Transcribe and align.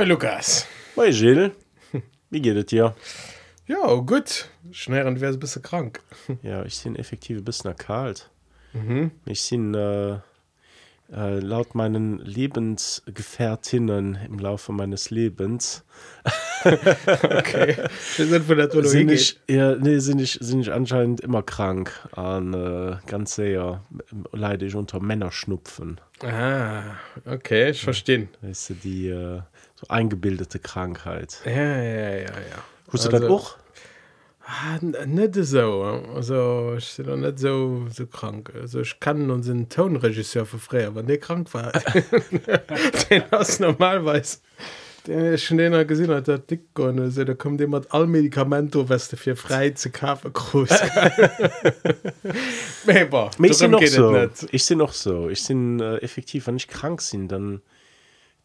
Moin 0.00 0.08
Lukas. 0.08 0.66
Moin 0.96 1.12
Gilles. 1.12 1.50
Wie 2.30 2.40
geht 2.40 2.56
es 2.56 2.64
dir? 2.64 2.94
Ja, 3.66 3.96
gut. 3.96 4.48
Schnell 4.70 5.04
wäre 5.20 5.34
ein 5.34 5.38
bisschen 5.38 5.60
krank. 5.60 6.00
Ja, 6.42 6.64
ich 6.64 6.82
bin 6.82 6.96
effektiv 6.96 7.36
ein 7.36 7.44
bisschen 7.44 7.76
kalt. 7.76 8.30
Mhm. 8.72 9.10
Ich 9.26 9.46
bin 9.50 9.74
äh, 9.74 10.20
äh, 11.12 11.40
laut 11.40 11.74
meinen 11.74 12.18
Lebensgefährtinnen 12.20 14.18
im 14.24 14.38
Laufe 14.38 14.72
meines 14.72 15.10
Lebens. 15.10 15.84
okay. 16.64 17.76
sind 18.16 18.44
von 18.44 18.56
der 18.56 18.70
sind 18.70 19.10
ich, 19.10 19.38
ja, 19.48 19.74
nee, 19.74 19.98
sind 19.98 20.20
ich, 20.20 20.38
sind 20.40 20.60
ich 20.60 20.72
anscheinend 20.72 21.20
immer 21.20 21.42
krank. 21.42 21.92
An, 22.12 22.54
äh, 22.54 22.96
ganz 23.06 23.34
sehr 23.34 23.82
leide 24.32 24.64
ich 24.64 24.74
unter 24.74 24.98
Männerschnupfen. 25.00 26.00
Ah, 26.22 26.94
okay, 27.26 27.68
ich 27.70 27.82
verstehe. 27.82 28.28
Weißt 28.40 28.70
du, 28.70 28.74
die 28.74 29.08
äh, 29.08 29.40
so 29.80 29.86
eingebildete 29.88 30.58
Krankheit. 30.58 31.40
Ja, 31.44 31.52
ja, 31.52 32.10
ja, 32.10 32.20
ja. 32.20 32.64
Hast 32.92 33.06
also, 33.06 33.10
du 33.10 33.18
das 33.20 33.30
auch? 33.30 33.56
Ah, 34.52 34.78
net 35.06 35.36
so 35.36 36.02
also 36.16 36.74
ich 36.76 36.96
doch 36.96 37.16
net 37.16 37.38
so 37.38 37.86
so 37.94 38.04
krank 38.06 38.52
also 38.60 38.80
ich 38.80 38.98
kann 38.98 39.30
unseren 39.30 39.68
Tonregisseur 39.68 40.44
verfrei 40.44 40.88
aber 40.88 41.04
der 41.04 41.18
krank 41.18 41.54
war 41.54 41.70
den 43.10 43.22
hast 43.30 43.60
normalweis 43.60 44.42
den 45.06 45.38
schon 45.38 45.58
den 45.58 45.86
gesehen 45.86 46.10
hat 46.10 46.26
der 46.26 46.38
dick 46.38 46.62
se 47.10 47.24
da 47.24 47.34
kommt 47.34 47.60
immer 47.60 47.82
all 47.90 48.08
Medikamento 48.08 48.88
weste 48.88 49.16
fir 49.16 49.36
frei 49.36 49.70
zu 49.70 49.90
kafe 49.90 50.30
groß 50.32 50.70
noch 53.68 53.86
so. 53.86 54.26
ich 54.50 54.64
sind 54.64 54.78
noch 54.78 54.92
so 54.92 55.28
ich 55.28 55.44
sind 55.44 55.78
äh, 55.78 55.98
effektiv 55.98 56.48
wenn 56.48 56.56
ich 56.56 56.66
krank 56.66 57.02
sind 57.02 57.30
dann 57.30 57.62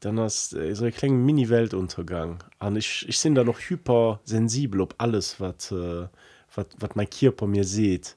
dann 0.05 0.19
hast 0.19 0.53
äh, 0.53 0.73
so 0.75 0.89
kleinen 0.91 1.25
mini-weltuntergang. 1.25 2.37
An 2.59 2.75
ich 2.75 3.05
ich 3.09 3.19
sind 3.19 3.35
da 3.35 3.43
noch 3.43 3.59
hypersensibel 3.59 4.81
ob 4.81 4.95
alles 4.99 5.39
was 5.39 5.71
äh, 5.71 6.07
was 6.55 6.89
mein 6.93 7.09
Körper 7.09 7.47
mir 7.47 7.63
sieht. 7.63 8.15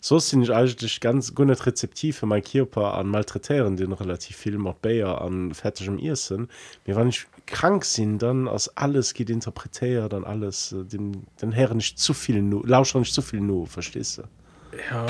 So 0.00 0.18
sind 0.18 0.42
ich 0.42 0.52
eigentlich 0.52 1.00
ganz 1.00 1.34
gut 1.34 1.46
nicht 1.46 1.64
rezeptiv 1.64 2.18
für 2.18 2.26
mein 2.26 2.42
Körper 2.42 2.94
an 2.94 3.06
malträtieren 3.06 3.76
den 3.76 3.92
relativ 3.92 4.36
viel 4.36 4.58
macht 4.58 4.82
Bayer 4.82 5.22
an 5.22 5.54
fertigem 5.54 5.98
Irrsinn 5.98 6.48
mir 6.86 6.96
wann 6.96 7.08
ich 7.08 7.26
krank 7.46 7.84
sind 7.84 8.20
dann 8.20 8.48
als 8.48 8.76
alles 8.76 9.14
geht 9.14 9.30
interpretiert 9.30 10.12
dann 10.12 10.24
alles 10.24 10.72
äh, 10.72 10.84
den 10.84 11.24
den 11.40 11.52
Herren 11.52 11.78
nicht 11.78 11.98
zu 11.98 12.14
viel 12.14 12.42
nu 12.42 12.62
lauscher 12.64 12.98
nicht 12.98 13.14
zu 13.14 13.22
viel 13.22 13.40
nur 13.40 13.66
verstehst 13.66 14.18
du? 14.18 14.22
Ja 14.90 15.06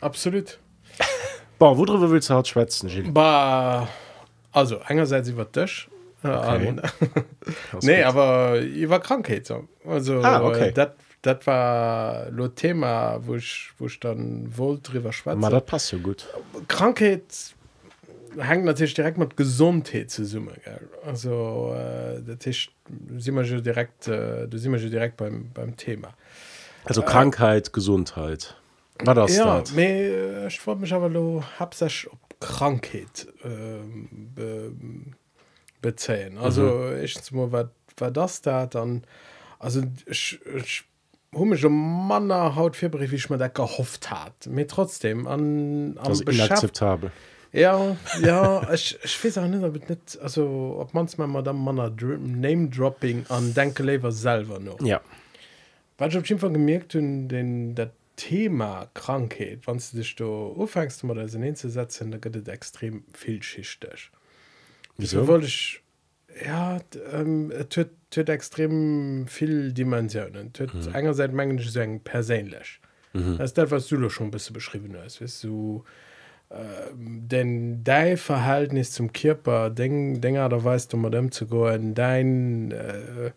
absolut. 0.00 0.58
Boah, 1.58 1.76
worüber 1.76 2.10
willst 2.10 2.30
du 2.30 2.34
halt 2.34 2.48
schwätzen 2.48 2.88
also 4.56 4.80
einerseits 4.80 5.28
über 5.28 5.50
Tisch 5.50 5.88
äh, 6.24 6.28
okay. 6.28 6.76
nee 7.82 7.96
gut. 7.96 8.04
aber 8.04 8.60
ich 8.60 8.88
war 8.88 9.00
Krankheit 9.00 9.52
also 9.84 10.22
ah, 10.22 10.42
okay. 10.42 10.72
das 10.72 10.90
das 11.20 11.46
war 11.46 12.30
lo 12.30 12.48
Thema 12.48 13.18
wo 13.20 13.34
ich 13.34 13.70
wo 13.78 13.86
ich 13.86 14.00
dann 14.00 14.56
wohl 14.56 14.80
drüber 14.82 15.12
schwarz 15.12 15.38
das 15.40 15.64
passt 15.64 15.88
so 15.88 15.98
gut 15.98 16.26
Krankheit 16.68 17.22
hängt 18.38 18.64
natürlich 18.64 18.94
direkt 18.94 19.18
mit 19.18 19.36
Gesundheit 19.36 20.10
zu 20.10 20.24
summe 20.24 20.52
gell? 20.64 20.88
also 21.04 21.74
äh, 21.76 22.22
das 22.22 22.46
ist, 22.46 22.70
sind 23.18 23.34
wir 23.34 23.60
direkt 23.60 24.08
äh, 24.08 24.48
du 24.48 24.56
sind 24.56 24.72
wir 24.72 24.90
direkt 24.90 25.18
beim 25.18 25.50
beim 25.52 25.76
Thema 25.76 26.14
also 26.86 27.02
äh, 27.02 27.04
Krankheit 27.04 27.74
Gesundheit 27.74 28.56
war 29.04 29.14
das 29.14 29.36
ja, 29.36 29.62
me, 29.74 30.46
ich 30.48 30.66
mich 30.66 30.94
aber 30.94 31.10
lo 31.10 31.44
hab 31.58 31.74
ob 31.74 32.25
Krankheit 32.40 33.26
ähm, 33.44 34.08
be, 34.34 34.72
bezähen. 35.80 36.38
Also 36.38 36.62
mhm. 36.62 37.02
ich 37.02 37.16
war, 37.32 37.70
war 37.98 38.10
das 38.10 38.42
da 38.42 38.66
dann 38.66 39.04
also 39.58 39.82
ich, 40.06 40.38
ich 40.54 40.84
Manner 41.68 42.54
haut 42.56 42.76
firbrief 42.76 43.10
wie 43.10 43.16
ich 43.16 43.30
mir 43.30 43.38
der 43.38 43.48
gehofft 43.48 44.10
hat. 44.10 44.46
Mir 44.46 44.66
trotzdem 44.66 45.26
an, 45.26 45.98
an 45.98 46.20
inakzeptabel. 46.20 47.10
Ja 47.52 47.96
ja 48.22 48.72
ich, 48.72 48.98
ich 49.02 49.16
nicht, 49.48 49.88
nicht 49.88 50.18
also 50.20 50.76
ob 50.78 50.94
mans 50.94 51.16
man 51.18 51.44
dann 51.44 51.56
man 51.56 51.76
name 52.20 52.68
dropping 52.68 53.24
an 53.28 53.54
denke 53.54 53.82
selber 54.12 54.58
noch. 54.58 54.80
Ja. 54.80 55.00
Was 55.98 56.14
ich 56.14 56.34
auf 56.34 56.52
gemerkt 56.52 56.94
hun 56.94 57.28
den 57.28 57.74
der 57.74 57.90
Thema 58.16 58.90
Krankheit 58.94 59.60
wann 59.66 59.78
du 59.78 59.98
dich 59.98 60.16
du 60.16 60.54
ufängst 60.56 61.04
mal 61.04 61.28
hinzusetzen 61.28 62.10
da 62.10 62.18
gibt 62.18 62.48
extrem 62.48 63.04
vielschichtig 63.12 64.10
wieso? 64.96 65.26
Wollte 65.26 65.46
ich 65.46 65.82
ja 66.44 66.80
ähm, 67.12 67.52
tut, 67.70 67.90
tut 68.10 68.28
extrem 68.28 69.26
viel 69.26 69.72
dimensionen. 69.72 70.52
Mhm. 70.58 70.94
einerseits 70.94 71.32
mengen 71.32 71.58
sagen 71.58 72.00
persönlich 72.00 72.80
mhm. 73.12 73.38
das 73.38 73.54
das 73.54 73.70
was 73.70 73.88
du 73.88 74.08
schon 74.08 74.28
ein 74.28 74.30
bisschen 74.30 74.54
beschrieben 74.54 74.96
hast 75.02 75.20
weißt 75.20 75.44
du? 75.44 75.84
Äh, 76.48 76.54
denn 76.94 77.82
dein 77.82 78.16
Verhältnis 78.16 78.92
zum 78.92 79.12
Körper 79.12 79.68
denk, 79.70 80.22
denker 80.22 80.48
da 80.48 80.62
weißt 80.62 80.92
du 80.92 80.96
mal 80.96 81.10
dem 81.10 81.32
zu 81.32 81.46
go 81.46 81.68
dein 81.76 82.70
äh, 82.70 83.32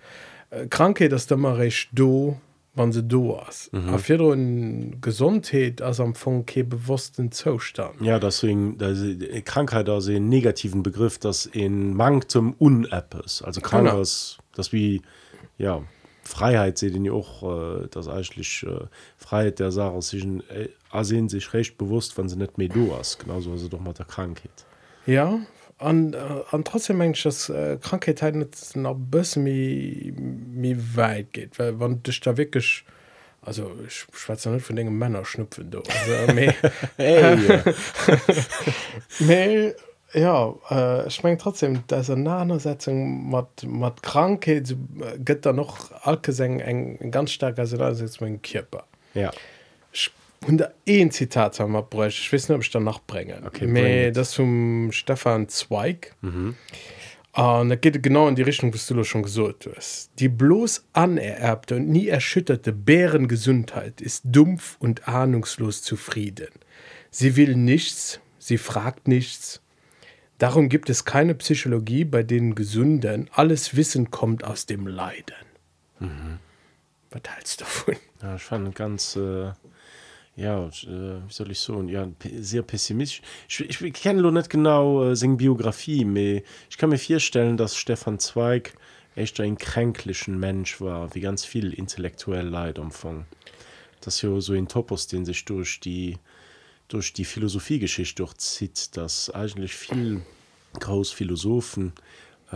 äh, 0.51 0.67
Krankheit 0.69 1.11
das 1.11 1.29
immer 1.31 1.57
recht 1.57 1.89
do 1.91 2.39
wann 2.79 2.91
se 2.91 3.03
do 3.03 3.35
ass. 3.35 3.69
Mhm. 3.71 3.99
fir 3.99 4.17
Gesundheet 5.01 5.81
ass 5.81 5.99
am 5.99 6.15
vun 6.15 6.45
ke 6.45 6.63
bewussten 6.63 7.31
Zostand. 7.31 8.01
Ja 8.01 8.17
deswegen 8.17 8.77
Krankheit 9.45 9.89
as 9.89 10.05
se 10.05 10.19
negativen 10.19 10.81
Begriff, 10.81 11.19
dats 11.19 11.45
en 11.53 11.93
Mang 11.93 12.27
zum 12.27 12.55
UnAppes 12.57 13.43
also 13.43 13.61
krank 13.61 13.89
das 14.55 14.71
wie 14.71 15.01
ja 15.57 15.83
Freiheit 16.23 16.77
se 16.77 16.89
den 16.89 17.09
och 17.09 17.43
äh, 17.43 17.87
das 17.91 18.07
eigentlich 18.07 18.63
äh, 18.63 18.87
Freiheit 19.17 19.59
der 19.59 19.71
Sa 19.71 19.99
sich 20.01 20.25
äh, 20.25 21.03
se 21.03 21.29
sich 21.29 21.53
recht 21.53 21.77
bewusst 21.77 22.17
wann 22.17 22.29
se 22.29 22.37
net 22.37 22.57
mé 22.57 22.67
do 22.67 22.95
ass 22.95 23.17
genauso 23.17 23.57
se 23.57 23.69
doch 23.69 23.81
mat 23.81 23.99
der 23.99 24.05
Krankheit. 24.05 24.65
Ja 25.05 25.39
an 25.79 26.15
an 26.51 26.63
trotzdem 26.63 26.97
mensches 26.97 27.49
äh, 27.49 27.77
Krankheit 27.81 28.21
nach 28.75 28.95
bis 28.95 29.35
mi 29.35 30.13
weit 30.95 31.33
geht 31.33 31.57
weil 31.57 31.79
wann 31.79 32.03
dich 32.03 32.19
da 32.19 32.37
wirklich 32.37 32.85
also 33.41 33.71
ich 33.87 34.05
schwarze 34.13 34.49
nicht 34.49 34.65
von 34.65 34.75
den 34.75 34.97
Männer 34.97 35.25
schnupfen 35.25 35.71
du 35.71 35.79
also, 35.79 36.33
mehr, 36.33 36.53
hey, 39.19 39.73
ja. 40.13 40.55
Äh, 40.69 41.07
ich 41.07 41.23
mein 41.23 41.37
trotzdem 41.37 41.83
dass 41.87 42.09
Nasetzung 42.09 43.29
mat 43.29 43.63
mat 43.65 44.01
Krankheit 44.03 44.67
so, 44.67 44.75
gött 45.23 45.45
da 45.45 45.53
noch 45.53 45.91
alkeseng 46.03 46.59
eng 46.59 47.11
ganz 47.11 47.31
stark 47.31 47.59
also 47.59 47.77
da 47.77 47.89
ist 47.89 48.21
mein 48.21 48.41
Körper. 48.41 48.85
Ja. 49.13 49.31
Und 50.47 50.63
ein 50.87 51.11
Zitat 51.11 51.59
haben 51.59 51.73
wir 51.73 51.83
bräuchte 51.83 52.21
ich 52.21 52.33
weiß 52.33 52.49
nicht 52.49 52.55
ob 52.55 52.63
ich 52.63 52.71
danach 52.71 52.99
bringe 53.05 53.41
okay, 53.45 53.67
bring 53.67 54.13
das 54.13 54.31
zum 54.31 54.91
Stefan 54.91 55.49
Zweig 55.49 56.15
mhm. 56.21 56.55
Und 57.31 57.69
da 57.69 57.75
geht 57.75 58.01
genau 58.01 58.27
in 58.27 58.35
die 58.35 58.41
Richtung, 58.41 58.73
was 58.73 58.87
du 58.87 59.03
schon 59.03 59.23
gesagt 59.23 59.69
hast. 59.73 60.09
Die 60.19 60.27
bloß 60.27 60.87
anererbte 60.93 61.75
und 61.75 61.87
nie 61.87 62.07
erschütterte 62.07 62.73
Bärengesundheit 62.73 64.01
ist 64.01 64.23
dumpf 64.25 64.77
und 64.79 65.07
ahnungslos 65.07 65.83
zufrieden. 65.83 66.49
Sie 67.11 67.35
will 67.35 67.55
nichts, 67.55 68.19
sie 68.39 68.57
fragt 68.57 69.07
nichts. 69.07 69.61
Darum 70.37 70.69
gibt 70.69 70.89
es 70.89 71.05
keine 71.05 71.35
Psychologie, 71.35 72.03
bei 72.03 72.23
denen 72.23 72.55
Gesunden 72.55 73.29
alles 73.31 73.75
Wissen 73.75 74.09
kommt 74.09 74.43
aus 74.43 74.65
dem 74.65 74.87
Leiden. 74.87 75.35
Mhm. 75.99 76.39
Was 77.11 77.21
hältst 77.27 77.61
du 77.61 77.65
davon? 77.65 77.95
Ja, 78.21 78.35
ich 78.35 78.43
fand 78.43 78.75
ganz. 78.75 79.15
Äh 79.15 79.51
ja 80.39 80.67
äh, 80.67 81.21
wie 81.27 81.33
soll 81.33 81.51
ich 81.51 81.59
so 81.59 81.81
ja 81.83 82.07
sehr 82.39 82.63
pessimistisch. 82.63 83.21
Ich, 83.47 83.81
ich 83.81 83.93
kenne 83.93 84.21
nur 84.21 84.31
nicht 84.31 84.49
genau 84.49 85.03
äh, 85.03 85.15
seine 85.15 85.35
Biografie 85.35 86.03
aber 86.03 86.43
ich 86.69 86.77
kann 86.77 86.89
mir 86.89 86.97
vorstellen 86.97 87.57
dass 87.57 87.75
Stefan 87.75 88.19
Zweig 88.19 88.73
echt 89.15 89.39
ein 89.39 89.57
kränklichen 89.57 90.39
Mensch 90.39 90.79
war 90.79 91.13
wie 91.13 91.21
ganz 91.21 91.45
viel 91.45 91.73
intellektuell 91.73 92.47
Leid 92.47 92.79
umfang. 92.79 93.25
Das 94.01 94.21
ja 94.21 94.39
so 94.39 94.53
ein 94.53 94.67
Topos 94.67 95.07
den 95.07 95.25
sich 95.25 95.45
durch 95.45 95.79
die 95.79 96.17
durch 96.87 97.13
die 97.13 97.25
Philosophiegeschichte 97.25 98.23
durchzieht 98.23 98.95
dass 98.95 99.29
eigentlich 99.29 99.75
viel 99.75 100.21
Großphilosophen 100.79 101.89
äh, 101.89 101.91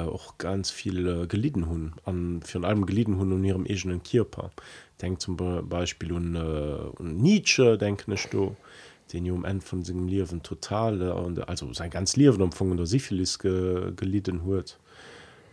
auch 0.02 0.38
ganz 0.38 0.72
viel 0.72 1.08
äh, 1.08 1.28
gelitten 1.28 1.68
hun 1.68 1.94
an 2.06 2.42
für 2.44 2.64
allem 2.64 2.86
gelitten 2.86 3.18
hun 3.18 3.32
und 3.32 3.44
ihrem 3.44 3.66
egenen 3.66 4.04
Körper. 4.04 4.52
Denkt 5.02 5.22
zum 5.22 5.38
Beispiel 5.38 6.12
un, 6.12 6.36
äh, 6.36 7.04
Nietzsche 7.04 7.78
denken 7.78 8.16
du 8.32 8.56
den 9.12 9.30
um 9.32 9.46
en 9.46 9.62
von 9.62 9.84
seinem 9.84 10.08
Liwen 10.08 10.42
totale 10.42 11.14
und 11.14 11.48
also 11.48 11.72
sein 11.74 11.92
ganz 11.92 12.16
Liwen 12.16 12.42
umfangen 12.42 12.78
der 12.78 12.86
Syphilis 12.86 13.38
ge, 13.38 13.92
gelitten 13.96 14.44
huet 14.44 14.80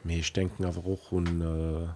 ich 0.04 0.32
denken 0.32 0.64
aber 0.64 0.86
auch 0.86 1.12
un 1.12 1.40
äh, 1.42 1.88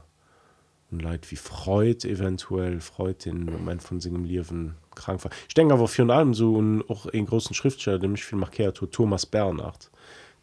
Leid 1.03 1.31
wie 1.31 1.37
Freud 1.37 2.07
eventuell. 2.07 2.81
Freud 2.81 3.25
den 3.25 3.47
Moment 3.47 3.83
von 3.83 4.01
seinem 4.01 4.25
Liwen 4.25 4.75
krank 4.95 5.25
war. 5.25 5.33
Ich 5.49 5.55
denke 5.55 5.75
aber 5.75 5.89
für 5.89 6.09
allem 6.13 6.35
so 6.35 6.55
und 6.55 6.89
auch 6.89 7.07
en 7.07 7.27
großen 7.27 7.55
Schriftsteller 7.55 7.99
der 7.99 8.11
mich 8.11 8.25
viel 8.25 8.39
markiert 8.39 8.81
Thomas 8.93 9.27
Bernhard 9.27 9.91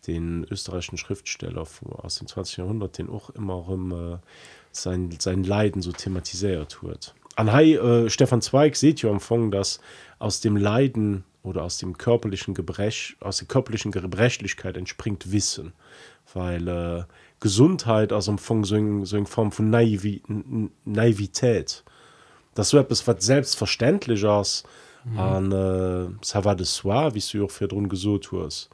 den 0.07 0.45
österreichischen 0.49 0.97
Schriftsteller 0.97 1.65
aus 1.97 2.15
dem 2.15 2.27
20. 2.27 2.57
Jahrhundert, 2.57 2.97
den 2.97 3.09
auch 3.09 3.29
immer 3.31 3.67
um, 3.67 3.91
äh, 3.91 4.17
sein, 4.71 5.09
sein 5.19 5.43
Leiden 5.43 5.81
so 5.81 5.91
thematisiert 5.91 6.81
wird. 6.83 7.13
An 7.35 7.51
Hai 7.51 7.73
äh, 7.73 8.09
Stefan 8.09 8.41
Zweig 8.41 8.75
seht 8.75 9.03
ihr 9.03 9.09
am 9.09 9.15
Anfang, 9.15 9.51
dass 9.51 9.79
aus 10.19 10.41
dem 10.41 10.57
Leiden 10.57 11.23
oder 11.43 11.63
aus 11.63 11.77
dem 11.77 11.97
körperlichen 11.97 12.53
Gebrech, 12.53 13.15
aus 13.19 13.37
der 13.37 13.47
körperlichen 13.47 13.91
Gebrechlichkeit 13.91 14.77
entspringt 14.77 15.31
Wissen, 15.31 15.73
weil 16.33 16.67
äh, 16.67 17.03
Gesundheit 17.39 18.13
aus 18.13 18.25
dem 18.25 18.33
Anfang 18.33 18.63
so 18.65 18.75
eine 18.75 19.05
so 19.05 19.23
Form 19.25 19.51
von 19.51 19.69
Naivi, 19.69 20.21
Naivität. 20.85 21.83
Das 22.53 22.69
so 22.69 22.77
etwas, 22.77 23.07
was 23.07 23.25
selbstverständlich 23.25 24.23
ist, 24.23 24.65
mhm. 25.05 25.19
an 25.19 25.51
äh, 25.51 26.43
va 26.43 26.55
de 26.55 26.65
soi, 26.65 27.13
wie 27.13 27.37
du 27.37 27.45
auch 27.45 27.51
für 27.51 27.67
drin 27.67 27.89
gesucht 27.89 28.31
hast, 28.33 28.69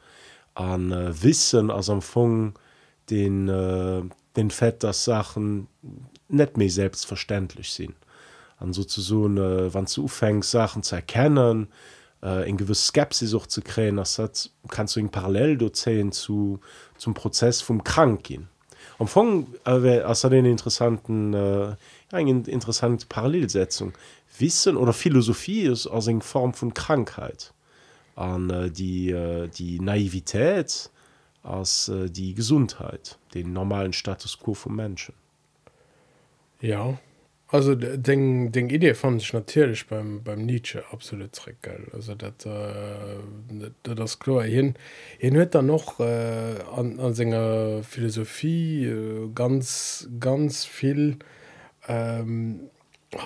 an 0.58 0.90
äh, 0.90 1.22
Wissen 1.22 1.70
aus 1.70 1.86
dem 1.86 1.96
Anfang, 1.96 2.58
den, 3.10 3.48
äh, 3.48 4.02
den 4.36 4.50
Fett, 4.50 4.82
dass 4.82 5.04
Sachen 5.04 5.68
nicht 6.28 6.56
mehr 6.56 6.70
selbstverständlich 6.70 7.72
sind. 7.72 7.94
An 8.58 8.72
sozusagen 8.72 9.36
äh, 9.36 9.72
wann 9.72 9.86
du 9.86 10.08
fängst 10.08 10.50
Sachen 10.50 10.82
zu 10.82 10.96
erkennen 10.96 11.68
äh, 12.22 12.48
in 12.48 12.56
gewiss 12.56 12.88
Skepsis 12.88 13.34
auch 13.34 13.46
zu 13.46 13.62
kreen 13.62 13.96
das 13.96 14.18
hat, 14.18 14.50
kannst 14.68 14.96
du 14.96 15.00
in 15.00 15.10
parallel 15.10 15.56
dozählen 15.56 16.10
zu 16.10 16.58
zum 16.96 17.14
Prozess 17.14 17.60
vom 17.60 17.84
krank 17.84 18.24
gehen. 18.24 18.48
Am 18.98 19.06
Anfang 19.06 19.46
äh, 19.64 20.30
den 20.30 20.44
interessanten 20.44 21.34
äh, 21.34 21.76
eine 22.10 22.30
interessante 22.30 23.06
Parallelsetzung. 23.06 23.92
Wissen 24.38 24.76
oder 24.76 24.92
Philosophie 24.92 25.62
ist 25.62 25.86
aus 25.86 26.06
in 26.06 26.20
Form 26.20 26.52
von 26.52 26.74
Krankheit 26.74 27.52
an 28.18 28.50
äh, 28.50 28.70
die 28.70 29.10
äh, 29.10 29.48
die 29.48 29.80
Naivität 29.80 30.90
als 31.42 31.88
äh, 31.88 32.10
die 32.10 32.34
Gesundheit 32.34 33.18
den 33.34 33.52
normalen 33.52 33.92
Status 33.92 34.38
quo 34.38 34.54
von 34.54 34.74
Menschen. 34.74 35.14
Ja. 36.60 36.98
Also 37.50 37.74
den, 37.74 38.52
den 38.52 38.68
idee 38.68 38.92
fand 38.92 39.22
ich 39.22 39.32
natürlich 39.32 39.86
beim 39.86 40.22
beim 40.22 40.44
Nietzsche 40.44 40.84
absolut 40.90 41.30
geil 41.62 41.86
also 41.94 42.14
dat, 42.14 42.44
äh, 42.44 43.70
das 43.82 44.18
klar. 44.18 44.42
Hin 44.42 44.74
hin 45.18 45.34
hört 45.34 45.54
dann 45.54 45.66
noch 45.66 45.98
äh, 45.98 46.56
an, 46.76 47.00
an 47.00 47.14
seiner 47.14 47.82
philosophie 47.84 48.84
äh, 48.84 49.30
ganz 49.34 50.10
ganz 50.20 50.66
viel 50.66 51.20
ähm, 51.86 52.68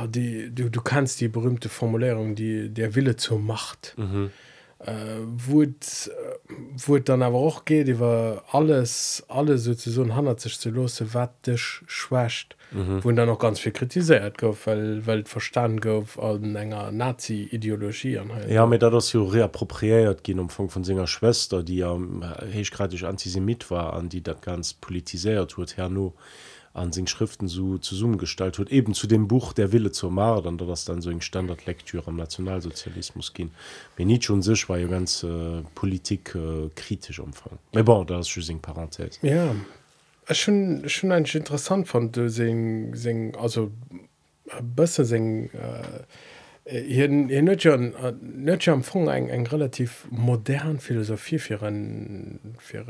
die 0.07 0.55
du, 0.55 0.71
du 0.71 0.81
kannst 0.83 1.21
die 1.21 1.27
berühmte 1.27 1.69
formulierung 1.69 2.37
die 2.37 2.69
der 2.69 2.95
wille 2.95 3.17
zur 3.17 3.41
macht. 3.41 3.95
Mhm 3.97 4.31
äh, 4.85 5.19
wo 5.25 5.65
wo 6.87 6.99
dann 6.99 7.23
aber 7.23 7.39
auch 7.39 7.65
geht 7.65 7.89
über 7.89 8.43
alles 8.51 9.25
alles 9.29 9.65
so 9.65 10.15
handelt 10.15 10.41
sich 10.41 10.59
zu 10.59 10.71
lose 10.71 11.15
wattisch 11.15 11.85
schwächt. 11.87 12.57
Mhm. 12.73 13.05
wo 13.05 13.13
dann 13.13 13.29
noch 13.29 13.39
ganz 13.39 13.61
viel 13.61 13.73
kritisiert 13.73 14.39
go 14.39 14.57
weil 14.65 15.05
welt 15.07 15.29
verstand 15.29 15.83
go 15.83 16.05
an 16.19 16.57
enger 16.57 16.91
nazi 16.91 17.49
ideologie 17.51 18.19
an 18.19 18.31
ja 18.49 18.67
mit 18.67 18.83
das 18.83 19.13
ja 19.13 19.21
reappropriiert 19.21 20.25
gehen 20.25 20.39
um 20.39 20.49
von 20.49 20.71
von 20.71 20.83
singer 20.83 21.07
schwester 21.07 21.63
die 21.63 21.77
ja 21.77 21.97
hechgradisch 22.51 23.05
antisemit 23.05 23.71
war 23.71 23.93
an 23.93 24.09
die 24.09 24.23
dat 24.23 24.41
ganz 24.43 24.73
politisiert 24.73 25.59
wird 25.59 25.77
her 25.77 25.91
nur 25.91 26.15
an 26.75 26.91
den 26.91 27.07
Schriften 27.07 27.49
so 27.49 27.79
zu 27.79 27.95
summen 27.95 28.19
gestaltet 28.19 28.59
wird 28.59 28.73
eben 28.73 28.95
zu 28.95 29.07
dem 29.07 29.29
Buch 29.29 29.53
der 29.53 29.73
Wille 29.73 29.93
zur 29.93 30.11
Mar 30.11 30.43
da 30.43 30.65
das 30.65 30.85
dann 30.85 31.03
so 31.03 31.11
ein 31.11 31.21
Standardlektüre 31.21 32.09
am 32.09 32.17
Nationalsozialismus 32.17 33.35
ging 33.35 33.51
wenn 33.97 34.07
nicht 34.07 34.25
schon 34.25 34.43
sich 34.43 34.69
war 34.69 34.79
ja 34.79 34.87
ganz 34.87 35.23
äh, 35.23 35.63
Politik 35.75 36.35
äh, 36.35 36.71
kritisch 36.75 37.19
umfang. 37.19 37.59
Bon, 37.73 38.07
das 38.07 38.29
Parenthese. 38.61 39.19
ja. 39.23 39.55
Schon 40.31 40.89
schon 40.89 41.11
ein 41.11 41.25
interessant 41.25 41.89
von 41.89 42.13
sing, 42.95 43.35
also 43.37 43.73
besser 44.63 45.05
sing, 45.05 45.51
äh, 45.51 46.81
hier, 46.81 47.09
schon, 47.61 47.95
schon 48.61 48.75
am 48.75 48.83
eng 49.09 49.29
eng 49.29 49.47
relativ 49.49 50.07
modern 50.11 50.79
Philosophie 50.79 51.39
für 51.39 51.61
ein, 51.63 52.55
für 52.59 52.87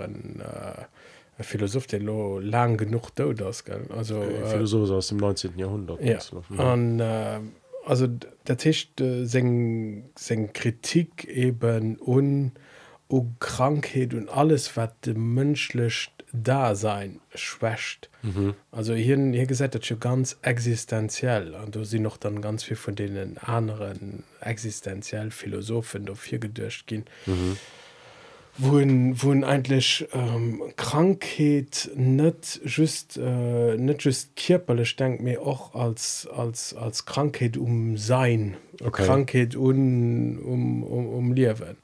ein, 1.43 1.45
Philosoph 1.45 1.87
den 1.87 2.03
lo 2.03 2.39
lang 2.39 2.77
genug 2.77 3.11
do 3.15 3.33
das 3.33 3.65
also 3.95 4.23
äh, 4.23 4.47
Philosoph 4.47 4.91
aus 4.91 5.09
dem 5.09 5.19
19. 5.19 5.59
Jahrhundert 5.59 6.03
ja. 6.03 6.19
Ja. 6.57 6.73
Und, 6.73 7.01
äh, 7.01 7.41
also 7.85 8.07
der 8.47 8.57
Tisch 8.57 8.89
äh, 9.01 9.25
se 9.25 10.49
Kritik 10.53 11.25
eben 11.25 11.99
un 12.01 12.53
o 13.09 13.27
Krankheit 13.41 14.15
und 14.15 14.29
alles 14.31 14.77
wat 14.77 15.05
de 15.05 15.15
münschlecht 15.15 16.13
da 16.33 16.75
sein 16.75 17.21
schwächt 17.35 18.09
mhm. 18.23 18.55
also 18.71 18.95
hier 18.95 19.19
hier 19.19 19.47
gesagt 19.47 19.85
schon 19.85 20.01
ganz 20.01 20.39
existenziell 20.43 21.55
und 21.55 21.75
du 21.75 21.85
sie 21.85 21.99
noch 21.99 22.17
dann 22.17 22.41
ganz 22.41 22.65
viel 22.65 22.77
von 22.77 22.95
denen 22.95 23.37
anderen 23.39 24.25
existenziell 24.41 25.31
Philosophen 25.31 26.09
auf 26.09 26.25
hier 26.25 26.39
gedurcht 26.39 26.87
gehen 26.87 27.05
mhm 27.27 27.59
wohin 28.59 29.21
wohin 29.23 29.45
eigentlich 29.45 30.07
ähm, 30.13 30.63
krankheit 30.77 31.91
nicht 31.97 32.61
just 32.65 33.17
äh, 33.17 33.77
nicht 33.77 34.05
just 34.05 34.37
körperlich 34.37 34.97
denkt 34.97 35.23
mir 35.23 35.41
auch 35.41 35.75
als 35.75 36.29
als 36.35 36.75
als 36.75 37.07
krankheit 37.07 37.57
um 37.57 37.97
sein 37.97 38.57
okay. 38.83 39.05
krankheit 39.07 39.57
un, 39.57 40.39
um 40.39 40.83
um, 40.83 41.09
um 41.09 41.33
leben 41.33 41.77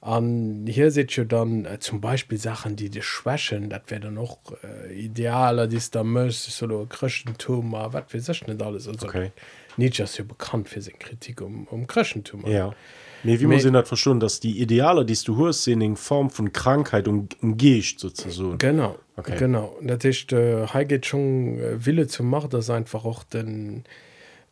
an 0.00 0.64
hier 0.68 0.92
seht 0.92 1.18
ihr 1.18 1.24
dann 1.24 1.64
äh, 1.64 1.80
zum 1.80 2.00
beispiel 2.00 2.38
sachen 2.38 2.76
die 2.76 2.88
die 2.88 3.02
schwächen 3.02 3.68
das 3.68 3.82
wäre 3.88 4.12
noch 4.12 4.38
äh, 4.62 4.94
idealer 4.94 5.66
die 5.66 5.80
da 5.90 6.04
solo 6.30 6.86
christentum 6.88 7.72
was 7.72 8.04
wir 8.10 8.20
nicht 8.46 8.62
alles 8.62 8.86
also 8.86 9.08
okay. 9.08 9.32
nicht 9.76 9.98
ja 9.98 10.06
bekannt 10.24 10.68
für 10.68 10.80
seine 10.80 10.98
kritik 10.98 11.40
um 11.40 11.66
um 11.66 11.88
christentum 11.88 12.46
ja 12.46 12.72
Nee, 13.26 13.40
wie 13.40 13.46
man 13.46 13.60
sie 13.60 13.70
hat 13.70 13.88
verstanden 13.88 14.20
dass 14.20 14.40
die 14.40 14.60
Ideale 14.60 15.04
die 15.04 15.16
du 15.24 15.36
hörst 15.36 15.64
sind 15.64 15.80
in 15.80 15.96
Form 15.96 16.30
von 16.30 16.52
Krankheit 16.52 17.08
und 17.08 17.42
umgeht 17.42 17.98
sozusagen 17.98 18.58
genau 18.58 18.96
okay. 19.16 19.36
genau 19.38 19.76
natürlich 19.80 20.30
äh, 20.32 20.84
geht 20.84 21.06
schon 21.06 21.58
äh, 21.58 21.84
Wille 21.84 22.06
zu 22.06 22.22
machen 22.22 22.50
das 22.50 22.70
einfach 22.70 23.04
auch 23.04 23.24
den 23.24 23.84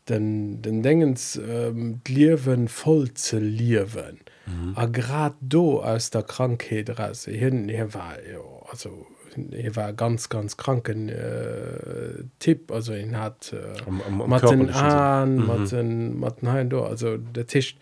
den 0.08 0.60
den 0.62 0.82
Dingens 0.82 1.36
ähm, 1.36 2.00
Liwen 2.06 2.68
voll 2.68 3.12
zu 3.14 3.38
liewen 3.38 4.20
mhm. 4.46 4.92
grad 4.92 5.34
do 5.40 5.80
aus 5.82 6.10
der 6.10 6.22
Krankheit 6.22 6.98
raus 6.98 7.24
hin 7.24 7.68
hier 7.68 7.94
war 7.94 8.16
ja, 8.20 8.40
also 8.70 9.06
er 9.50 9.74
war 9.76 9.92
ganz 9.92 10.28
ganz 10.28 10.56
kranken 10.56 11.08
äh, 11.08 12.24
Tipp 12.38 12.70
also 12.70 12.94
ihn 12.94 13.18
hat 13.18 13.52
äh, 13.52 13.80
am, 13.86 14.00
am, 14.02 14.22
am 14.22 14.32
an, 14.32 15.36
mhm. 15.36 16.24
also 16.90 17.16
der 17.16 17.46
Tisch 17.46 17.76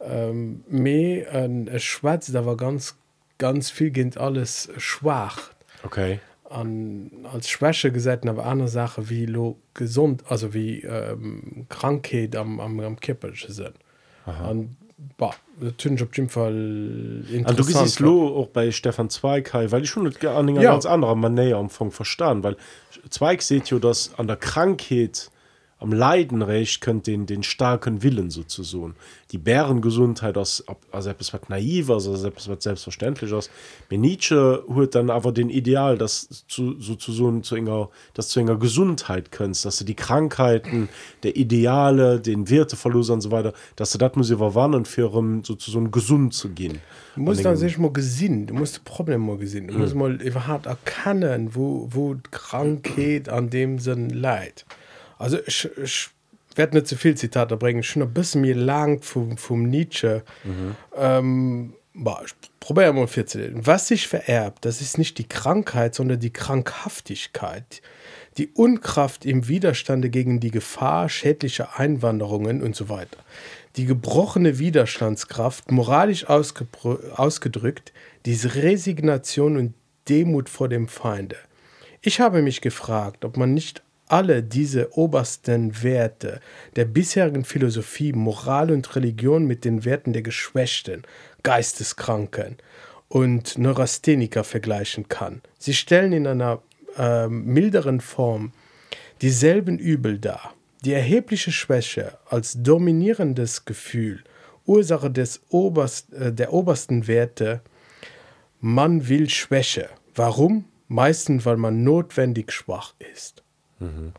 ähm, 0.00 0.64
me 0.68 1.26
äh, 1.26 1.78
Schweiz 1.78 2.30
da 2.32 2.46
war 2.46 2.56
ganz 2.56 2.96
ganz 3.38 3.70
viel 3.70 3.90
kind 3.90 4.18
alles 4.18 4.70
schwach. 4.76 5.50
Okay. 5.82 6.20
An 6.48 7.10
als 7.32 7.48
schwäche 7.48 7.92
geseiten 7.92 8.28
aber 8.28 8.44
andere 8.44 8.68
sache 8.68 9.08
wie 9.08 9.24
lo 9.24 9.58
gesund 9.72 10.24
also 10.28 10.52
wie 10.52 10.82
ähm, 10.82 11.66
krankheit 11.68 12.34
am 12.34 12.58
am, 12.58 12.80
am 12.80 12.98
kippelsche 12.98 13.52
sind 13.52 13.74
an 14.26 14.76
Fall 16.28 17.54
du 17.54 17.64
bist 17.64 18.00
lo 18.00 18.36
auch 18.36 18.48
bei 18.48 18.72
Stefan 18.72 19.10
Zweig 19.10 19.54
weil 19.54 19.84
ich 19.84 19.90
schon 19.90 20.06
an 20.06 20.48
ja. 20.48 20.72
ganz 20.72 20.86
anderer 20.86 21.14
man 21.14 21.34
näher 21.34 21.58
umfang 21.58 21.92
verstanden 21.92 22.42
weil 22.42 22.56
Zweig 23.10 23.42
seht 23.42 23.70
ihr 23.70 23.78
das 23.78 24.12
an 24.18 24.26
der 24.26 24.36
Krankheit 24.36 25.30
am 25.80 25.92
Leidenrecht 25.92 26.82
könnt 26.82 27.06
den 27.06 27.26
den 27.26 27.42
starken 27.42 28.02
Willen 28.02 28.30
sozusagen. 28.30 28.94
Die 29.32 29.38
Bärengesundheit 29.38 30.36
das 30.36 30.60
etwas 30.92 31.32
was 31.32 31.48
naiv 31.48 31.90
also 31.90 32.14
etwas 32.14 32.48
was 32.48 32.62
selbstverständlich 32.62 33.32
aus 33.32 33.50
Nietzsche 33.90 34.62
holt 34.68 34.94
dann 34.94 35.08
aber 35.08 35.32
den 35.32 35.48
Ideal 35.48 35.96
das 35.96 36.44
zu 36.48 36.78
sozusagen 36.80 37.42
zu 37.42 37.56
enger 37.56 37.88
das 38.14 38.28
zu 38.28 38.40
enger 38.40 38.58
Gesundheit 38.58 39.32
könntest 39.32 39.64
dass 39.64 39.78
du 39.78 39.84
die 39.84 39.94
Krankheiten 39.94 40.90
der 41.22 41.36
Ideale 41.36 42.20
den 42.20 42.50
Werteverlust 42.50 43.10
und 43.10 43.22
so 43.22 43.30
weiter 43.30 43.54
dass 43.76 43.92
du 43.92 43.98
das 43.98 44.14
muss 44.16 44.30
überwannen 44.30 44.84
für 44.84 45.10
um 45.12 45.42
sozusagen 45.44 45.90
gesund 45.90 46.34
zu 46.34 46.50
gehen. 46.50 46.80
Du 47.16 47.22
musst 47.22 47.44
dann 47.44 47.56
sich 47.56 47.78
mal 47.78 47.92
gesinn 47.92 48.46
du 48.46 48.54
musst 48.54 48.84
Problem 48.84 49.22
mal 49.22 49.38
gesinn 49.38 49.68
du 49.68 49.78
musst 49.78 49.94
mal 49.94 50.20
überhaupt 50.20 50.66
erkennen 50.66 51.54
wo 51.54 51.88
wo 51.90 52.16
Krankheit 52.30 53.30
an 53.30 53.48
dem 53.48 53.78
Sinn 53.78 54.10
leid 54.10 54.66
also 55.20 55.38
ich, 55.46 55.68
ich 55.82 56.08
werde 56.54 56.76
nicht 56.76 56.88
zu 56.88 56.96
viel 56.96 57.16
Zitate 57.16 57.56
bringen 57.56 57.82
schon 57.82 58.02
ein 58.02 58.12
bisschen 58.12 58.40
mir 58.40 58.54
lang 58.54 59.02
vom, 59.02 59.36
vom 59.36 59.64
Nietzsche 59.64 60.22
mhm. 60.44 60.76
ähm, 60.96 61.74
probiere 62.60 62.92
mal 62.92 63.06
14 63.06 63.66
was 63.66 63.88
sich 63.88 64.08
vererbt 64.08 64.64
das 64.64 64.80
ist 64.80 64.98
nicht 64.98 65.18
die 65.18 65.28
Krankheit 65.28 65.94
sondern 65.94 66.20
die 66.20 66.32
Krankhaftigkeit 66.32 67.82
die 68.38 68.48
Unkraft 68.48 69.26
im 69.26 69.48
Widerstande 69.48 70.08
gegen 70.08 70.40
die 70.40 70.50
Gefahr 70.50 71.08
schädlicher 71.08 71.78
Einwanderungen 71.78 72.62
und 72.62 72.74
so 72.74 72.88
weiter 72.88 73.18
die 73.76 73.86
gebrochene 73.86 74.58
Widerstandskraft 74.58 75.70
moralisch 75.70 76.26
ausgedrückt 76.26 77.92
diese 78.26 78.54
Resignation 78.54 79.56
und 79.56 79.74
Demut 80.08 80.48
vor 80.48 80.68
dem 80.68 80.88
Feinde. 80.88 81.36
Ich 82.02 82.20
habe 82.20 82.42
mich 82.42 82.60
gefragt, 82.60 83.24
ob 83.24 83.36
man 83.36 83.54
nicht 83.54 83.82
alle 84.10 84.42
diese 84.42 84.96
obersten 84.96 85.82
Werte 85.82 86.40
der 86.76 86.84
bisherigen 86.84 87.44
Philosophie, 87.44 88.12
Moral 88.12 88.70
und 88.70 88.96
Religion 88.96 89.46
mit 89.46 89.64
den 89.64 89.84
Werten 89.84 90.12
der 90.12 90.22
Geschwächten, 90.22 91.02
Geisteskranken 91.42 92.56
und 93.08 93.58
Neurastheniker 93.58 94.44
vergleichen 94.44 95.08
kann. 95.08 95.42
Sie 95.58 95.74
stellen 95.74 96.12
in 96.12 96.26
einer 96.26 96.62
äh, 96.96 97.28
milderen 97.28 98.00
Form 98.00 98.52
dieselben 99.22 99.78
Übel 99.78 100.18
dar. 100.18 100.54
Die 100.84 100.92
erhebliche 100.92 101.52
Schwäche 101.52 102.18
als 102.28 102.56
dominierendes 102.62 103.64
Gefühl, 103.64 104.24
Ursache 104.64 105.10
des 105.10 105.40
oberst, 105.50 106.12
äh, 106.12 106.32
der 106.32 106.52
obersten 106.52 107.06
Werte, 107.06 107.60
man 108.60 109.08
will 109.08 109.28
Schwäche. 109.28 109.88
Warum? 110.14 110.64
Meistens, 110.88 111.44
weil 111.44 111.56
man 111.56 111.84
notwendig 111.84 112.50
schwach 112.52 112.94
ist. 113.12 113.42
Mhm. 113.80 114.12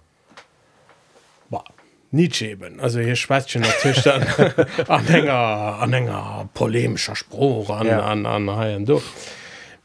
Nietzsche 2.11 2.47
eben 2.47 2.79
also 2.79 2.99
hier 2.99 3.15
Schwätzchen 3.15 3.61
natürlich 3.61 4.03
dann 4.03 4.23
Anhänger 4.87 5.77
Anhänger 5.79 6.49
polemischer 6.53 7.15
Spruch 7.15 7.69
an 7.69 7.87
ja. 7.87 8.01
an, 8.01 8.25
an, 8.25 8.49
an 8.49 8.85
du 8.85 9.01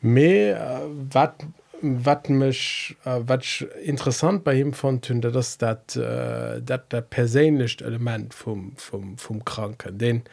me 0.01 0.51
äh, 0.51 0.81
wat 1.13 1.45
wat 1.83 2.29
mich 2.29 2.97
äh, 3.05 3.21
wat 3.21 3.65
interessant 3.85 4.43
bei 4.43 4.55
ihm 4.55 4.73
von 4.73 5.01
tünde 5.01 5.31
dass 5.31 5.57
dat 5.59 5.95
äh, 5.95 6.61
dat 6.61 6.93
der 6.93 7.03
persönlich 7.03 7.81
element 7.81 8.35
vom 8.35 8.73
vom 8.77 9.17
vom 9.19 9.45
kranken 9.45 9.97
den 9.97 10.25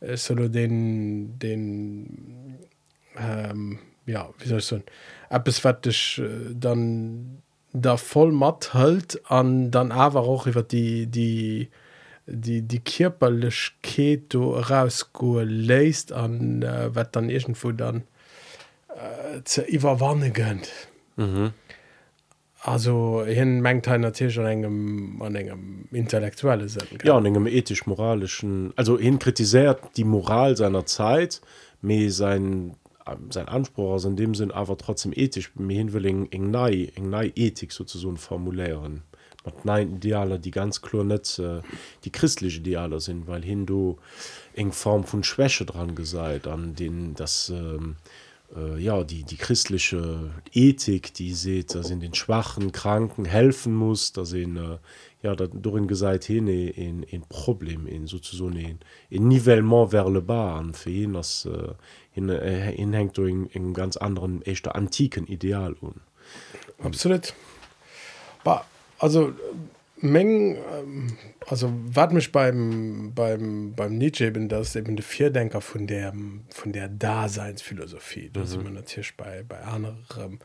äh, 0.00 0.16
solo 0.16 0.48
den 0.48 1.38
den 1.38 2.58
ähm, 3.18 3.78
ja 4.04 4.28
wie 4.38 4.48
soll 4.48 4.58
ich 4.58 4.66
so 4.66 4.82
ab 5.30 5.48
es 5.48 5.64
wat 5.64 5.86
ich 5.86 6.18
äh, 6.18 6.52
dann 6.52 7.42
der 7.72 7.98
voll 7.98 8.32
matt 8.32 8.74
hält 8.74 9.20
an 9.30 9.70
dann 9.70 9.92
aber 9.92 10.20
auch 10.20 10.46
über 10.46 10.62
die 10.62 11.06
die 11.06 11.68
die 12.26 12.62
die 12.62 12.80
körperlich 12.80 13.72
keto 13.82 14.58
an 14.58 16.62
äh, 16.62 16.94
wat 16.94 17.16
dann 17.16 17.30
irgendwo 17.30 17.72
dann 17.72 18.02
äh, 18.88 19.42
zu 19.44 19.62
überwanne 19.62 20.30
gönnt 20.30 20.70
mhm. 21.16 21.52
also 22.60 23.24
hin 23.24 23.60
mengt 23.60 23.86
natürlich 23.86 24.38
an 24.38 24.46
engem 24.46 25.22
an 25.22 25.34
engem 25.34 25.88
intellektuelle 25.92 26.68
sind 26.68 27.02
ja 27.04 27.16
an 27.16 27.26
engem 27.26 27.46
ethisch 27.46 27.86
moralischen 27.86 28.72
also 28.76 28.98
hin 28.98 29.18
kritisiert 29.18 29.80
die 29.96 30.04
moral 30.04 30.56
seiner 30.56 30.86
zeit 30.86 31.40
me 31.80 32.10
sein 32.10 32.74
sein 33.30 33.48
Anspruch 33.48 33.90
aus 33.92 34.04
in 34.04 34.16
dem 34.16 34.34
Sinn 34.34 34.50
aber 34.50 34.76
trotzdem 34.76 35.12
ethisch 35.14 35.52
mir 35.54 35.78
hinwilling 35.78 36.28
eng 36.30 36.50
nei 36.50 36.90
eng 36.94 37.10
nei 37.10 37.32
Ethik 37.34 37.72
sozusagen 37.72 38.16
formulären 38.16 39.02
mat 39.44 39.64
nein 39.64 39.96
Ideale 39.96 40.38
die 40.38 40.50
ganz 40.50 40.82
klar 40.82 41.08
äh, 41.10 41.60
die 42.04 42.12
christliche 42.12 42.60
Ideale 42.60 43.00
sind 43.00 43.26
weil 43.26 43.42
hin 43.42 43.66
du 43.66 43.98
eng 44.54 44.72
Form 44.72 45.04
von 45.04 45.22
Schwäche 45.24 45.64
dran 45.64 45.94
geseit 45.94 46.46
an 46.46 46.74
den 46.74 47.14
das 47.14 47.50
ähm, 47.50 47.96
äh, 48.56 48.78
ja 48.78 49.04
die 49.04 49.24
die 49.24 49.36
christliche 49.36 50.32
Ethik 50.52 51.14
die 51.14 51.34
seht 51.34 51.74
da 51.74 51.82
sind 51.82 52.02
den 52.02 52.14
schwachen 52.14 52.72
kranken 52.72 53.24
helfen 53.24 53.74
muss 53.74 54.12
da 54.12 54.24
sehen 54.24 54.56
äh, 54.56 54.78
ja 55.22 55.34
dat 55.34 55.50
dorin 55.54 55.88
gesäit 55.88 56.24
hin 56.24 56.48
en 56.48 57.02
en 57.02 57.22
problem 57.28 57.86
in 57.86 58.06
so 58.06 58.18
en 58.48 58.78
en 59.10 59.28
nivellement 59.28 59.88
vers 59.88 60.08
le 60.10 60.22
bar 60.22 60.58
an 60.58 60.74
fir 60.74 60.92
hin 60.92 61.16
ass 61.16 61.46
äh, 61.46 61.74
hin 62.12 62.30
hinhängt 62.30 63.16
du 63.16 63.24
eng 63.24 63.48
eng 63.52 63.74
ganz 63.74 63.96
anderen 63.96 64.42
echtter 64.42 64.74
antiken 64.74 65.26
ideal 65.26 65.74
un. 65.80 66.00
Absolut. 66.82 67.34
Ba 68.44 68.64
also 68.98 69.32
Meng 70.00 70.56
ähm, 70.56 71.16
also 71.46 71.72
wat 71.86 72.12
mich 72.12 72.30
beim 72.30 73.12
beim 73.14 73.74
beim 73.74 73.96
Nietzsche 73.96 74.30
bin 74.30 74.48
das 74.48 74.76
eben 74.76 74.96
de 74.96 75.04
vierdenker 75.04 75.60
von 75.60 75.86
der 75.86 76.12
von 76.50 76.72
der 76.72 76.88
daseinsphilosophie 76.88 78.30
da 78.32 78.40
mhm. 78.40 78.46
sind 78.46 78.64
man 78.64 78.74
natürlich 78.74 79.16
bei 79.16 79.44
bei 79.48 79.60
anderem 79.60 80.38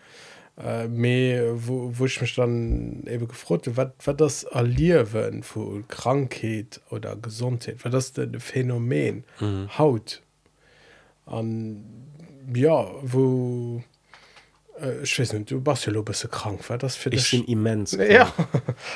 äh, 0.58 0.88
me 0.88 1.54
wo, 1.56 1.92
wo 1.94 2.06
ich 2.06 2.22
mich 2.22 2.36
dann 2.36 3.04
eben 3.06 3.28
gefrot 3.28 3.76
wat 3.76 3.94
wat 4.06 4.22
das 4.22 4.46
allierwen 4.46 5.44
wo 5.54 5.82
krankheit 5.88 6.82
oder 6.90 7.16
gesundheit 7.16 7.84
war 7.84 7.92
das 7.92 8.14
denn 8.14 8.40
phänomen 8.40 9.24
mhm. 9.40 9.78
haut 9.78 10.22
an 11.26 11.84
ja 12.54 12.88
wo 13.02 13.84
äh, 14.80 15.06
nicht, 15.34 15.52
du 15.52 15.62
bist 15.62 15.86
ja 15.86 16.02
bist 16.02 16.30
krank? 16.30 16.70
War 16.70 16.78
das 16.78 16.96
für 16.96 17.10
dich? 17.10 17.48
immens 17.48 17.92
ja. 17.94 18.32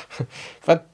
wat 0.64 0.84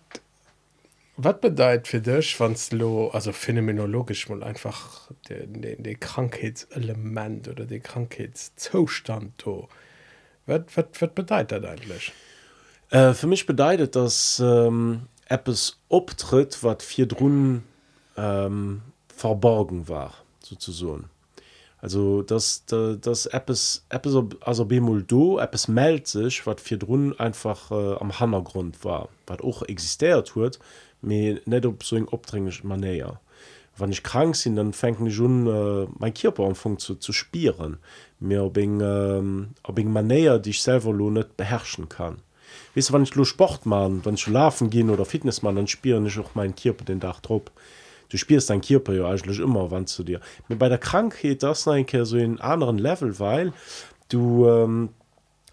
wat 1.17 1.41
bedeit 1.41 1.87
für 1.87 2.01
dich 2.01 2.39
wanns 2.41 2.73
lo 2.73 3.09
also 3.11 3.33
phänomenologisch 3.33 4.29
mal 4.29 4.43
einfach 4.43 5.11
den 5.29 5.63
de, 5.63 5.81
de 5.81 5.95
krankheitselement 5.95 7.49
oder 7.49 7.67
den 7.67 7.83
krankheitszustand 7.83 9.39
to 9.39 9.69
was, 10.47 10.63
was, 10.75 10.87
was 11.01 11.11
bedeutet 11.15 11.65
eigentlich? 11.65 12.13
Äh, 12.91 13.15
für 13.15 13.27
mich 13.27 13.47
bedeutet 13.47 13.97
dass 13.97 14.43
ähm, 14.45 15.09
es 15.47 15.79
optritt 15.89 16.63
was 16.63 16.85
vier 16.85 17.07
Drnnen 17.07 17.63
ähm, 18.17 18.83
verborgen 19.09 19.89
war 19.89 20.15
sozusagen 20.41 21.09
also 21.85 22.23
dass 22.23 22.65
das, 22.65 22.99
das 23.01 23.27
App 23.27 23.51
App 23.91 24.07
also 24.41 24.65
bemol 24.65 25.03
do 25.03 25.39
App 25.39 25.55
es 25.55 25.69
meldet 25.69 26.07
sich 26.07 26.47
was 26.47 26.63
vier 26.63 26.79
Drnnen 26.79 27.19
einfach 27.21 27.71
äh, 27.71 27.97
am 27.97 28.19
Hammergrund 28.19 28.85
war 28.85 29.11
was 29.27 29.41
auch 29.41 29.63
existiert 29.63 30.35
wird 30.35 30.59
mir 31.03 31.41
nicht 31.45 31.67
ob 31.67 31.85
so 31.85 31.97
opdringlich 32.11 32.65
man 32.65 32.81
näher 32.81 33.21
wann 33.77 33.93
ich 33.93 34.03
krank 34.03 34.35
sind 34.35 34.57
dann 34.57 34.73
fängt 34.73 35.07
ich 35.07 35.15
schon 35.15 35.47
äh, 35.47 35.87
mein 35.99 36.15
Körperanfang 36.15 36.79
zu, 36.79 36.95
zu 36.95 37.13
spieren. 37.13 37.79
Mir 38.21 38.45
ob 38.45 38.57
ich, 38.57 38.65
ähm, 38.67 39.51
ob 39.63 39.79
ich 39.79 39.85
manier 39.85 40.39
die 40.39 40.51
ich 40.51 40.63
selber 40.63 40.93
lo 40.93 41.11
nicht 41.11 41.37
beherrschen 41.37 41.89
kann. 41.89 42.19
Wis 42.75 42.93
wann 42.93 43.03
ich 43.03 43.15
lo 43.15 43.25
sport 43.25 43.67
machen 43.67 44.01
wann 44.05 44.15
ich 44.15 44.23
schlafen 44.23 44.71
gehen 44.71 44.91
oder 44.91 45.05
fitness 45.05 45.43
man 45.43 45.57
dann 45.57 45.67
spieren 45.67 46.07
ich 46.07 46.19
auch 46.19 46.35
mein 46.35 46.55
Körper 46.55 46.85
den 46.85 47.01
Dach 47.01 47.21
drauf 47.21 47.43
du 48.15 48.19
spielst 48.19 48.49
dein 48.49 48.61
Körper 48.61 48.93
ja 48.93 49.09
eigentlich 49.09 49.41
immer 49.41 49.73
wann 49.73 49.89
zu 49.89 50.05
dir. 50.05 50.21
Mit 50.49 50.61
bei 50.61 50.69
der 50.69 50.79
Krankheit 50.79 51.43
das 51.43 51.67
einke 51.67 52.07
so 52.07 52.17
in 52.17 52.41
anderen 52.41 52.79
Level 52.79 53.19
weil 53.19 53.53
du 54.09 54.47
ähm, 54.47 54.91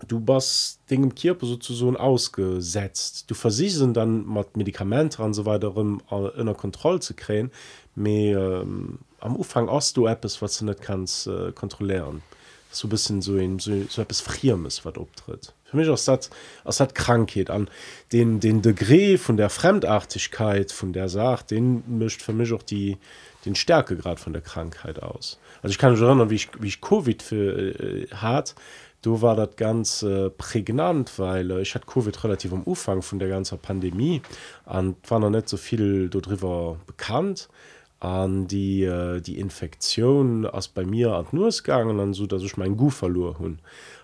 du 0.08 0.20
bist 0.20 0.80
Ding 0.88 1.02
im 1.02 1.16
Körper 1.16 1.48
sozusagen 1.48 1.98
ausgesetzt. 1.98 3.26
Du 3.32 3.34
versichen 3.34 3.96
dann 3.96 4.32
mit 4.32 4.56
Medikament 4.56 5.20
an 5.20 5.34
so 5.34 5.48
weiter 5.48 5.76
um 5.76 6.04
in 6.38 6.46
der 6.46 6.54
Kontrolle 6.54 7.00
zu 7.00 7.16
kriegen. 7.16 7.50
Mehr 7.96 8.62
ähm, 8.62 9.00
am 9.20 9.36
Ufang 9.36 9.68
aus 9.68 9.94
du 9.94 10.06
etwas 10.06 10.40
was 10.44 10.60
du 10.60 10.66
nicht 10.66 10.84
kannst 10.84 11.26
äh, 11.26 11.52
kontrollieren. 11.54 12.22
So 12.70 12.88
bisschen 12.88 13.24
so 13.24 13.38
in 13.38 13.58
so, 13.58 13.72
so 13.90 14.04
etwas 14.04 14.22
friermes 14.22 14.86
was 14.86 14.98
optritt 14.98 15.56
für 15.72 15.78
mich 15.78 15.90
aus 15.90 16.06
das 16.06 16.30
aus 16.64 16.80
hat 16.80 16.94
Krankheit 16.94 17.50
an. 17.50 17.70
Den 18.12 18.40
den 18.40 18.62
degré 18.62 19.18
von 19.18 19.38
der 19.38 19.50
Fremdartigkeit 19.50 20.72
von 20.72 20.94
der 20.94 21.10
sagt 21.10 21.52
den 21.52 21.84
mischt 21.88 22.22
für 22.22 22.34
mich 22.34 22.54
auch 22.54 22.64
die 22.64 22.98
den 23.46 23.56
Stärkegrad 23.56 24.20
von 24.20 24.34
der 24.34 24.42
Krankheit 24.42 25.02
aus. 25.02 25.40
Also 25.64 25.72
ich 25.72 25.80
kann 25.80 25.94
mich 25.94 26.02
erinnern 26.02 26.30
wie 26.30 26.36
ich 26.36 26.50
wie 26.60 26.68
ich 26.68 26.82
CoVID 26.82 27.24
für 27.24 27.58
äh, 27.58 28.08
hat. 28.14 28.54
Du 29.02 29.24
war 29.24 29.36
das 29.36 29.56
ganz 29.56 30.04
äh, 30.04 30.30
prägnant 30.30 31.18
weil 31.18 31.50
äh, 31.52 31.62
ich 31.62 31.74
hatte 31.74 31.88
CoVID 31.88 32.24
relativ 32.24 32.54
am 32.54 32.64
Ufang 32.68 33.02
von 33.02 33.18
der 33.18 33.30
ganzen 33.30 33.58
Pandemie 33.58 34.22
an 34.66 34.96
war 35.08 35.20
noch 35.20 35.32
nicht 35.32 35.50
so 35.50 35.58
viel 35.58 36.10
darüber 36.10 36.78
bekannt. 36.86 37.48
Und 37.50 37.72
an 38.02 38.48
die 38.48 38.84
äh, 38.84 39.22
die 39.22 39.40
Infektion 39.40 40.46
ass 40.48 40.68
bei 40.68 40.86
mir 40.86 41.14
an 41.14 41.28
nursgangen 41.32 42.00
an 42.00 42.14
so 42.14 42.26
dass 42.26 42.42
ich 42.42 42.58
mein 42.58 42.76
Gu 42.76 42.90
verlor 42.90 43.38
hun 43.38 43.60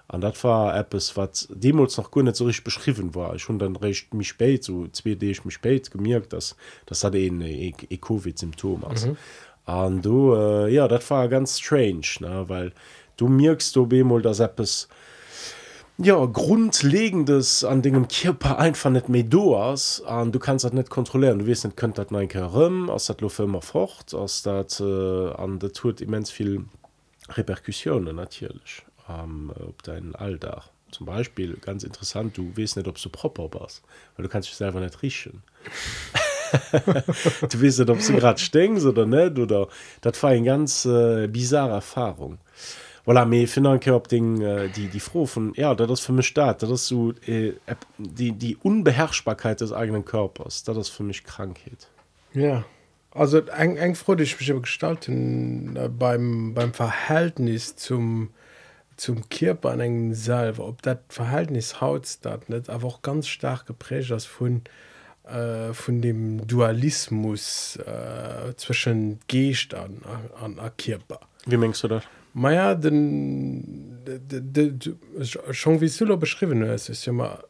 an 0.07 0.21
dat 0.21 0.41
war 0.43 0.75
App 0.75 0.93
es 0.93 1.15
wat 1.17 1.47
Demos 1.49 1.97
noch 1.97 2.11
gut 2.11 2.35
so 2.35 2.45
richtig 2.45 2.63
beschrieben 2.63 3.13
war 3.13 3.35
ich 3.35 3.41
schon 3.41 3.59
dann 3.59 3.75
recht 3.75 4.13
mich 4.13 4.29
spät 4.29 4.63
so 4.63 4.83
2D 4.83 5.23
ich 5.23 5.45
mich 5.45 5.55
spät 5.55 5.91
gemerkt 5.91 6.33
dass 6.33 6.55
das 6.85 7.03
hat 7.03 7.15
e, 7.15 7.27
e, 7.27 7.73
e 7.89 7.97
COVID 7.97 8.37
Symptom 8.37 8.83
an 9.65 9.95
mhm. 9.95 10.01
du 10.01 10.33
äh, 10.33 10.73
ja 10.73 10.87
dat 10.87 11.09
war 11.09 11.27
ganz 11.27 11.59
strange 11.59 12.07
ne? 12.21 12.45
weil 12.47 12.71
du 13.17 13.27
merkst 13.27 13.75
du 13.75 13.85
bemol 13.85 14.21
das 14.21 14.39
App 14.39 14.59
es 14.59 14.87
ja 15.97 16.25
grundlegendes 16.25 17.65
an 17.65 17.81
dem 17.81 18.07
Körper 18.07 18.59
einfach 18.59 18.91
nicht 18.91 19.09
mehr 19.09 19.23
du 19.23 19.57
hast 19.57 20.01
und 20.01 20.33
du 20.33 20.39
kannst 20.39 20.63
das 20.63 20.71
nicht 20.71 20.89
kontrollieren 20.89 21.39
du 21.39 21.47
wirst 21.47 21.65
nicht 21.65 21.75
könnt 21.75 21.97
das 21.97 22.11
nein 22.11 22.29
herum 22.29 22.89
aus 22.89 23.07
der 23.07 23.17
Luft 23.19 23.39
immer 23.41 23.61
fort 23.61 24.13
aus 24.13 24.41
das 24.41 24.79
äh, 24.79 25.31
an 25.33 25.59
der 25.59 25.73
tut 25.73 25.99
immens 25.99 26.31
viel 26.31 26.63
Reperkussionen 27.29 28.15
natürlich 28.15 28.87
ähm, 29.09 29.51
ob 29.67 29.83
dein 29.83 30.15
Alltag. 30.15 30.69
Zum 30.91 31.05
Beispiel 31.05 31.57
ganz 31.57 31.83
interessant 31.83 32.37
du 32.37 32.55
weißt 32.55 32.77
nicht 32.77 32.87
ob 32.87 33.01
du 33.01 33.09
proper 33.09 33.53
warst 33.59 33.83
weil 34.15 34.23
du 34.23 34.29
kannst 34.29 34.47
dich 34.47 34.55
selber 34.55 34.79
nicht 34.79 35.01
riechen. 35.01 35.43
Du 37.49 37.61
weißt 37.61 37.79
nicht 37.79 37.89
ob 37.89 37.99
du 37.99 38.13
gerade 38.13 38.39
stinkst 38.39 38.85
oder 38.85 39.05
nicht 39.05 39.37
oder 39.37 39.67
das 39.99 40.21
war 40.23 40.29
eine 40.29 40.45
ganz 40.45 40.85
äh, 40.85 41.27
bizarre 41.27 41.73
Erfahrung. 41.73 42.37
Voilà, 43.05 43.25
mir 43.25 43.47
finde 43.47 43.79
op 43.93 44.07
Ding 44.07 44.41
äh, 44.41 44.69
die 44.69 44.87
die 44.87 45.01
froh 45.01 45.25
von 45.25 45.53
ja 45.55 45.75
da 45.75 45.85
das 45.85 45.99
für 45.99 46.13
mich 46.13 46.27
staat 46.27 46.63
das 46.63 46.87
so 46.87 47.11
äh, 47.25 47.53
die 47.97 48.31
die 48.31 48.55
unbeherrschbarkeit 48.55 49.59
des 49.59 49.73
eigenen 49.73 50.05
Körpers 50.05 50.63
da 50.63 50.73
das 50.73 50.87
für 50.87 51.03
mich 51.03 51.25
krankheit. 51.25 51.89
Ja 52.33 52.63
also 53.11 53.39
eng 53.39 53.77
eng 53.77 53.95
froh 53.95 54.15
ich 54.15 54.39
mich 54.39 54.61
gestalten 54.61 55.75
äh, 55.75 55.89
beim 55.89 56.53
beim 56.53 56.73
Verhältnis 56.73 57.75
zum 57.75 58.29
zum 58.98 59.30
Körper 59.30 59.72
an 59.72 59.80
engen 59.80 60.13
selber 60.13 60.66
ob 60.66 60.82
dat 60.82 61.00
Verhältnis 61.10 61.80
haut 61.80 62.18
dat 62.22 62.50
net 62.50 62.70
aber 62.70 62.88
auch 62.88 63.01
ganz 63.01 63.27
stark 63.27 63.66
geprägt 63.66 64.12
als 64.12 64.25
von 64.25 64.62
äh, 65.24 65.74
von 65.74 66.01
dem 66.01 66.46
Dualismus 66.48 67.77
äh, 67.77 68.56
zwischen 68.58 69.20
Geest 69.27 69.74
an 69.74 70.01
an, 70.42 70.60
an 70.60 70.72
Körper 70.77 71.20
wie 71.46 71.58
mengst 71.58 71.84
du 71.84 71.88
das? 71.88 72.04
Maja 72.34 72.75
den 72.75 74.04
de, 74.06 74.20
de, 74.20 74.72
de, 74.72 74.96
schon 75.51 75.80
wie 75.80 75.88
Sulo 75.88 76.18
beschrieben 76.18 76.62
ist 76.63 76.89
ist 76.89 77.08
immer 77.08 77.44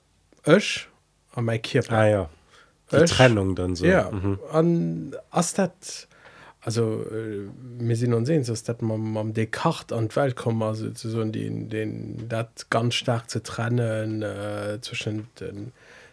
Ösch 0.45 0.89
an 1.33 1.45
mein 1.45 1.61
Körper 1.61 1.93
ah, 1.93 2.07
ja. 2.07 2.29
Die 2.91 3.03
Trennung 3.03 3.53
dann 3.53 3.75
so. 3.75 3.85
Ja. 3.85 4.09
Mhm. 4.11 4.39
an 4.51 5.15
as 5.29 5.53
dat 5.53 6.07
also 6.67 7.05
mir 7.79 7.95
sinn 7.95 8.13
an 8.13 8.25
sehen 8.25 8.43
dass 8.43 8.63
dat 8.63 8.81
man 8.81 9.15
am 9.15 9.33
Descartes 9.33 9.97
an 9.97 10.13
Welt 10.13 10.35
kommen 10.35 10.61
also 10.61 10.89
so 10.93 11.23
den 11.23 11.69
den 11.69 12.27
dat 12.27 12.69
ganz 12.69 12.95
stark 12.95 13.29
zu 13.29 13.41
trennen 13.41 14.21
äh, 14.21 14.77
zwischen 14.81 15.27
den 15.39 15.71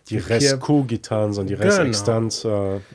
die 0.08 0.18
Resko-Gitarren 0.18 1.32
sind 1.32 1.50
die 1.50 1.54
Resistenz 1.54 2.44
äh, 2.44 2.48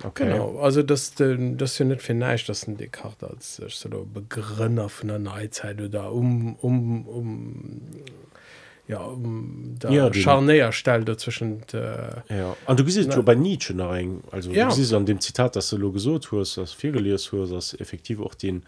okay. 0.05 0.27
genau 0.27 0.59
also 0.59 0.83
das 0.83 1.15
das 1.15 1.77
ja 1.77 1.85
nicht 1.85 2.01
vielleicht 2.01 2.47
das 2.47 2.65
ein 2.65 2.77
Descartes 2.77 3.59
als 3.61 3.81
so 3.81 4.07
Begrünner 4.13 4.87
von 4.87 5.09
der 5.09 5.19
Neuzeit 5.19 5.81
oder 5.81 6.13
um 6.13 6.55
um 6.61 7.05
um 7.07 7.81
ja 8.89 9.01
um 9.01 9.75
ja, 9.87 10.09
Charnäer 10.11 10.71
stellt 10.71 11.07
dazwischen 11.07 11.61
äh, 11.73 12.35
ja. 12.35 12.57
Und 12.65 12.79
du 12.79 12.89
siehst 12.89 13.23
bei 13.23 13.35
Nietzsche 13.35 13.77
rein 13.77 14.21
also 14.31 14.51
ja. 14.51 14.67
du 14.67 14.73
siehst 14.73 14.93
an 14.93 15.05
dem 15.05 15.21
Zitat 15.21 15.55
das 15.55 15.69
du 15.69 15.97
so 15.99 16.17
tust 16.17 16.57
das 16.57 16.73
viel 16.73 16.91
gelesen 16.91 17.39
hast 17.39 17.51
das 17.51 17.79
effektiv 17.79 18.19
auch 18.19 18.33
den 18.33 18.63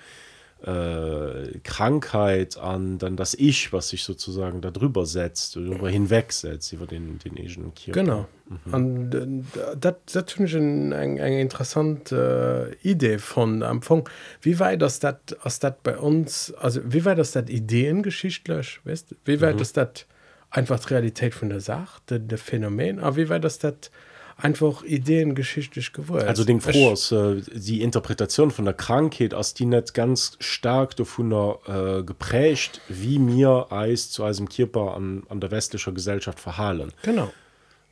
äh, 0.63 1.57
Krankheit 1.63 2.55
an 2.55 2.99
dann 2.99 3.17
das 3.17 3.33
Ich 3.33 3.73
was 3.73 3.89
sich 3.89 4.03
sozusagen 4.03 4.61
darüber 4.61 5.07
setzt 5.07 5.55
darüber 5.55 5.89
hinwegsetzt 5.89 6.71
über 6.71 6.85
den 6.85 7.17
den 7.17 7.43
Asian 7.43 7.71
genau. 7.87 8.27
Mhm. 8.47 9.43
dat 9.79 10.15
eng 10.15 11.17
eng 11.17 11.39
interessante 11.39 12.77
äh, 12.83 12.87
Idee 12.87 13.17
von 13.17 13.63
Empfang 13.63 14.07
wie 14.43 14.59
weit 14.59 14.83
das 14.83 14.99
dat 14.99 15.35
aus 15.41 15.57
dat 15.57 15.81
bei 15.81 15.97
uns 15.97 16.53
also 16.59 16.79
wie 16.85 17.05
weit 17.05 17.17
das 17.17 17.31
dat 17.31 17.49
Ideengeschichtlech 17.49 18.81
wisst 18.83 19.15
wie 19.25 19.41
weit 19.41 19.55
mhm. 19.55 19.59
das 19.59 19.73
dat 19.73 20.05
einfach 20.51 20.89
Realität 20.89 21.33
von 21.33 21.49
der 21.49 21.61
Sache 21.61 22.01
der, 22.09 22.19
der 22.19 22.37
Phänomen. 22.37 22.99
Aber 22.99 23.15
wie 23.15 23.29
weit 23.29 23.43
das 23.43 23.59
dat 23.59 23.89
einfach 24.37 24.83
Ideen 24.83 25.35
geschichtlich 25.35 25.93
geworden 25.93 26.27
also 26.27 26.43
den 26.43 26.61
froh 26.61 26.93
äh, 26.93 27.41
die 27.53 27.81
Interpretation 27.81 28.51
von 28.51 28.65
der 28.65 28.73
Krankheit 28.73 29.33
aus 29.33 29.53
die 29.53 29.65
nicht 29.65 29.93
ganz 29.93 30.37
stark 30.39 30.95
davon 30.95 31.31
äh, 31.31 32.03
geprägt 32.03 32.81
wie 32.89 33.19
mir 33.19 33.67
Eis 33.71 34.09
zu 34.09 34.23
einem 34.23 34.49
Körper 34.49 34.95
an, 34.95 35.23
an 35.29 35.39
der 35.39 35.51
westlicher 35.51 35.91
Gesellschaft 35.91 36.39
verhalen. 36.39 36.91
Genau. 37.03 37.31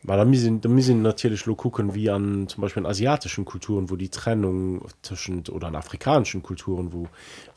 Weil 0.02 0.18
da 0.18 0.26
müssen, 0.26 0.62
da 0.62 0.70
müssen 0.70 1.02
natürlich 1.02 1.46
nur 1.46 1.58
gucken 1.58 1.94
wie 1.94 2.10
an 2.10 2.48
zum 2.48 2.62
Beispiel 2.62 2.82
in 2.82 2.88
asiatischen 2.88 3.44
Kulturen 3.44 3.90
wo 3.90 3.98
die 3.98 4.10
Trennung 4.10 4.86
zwischen 5.02 5.44
oder 5.50 5.68
an 5.68 5.76
afrikanischen 5.76 6.42
Kulturen 6.42 6.94
wo 6.94 7.08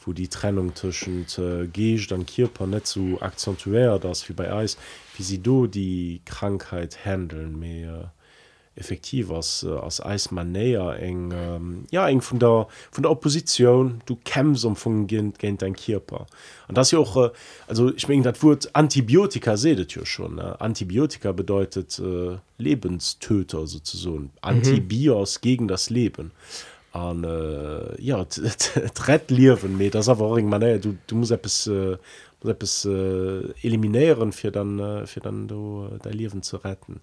wo 0.07 0.13
die 0.13 0.29
Trennung 0.29 0.75
zwischen 0.75 1.27
äh, 1.39 1.99
dann 2.07 2.27
Körper 2.27 2.67
nicht 2.67 2.87
so 2.87 3.21
akzentuär 3.21 3.99
das 3.99 4.29
wie 4.29 4.35
bei 4.35 4.53
Eis 4.53 4.77
wie 5.17 5.23
sie 5.23 5.39
do 5.39 5.67
die 5.67 6.21
Krankheit 6.25 7.05
handeln 7.05 7.59
mehr 7.59 8.13
effektiv 8.75 9.31
als 9.31 9.65
äh, 9.65 9.71
als 9.71 10.01
Eismann 10.01 10.53
näher 10.53 10.97
eng 10.99 11.33
ähm, 11.33 11.85
ja 11.91 12.09
eng 12.09 12.23
von 12.23 12.39
der 12.39 12.69
von 12.91 13.03
der 13.03 13.11
Opposition 13.11 14.01
du 14.07 14.17
kämst 14.25 14.65
um 14.65 14.77
von 14.77 15.07
Kind 15.07 15.39
gehen 15.39 15.59
dein 15.59 15.77
Körper 15.77 16.27
und 16.69 16.79
das 16.79 16.91
ja 16.91 16.99
auch 16.99 17.17
äh, 17.17 17.31
also 17.67 17.93
ich 17.95 18.09
meine 18.09 18.23
das 18.23 18.43
Wort 18.43 18.75
Antibiotika 18.75 19.57
seht 19.59 19.95
ihr 19.95 20.07
schon 20.07 20.37
ne? 20.37 20.59
Antibiotika 20.61 21.33
bedeutet 21.33 21.99
äh, 21.99 22.39
Lebenstöter 22.57 23.67
sozusagen 23.67 24.33
Antibios 24.41 25.37
mhm. 25.37 25.43
gegen 25.43 25.69
das 25.69 25.91
Leben 25.91 26.31
an 26.93 27.25
äh, 27.25 28.03
ja 28.03 28.25
rett 29.09 29.31
liewen 29.31 29.77
me 29.79 29.91
das 29.91 30.09
awer 30.09 30.37
eng 30.39 30.49
man 30.49 30.61
du 30.61 30.97
du 31.07 31.17
muss 31.17 31.31
es 31.31 31.67
äh, 31.67 31.97
es 32.61 32.85
äh, 32.85 33.53
eliminieren 33.63 34.33
fir 34.33 34.51
dann 34.51 34.79
äh, 34.79 35.07
fir 35.07 35.23
dann 35.23 35.49
do 35.49 35.89
äh, 35.89 35.99
der 35.99 36.13
liewen 36.13 36.43
zu 36.43 36.57
retten. 36.59 37.01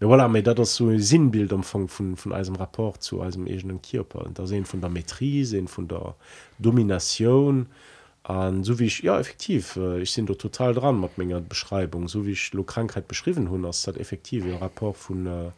Mir 0.00 0.08
voilà 0.08 0.28
méi 0.28 0.42
dat 0.42 0.64
so 0.66 0.96
sinnbild 0.98 1.52
amfang 1.52 1.88
vun 1.88 2.16
vun 2.16 2.32
eisem 2.32 2.56
rapport 2.56 3.02
zu 3.02 3.22
eisem 3.22 3.46
egenen 3.46 3.80
kierper 3.80 4.28
da 4.34 4.46
se 4.46 4.62
vun 4.64 4.80
der 4.80 4.90
metrise 4.90 5.62
vun 5.66 5.88
der 5.88 6.14
domination. 6.58 7.66
An 8.24 8.64
so 8.64 8.78
wie 8.78 8.86
ich 8.86 9.02
ja 9.02 9.18
effektiv 9.20 9.76
äh, 9.76 10.02
ich 10.02 10.10
sinn 10.10 10.26
doch 10.26 10.36
total 10.36 10.74
dran 10.74 10.98
mat 10.98 11.16
ménger 11.16 11.40
beschreibung. 11.40 12.08
So 12.08 12.26
wie 12.26 12.32
ich 12.32 12.52
lo 12.52 12.64
krankheit 12.64 13.06
beschriven 13.06 13.50
hun 13.50 13.64
ass 13.64 13.82
dat 13.82 13.96
effektive 13.96 14.60
rapport 14.60 14.96
vun 14.96 15.26
äh, 15.26 15.50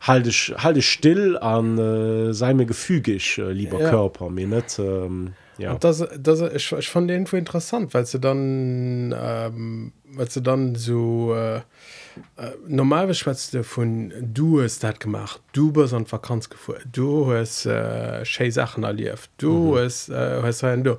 halte 0.00 0.30
ich 0.30 0.54
halte 0.56 0.82
still 0.82 1.36
an 1.38 1.78
äh, 1.78 2.32
sei 2.32 2.54
mir 2.54 2.66
gefügig 2.66 3.38
äh, 3.38 3.52
lieber 3.52 3.80
ja. 3.80 3.90
Körper 3.90 4.30
mir 4.30 4.46
nicht 4.46 4.78
ähm, 4.78 5.34
ja 5.58 5.72
und 5.72 5.84
das 5.84 6.06
das 6.18 6.40
ich, 6.40 6.72
ich 6.72 6.88
fand 6.88 7.10
den 7.10 7.26
interessant 7.26 7.94
weil 7.94 8.06
sie 8.06 8.20
dann 8.20 9.14
ähm, 9.18 9.92
weil 10.12 10.30
sie 10.30 10.42
dann 10.42 10.74
so 10.74 11.34
äh, 11.34 11.60
Äh, 12.36 12.50
normal 12.66 13.12
schwätzte 13.14 13.62
von 13.62 14.12
du 14.20 14.62
hast 14.62 14.82
dat 14.82 14.98
gemacht 15.00 15.40
du 15.52 15.72
bist 15.72 15.94
an 15.94 16.10
Vakanz 16.10 16.50
gefu 16.50 16.74
du 16.90 17.32
hast 17.32 17.66
äh, 17.66 18.50
Sachen 18.50 18.84
erlief 18.84 19.28
du 19.38 19.72
mhm. 19.72 19.78
hast, 19.78 20.08
äh, 20.08 20.42
hast 20.42 20.62
du 20.62 20.98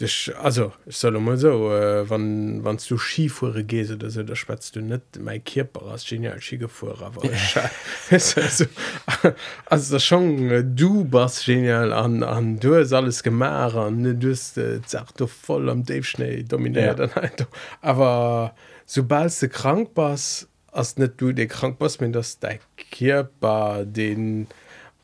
Dich, 0.00 0.32
also 0.40 0.72
ich 0.86 0.96
soll 0.96 1.18
mal 1.18 1.36
so 1.36 1.72
äh, 1.74 2.08
wann 2.08 2.62
wann 2.62 2.78
du 2.88 2.98
skifure 2.98 3.64
gese 3.64 3.98
da 3.98 4.06
da 4.08 4.36
spatzt 4.36 4.76
du 4.76 4.80
net 4.80 5.02
mein 5.18 5.42
Kiper 5.42 5.82
als 5.90 6.06
genial 6.06 6.40
skigefuhr 6.40 7.02
aber 7.02 7.22
also, 8.10 8.64
also 9.66 9.94
das 9.94 10.04
schon 10.04 10.50
äh, 10.50 10.62
du 10.62 11.04
bas 11.04 11.44
genial 11.44 11.92
an 11.92 12.22
an 12.22 12.60
du 12.60 12.76
hast 12.76 12.92
alles 12.92 13.24
gemar 13.24 13.74
an 13.74 14.20
du 14.20 14.30
hast 14.30 14.56
äh, 14.56 14.80
sagt 14.86 15.18
du 15.18 15.26
voll 15.26 15.68
am 15.68 15.84
Dave 15.84 16.04
schnee 16.04 16.44
dominiert 16.44 17.00
ja. 17.00 17.30
aber 17.80 18.54
sobald 18.86 19.42
du 19.42 19.48
krank 19.48 19.94
bist 19.94 20.46
ass 20.70 20.96
net 20.96 21.20
du 21.20 21.32
de 21.32 21.48
krank 21.48 21.74
was 21.80 21.98
min 21.98 22.12
das 22.12 22.38
de 22.38 22.60
Kiper 22.76 23.84
den 23.84 24.46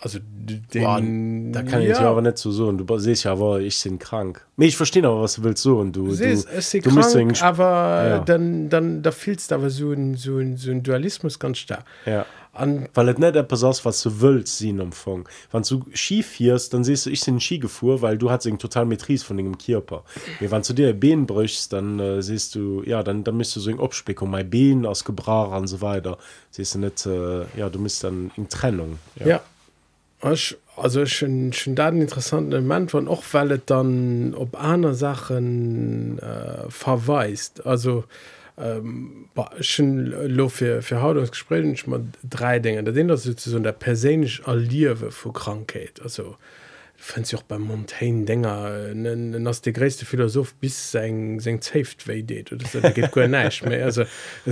also 0.05 0.19
den 0.23 1.53
da 1.53 1.63
kann 1.63 1.81
ja. 1.81 1.93
ich 1.93 1.99
aber 1.99 2.21
net 2.21 2.37
so 2.37 2.51
so 2.51 2.69
und 2.69 2.77
du 2.77 2.99
se 2.99 3.13
ja 3.13 3.41
war 3.41 3.59
ich 3.59 3.79
sind 3.79 3.99
krank. 3.99 4.47
Me 4.57 4.67
ich 4.67 4.77
verstehe 4.77 5.03
aber 5.03 5.23
was 5.23 5.37
du 5.37 5.45
willst 5.45 5.63
so 5.63 5.79
und 5.79 5.97
du 5.97 6.11
Siehst, 6.11 6.47
du, 6.75 6.81
du 6.81 6.91
krank, 6.91 7.43
aber 7.43 8.09
ja. 8.09 8.19
dann 8.19 8.69
dann 8.69 9.03
da 9.03 9.11
fielst 9.11 9.51
aber 9.51 9.71
so 9.71 9.93
ein, 9.93 10.15
so 10.15 10.37
ein, 10.37 10.59
so 10.59 10.71
ein 10.71 10.83
dualismus 10.83 11.39
ganz 11.39 11.57
stark. 11.57 11.85
Ja. 12.05 12.27
An 12.53 12.87
weil 12.93 13.09
het 13.09 13.19
net 13.19 13.35
etwas 13.35 13.85
was 13.85 14.03
du 14.03 14.21
willst 14.21 14.59
sie 14.59 14.73
umfang 14.73 15.27
wann 15.51 15.63
du 15.63 15.87
ski 15.95 16.23
fährst 16.23 16.75
dann 16.75 16.85
siehst 16.85 17.07
du 17.07 17.11
ich 17.11 17.23
den 17.23 17.41
ski 17.41 17.59
gefuhr 17.59 18.03
weil 18.03 18.19
du 18.19 18.31
hast 18.31 18.45
total 18.59 18.85
metris 18.85 19.23
von 19.23 19.39
dem 19.39 19.57
Körper. 19.57 20.05
Ja, 20.39 20.51
wann 20.51 20.63
du 20.63 20.75
dir 20.75 20.93
been 20.93 21.25
brichst 21.25 21.73
dann 21.73 21.99
äh, 21.99 22.23
siehst 22.23 22.55
du 22.55 22.83
ja 22.85 23.03
dann 23.03 23.25
dann 23.25 23.39
müsst 23.39 23.57
du 23.57 23.61
so 23.61 23.73
Obspekung 23.79 24.31
mein 24.31 24.51
been 24.51 24.85
aus 24.85 25.03
gebrauch 25.03 25.57
und 25.57 25.67
so 25.67 25.81
weiter. 25.81 26.19
Siehst 26.51 26.75
du 26.75 26.81
nicht 26.81 27.07
äh, 27.07 27.47
ja 27.57 27.71
du 27.71 27.79
musst 27.79 28.05
dann 28.05 28.31
in 28.37 28.51
Trennung 28.51 28.99
ja, 29.19 29.27
ja. 29.27 29.41
Also 30.21 31.07
schon 31.07 31.53
schon 31.53 31.75
da 31.75 31.89
interessanten 31.89 32.51
Moment 32.67 32.91
von 32.91 33.09
auch 33.09 33.23
weil 33.33 33.61
dann 33.67 34.35
ob 34.35 34.57
einer 34.57 34.95
Sachen 34.95 36.19
äh, 36.19 36.69
verweist. 36.69 37.67
Also 37.67 38.05
ähm, 38.57 39.29
lo 39.97 40.49
für, 40.49 40.83
für 40.83 41.03
Hautungsgespräch 41.03 41.87
mal 41.87 42.05
drei 42.29 42.59
Dinge. 42.59 42.83
Da 42.85 42.93
den 42.93 43.09
das 43.09 43.25
so 43.25 43.59
der 43.59 43.73
persönlich 43.73 44.47
alliewe 44.47 45.11
vor 45.11 45.33
Krankheit. 45.33 46.01
Also 46.03 46.37
fand 47.05 47.27
sich 47.27 47.39
auch 47.39 47.43
beim 47.43 47.63
Montaigne 47.63 48.25
Dinger 48.25 48.95
das 49.45 49.61
der 49.61 49.75
größte 49.75 50.07
Philosoph 50.07 50.55
bis 50.55 50.91
sein 50.91 51.39
sein 51.39 51.61
Saft 51.61 52.07
geht 52.95 53.15
nicht 53.15 53.67
mehr. 53.67 53.85
Also 53.85 54.05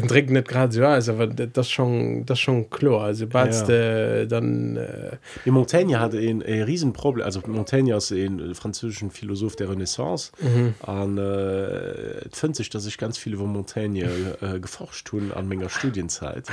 trägt 0.07 0.31
nicht 0.31 0.49
gerade 0.49 0.73
so 0.73 0.85
also 0.85 1.13
aber 1.13 1.29
das 1.29 1.71
schon 1.71 2.27
das 2.27 2.39
schon 2.39 2.69
klar. 2.69 3.05
Also 3.05 3.27
bald 3.27 3.69
ja. 3.69 3.75
äh, 3.75 4.27
dann 4.27 4.77
äh, 4.77 5.17
die 5.45 5.51
Montaigne 5.51 5.99
hatte 5.99 6.19
ein, 6.19 6.43
ein 6.43 6.63
Riesenproblem. 6.63 7.25
Also 7.25 7.41
Montaigne 7.47 7.97
ist 7.97 8.13
ein 8.13 8.55
französischen 8.55 9.11
Philosoph 9.11 9.57
der 9.57 9.71
Renaissance. 9.71 10.33
Mhm. 10.41 10.75
und 10.87 11.19
äh, 11.19 12.29
fand 12.33 12.57
sich 12.57 12.69
dass 12.69 12.87
ich 12.87 12.99
ganz 12.99 13.17
viele 13.17 13.37
über 13.37 13.47
Montaigne 13.47 14.37
äh, 14.41 14.61
geforscht 14.61 15.07
tun 15.07 15.33
an 15.33 15.49
Menge 15.49 15.71
Studienzeit. 15.71 16.45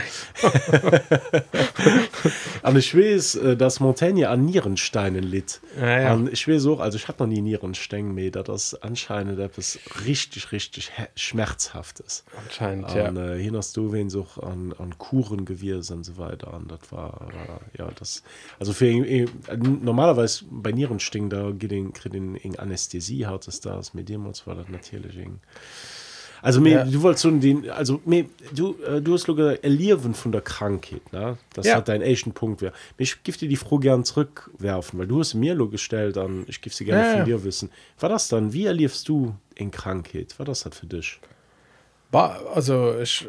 Aber 2.61 2.77
ich 2.77 2.95
weiß 2.95 3.35
äh, 3.35 3.57
dass 3.57 3.79
Montaigne 3.79 4.29
an 4.29 4.45
Nierensteinen 4.45 5.23
litt. 5.23 5.59
Ja 5.79 5.88
Ja, 5.89 6.01
ja. 6.01 6.13
Und 6.13 6.31
ich 6.31 6.47
weiß 6.47 6.67
auch, 6.67 6.79
also 6.79 6.97
ich 6.97 7.07
hatte 7.07 7.23
noch 7.23 7.29
nie 7.29 7.41
Nierensteng 7.41 8.13
mehr, 8.13 8.31
dass 8.31 8.45
das 8.45 8.75
anscheinend 8.81 9.39
etwas 9.39 9.79
richtig, 10.05 10.51
richtig 10.51 10.91
Schmerzhaftes. 11.15 12.23
Anscheinend, 12.45 12.89
Und, 12.89 12.95
ja. 12.95 13.33
äh, 13.33 13.41
hier 13.41 13.51
hast 13.53 13.75
du 13.75 13.91
wen 13.91 14.09
so 14.09 14.27
an, 14.41 14.73
an 14.77 14.97
Kuren 14.97 15.45
gewesen 15.45 15.97
und 15.97 16.03
so 16.03 16.17
weiter. 16.17 16.53
Und 16.53 16.69
das 16.71 16.91
war, 16.91 17.29
äh, 17.31 17.79
ja, 17.79 17.89
das, 17.97 18.23
also 18.59 18.73
für, 18.73 18.85
äh, 18.85 19.27
normalerweise 19.57 20.45
bei 20.49 20.71
Nierensting, 20.71 21.29
da 21.29 21.51
geht 21.51 21.71
den, 21.71 21.93
kriegt 21.93 22.13
den 22.13 22.35
in 22.35 22.57
Anästhesie, 22.59 23.25
hat 23.25 23.47
es 23.47 23.59
das, 23.59 23.93
mit 23.93 24.09
dem 24.09 24.25
war 24.25 24.55
das 24.55 24.69
natürlich 24.69 25.17
in, 25.17 25.39
also 26.41 26.61
mir, 26.61 26.71
Ja. 26.77 26.83
du 26.85 27.01
wolltest 27.01 27.23
so 27.23 27.31
den, 27.31 27.69
also 27.69 28.01
mir, 28.05 28.25
du, 28.55 28.75
äh, 28.83 29.01
du 29.01 29.13
hast 29.13 29.27
nur 29.27 29.35
gesagt, 29.37 29.63
erleben 29.63 30.13
von 30.13 30.31
der 30.31 30.41
Krankheit, 30.41 31.11
ne? 31.11 31.37
Das 31.53 31.67
Ja. 31.67 31.75
hat 31.75 31.87
dein 31.87 32.01
ersten 32.01 32.31
Punkt 32.31 32.61
wäre. 32.61 32.73
Ich 32.97 33.23
gebe 33.23 33.37
dir 33.37 33.49
die 33.49 33.55
Frage 33.57 33.81
gern 33.81 34.03
zurückwerfen, 34.05 34.99
weil 34.99 35.07
du 35.07 35.19
hast 35.19 35.33
mir 35.33 35.55
nur 35.55 35.69
gestellt, 35.69 36.15
dann 36.17 36.45
ich 36.47 36.61
gebe 36.61 36.73
sie 36.75 36.85
gerne 36.85 37.01
Ja, 37.03 37.13
von 37.13 37.25
dir 37.25 37.43
wissen. 37.43 37.69
War 37.99 38.09
das 38.09 38.27
dann, 38.27 38.53
wie 38.53 38.65
erlebst 38.65 39.07
du 39.09 39.35
in 39.55 39.71
Krankheit? 39.71 40.33
Was 40.37 40.45
das 40.45 40.65
hat 40.65 40.75
für 40.75 40.87
dich? 40.87 41.19
Ba, 42.11 42.39
also 42.55 42.97
ich 42.99 43.27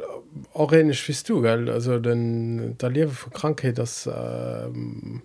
auch 0.55 0.73
ähnlich 0.73 1.07
wie 1.07 1.16
du 1.27 1.42
gell 1.42 1.68
also 1.68 1.99
denn 1.99 2.77
da 2.79 2.87
lewe 2.88 3.11
vor 3.11 3.31
Krankheit 3.31 3.77
das 3.77 4.09
ähm, 4.11 5.20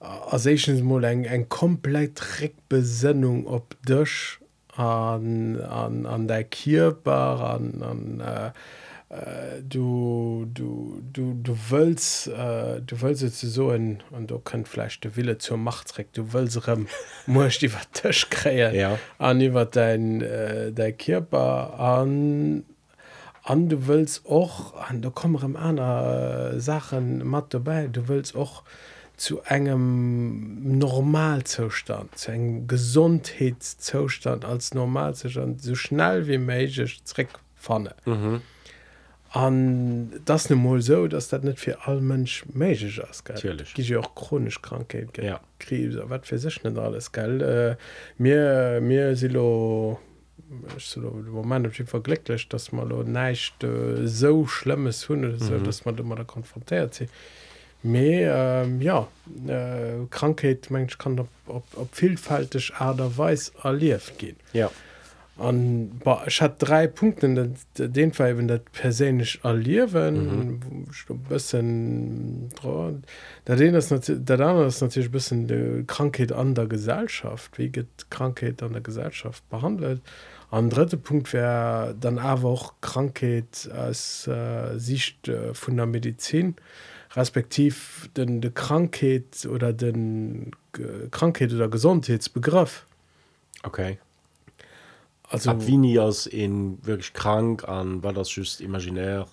als 0.00 0.44
erstes 0.44 0.82
mal 0.82 1.02
eng 1.04 1.24
eng 1.24 1.48
komplett 1.48 2.40
Reckbesinnung 2.42 3.46
op 3.46 3.74
dich 3.88 4.38
an, 4.76 5.60
an, 5.60 6.06
an 6.06 6.28
der 6.28 6.44
Kierbar 6.44 7.54
an, 7.54 7.82
an 7.82 8.20
äh, 8.20 9.62
du 9.62 10.46
du 10.52 11.00
du 11.12 11.34
du 11.34 11.56
willst 11.68 12.26
äh, 12.28 12.80
du 12.80 13.00
willst 13.00 13.40
so 13.40 13.70
in, 13.70 14.02
und 14.10 14.30
du 14.30 14.38
könnt 14.38 14.66
vielleicht 14.66 15.04
der 15.04 15.14
Wille 15.16 15.38
zur 15.38 15.56
Macht 15.56 15.88
trägt 15.88 16.16
du 16.16 16.32
willst 16.32 16.60
muss 17.26 17.58
die 17.58 17.70
Tisch 17.92 18.28
kreieren 18.30 18.74
ja. 18.74 18.98
an 19.18 19.40
über 19.40 19.66
dein 19.66 20.20
äh, 20.20 20.72
der 20.72 20.92
Körper 20.92 21.78
an 21.78 22.64
an 23.44 23.68
du 23.68 23.86
willst 23.86 24.26
auch 24.26 24.74
an 24.88 25.02
du 25.02 25.10
kommen 25.10 25.56
einer 25.56 26.52
äh, 26.54 26.60
Sachen 26.60 27.24
matt 27.24 27.54
dabei 27.54 27.86
du 27.86 28.08
willst 28.08 28.34
auch 28.34 28.62
zu 29.16 29.40
engem 29.42 30.78
normalzustand 30.78 32.16
zu 32.18 32.32
eng 32.32 32.66
gesundheitszustand 32.66 34.44
als 34.44 34.74
normalzustand 34.74 35.62
so 35.62 35.74
schnell 35.74 36.26
wie 36.26 36.38
meigich 36.38 37.02
Trick 37.04 37.28
fanne 37.54 37.94
mhm. 38.04 38.40
an 39.30 40.12
das 40.24 40.50
ne 40.50 40.56
mal 40.56 40.82
so 40.82 41.06
dass 41.06 41.28
dat 41.28 41.44
net 41.44 41.60
für 41.60 41.86
all 41.86 42.00
mensch 42.00 42.44
meigich 42.52 43.02
as 43.02 43.22
gi 43.24 43.96
auch 43.96 44.14
chronisch 44.14 44.60
krankheit 44.60 45.16
ja. 45.18 45.40
krebs 45.58 45.96
wat 46.08 46.26
für 46.26 46.38
sich 46.38 46.62
net 46.64 46.76
alles 46.76 47.12
gell 47.12 47.40
äh, 47.40 47.76
mir 48.18 48.80
mir 48.80 49.14
silo 49.16 50.00
moment 51.30 51.72
verglücklich 51.88 52.48
dass 52.48 52.72
man 52.72 52.88
neicht 53.12 53.62
äh, 53.62 54.06
so 54.06 54.46
schlimmes 54.46 55.08
hun 55.08 55.38
so 55.38 55.54
mhm. 55.54 55.64
dass 55.64 55.84
man 55.84 55.96
immer 55.98 56.16
da 56.16 56.24
konfrontiert 56.24 56.94
sie 56.94 57.08
Me 57.84 58.22
ähm, 58.22 58.80
ja 58.80 59.06
äh, 59.46 60.06
Krankheit 60.10 60.70
mensch 60.70 60.96
kann 60.98 61.18
op, 61.20 61.28
op, 61.46 61.64
op 61.76 61.88
vielfältig 61.94 62.72
aderweis 62.78 63.52
erlieft 63.62 64.18
gehen 64.18 64.36
Ja. 64.54 64.70
an 65.36 65.90
ich 66.26 66.40
hat 66.40 66.56
drei 66.60 66.86
Punkte 66.86 67.54
den, 67.76 68.12
Fall 68.14 68.38
wenn 68.38 68.48
dat 68.48 68.72
persönlich 68.72 69.40
erliewen 69.42 70.14
mhm. 70.26 70.86
bisschen 71.28 72.48
da 73.44 73.54
den 73.56 73.74
ist 73.74 73.90
nat- 73.90 74.08
der 74.30 74.40
andere 74.40 74.66
ist 74.66 74.80
natürlich 74.80 75.10
bisschen 75.10 75.46
de 75.46 75.84
Krankheit 75.86 76.32
an 76.32 76.54
der 76.54 76.66
Gesellschaft 76.66 77.58
wie 77.58 77.68
geht 77.68 78.10
Krankheit 78.10 78.62
an 78.62 78.72
der 78.72 78.80
Gesellschaft 78.82 79.46
behandelt 79.50 80.00
an 80.50 80.70
dritte 80.70 80.96
Punkt 80.96 81.32
wäre 81.34 81.94
dann 82.00 82.18
aber 82.18 82.48
auch 82.48 82.74
Krankheit 82.80 83.68
als 83.76 84.26
äh, 84.28 84.78
Sicht 84.78 85.28
äh, 85.28 85.52
von 85.52 85.76
der 85.76 85.86
Medizin 85.86 86.54
respektiv 87.16 88.10
den 88.16 88.40
de 88.40 88.50
Krankheit 88.52 89.46
oder 89.46 89.72
den 89.72 90.52
äh, 90.78 91.08
Krankheit 91.10 91.52
oder 91.52 91.68
Gesundheitsbegriff 91.68 92.86
Okay. 93.62 93.98
also 95.28 95.50
Ab 95.50 95.66
wie 95.66 95.78
nie 95.78 95.98
als 95.98 96.26
in 96.26 96.84
wirklich 96.84 97.14
krank 97.14 97.66
an, 97.66 98.02
war 98.02 98.12
das 98.12 98.34
just 98.34 98.60
imaginär? 98.60 99.26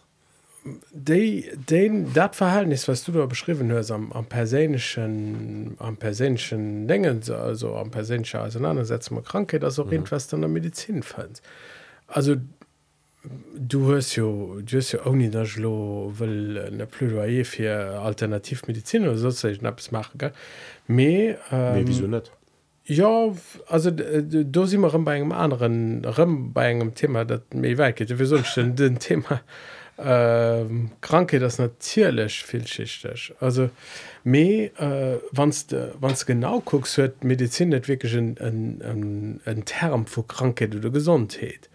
de, 0.93 1.55
den 1.55 2.13
dat 2.13 2.35
Verhältnis 2.35 2.87
was 2.87 3.03
du 3.03 3.11
da 3.11 3.25
beschrieben 3.25 3.71
hast 3.71 3.91
am, 3.91 4.11
am 4.11 4.25
persönlichen 4.25 5.75
am 5.79 5.97
persönlichen 5.97 6.87
Dingen 6.87 7.21
also 7.31 7.75
am 7.75 7.89
persönlichen 7.89 8.37
Auseinandersetzung 8.37 9.17
mit 9.17 9.25
Krankheit 9.25 9.63
das 9.63 9.79
auch 9.79 9.87
mhm. 9.87 9.93
irgendwas 9.93 10.31
an 10.33 10.41
der 10.41 10.49
Medizin 10.49 11.01
fand 11.01 11.41
also 12.07 12.35
du 13.55 13.93
hast 13.93 14.15
jo 14.15 14.61
du 14.61 14.77
hast 14.77 14.93
ja 14.93 15.05
auch 15.05 15.13
nicht 15.13 15.35
das 15.35 15.57
lo 15.57 16.11
will 16.17 16.71
ne 16.71 16.85
Plädoyer 16.85 17.45
für 17.45 17.99
Alternativmedizin 17.99 19.07
oder 19.07 19.17
so 19.17 19.47
ich 19.47 19.61
naps 19.61 19.91
machen 19.91 20.17
gell? 20.17 20.33
Me 20.87 21.37
ähm, 21.51 21.73
nee, 21.75 21.83
wieso 21.85 22.07
nicht? 22.07 22.31
ja 22.85 23.31
also 23.67 23.91
do 23.91 24.65
si 24.65 24.75
immer 24.75 24.89
bei 24.99 25.15
engem 25.15 25.31
anderen 25.31 26.03
Rëm 26.03 26.53
bei 26.53 26.69
engem 26.69 26.95
Thema 26.95 27.25
dat 27.25 27.53
méi 27.53 27.77
weket 27.77 28.17
wie 28.19 28.25
sonst 28.25 28.57
den 28.57 28.97
Thema 28.97 29.41
ähm, 29.99 30.91
kranke 31.01 31.39
das 31.39 31.59
natierlech 31.59 32.43
vielschichtech 32.43 33.33
also 33.39 33.69
mé 34.25 34.71
äh, 34.79 35.19
wanns 35.31 35.67
wanns 35.99 36.25
genau 36.25 36.59
guckst, 36.61 36.97
huet 36.97 37.23
Medizin 37.23 37.69
net 37.69 37.87
wirklich 37.87 38.15
en 38.15 39.63
Term 39.65 40.07
vu 40.07 40.23
Krankheit 40.23 40.75
oder 40.75 40.89
Gesundheit 40.89 41.69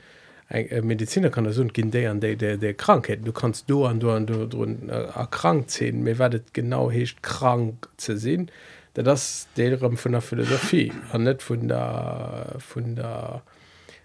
Eg 0.48 0.70
äh, 0.70 0.82
Mediziner 0.82 1.30
kann 1.30 1.50
so 1.52 1.64
gin 1.66 1.90
dé 1.90 2.08
an 2.08 2.20
der 2.20 2.36
der 2.36 2.74
Krankheit 2.74 3.26
du 3.26 3.32
kannst 3.32 3.68
do 3.68 3.84
an 3.84 3.98
du 3.98 4.10
an 4.10 4.26
du 4.26 4.44
run 4.44 4.88
äh, 4.88 5.06
erkrankt 5.14 5.70
sinn 5.70 6.02
mir 6.02 6.18
werdet 6.18 6.54
genau 6.54 6.90
hecht 6.90 7.22
krank 7.22 7.88
ze 7.96 8.16
sinn. 8.16 8.50
Da 8.94 9.02
das 9.02 9.48
derem 9.56 9.96
vun 9.96 10.12
der 10.12 10.20
Philosophie 10.20 10.92
an 11.12 11.24
net 11.24 11.42
vun 11.42 11.68
der 11.68 12.56
vun 12.58 12.94
der 12.94 13.42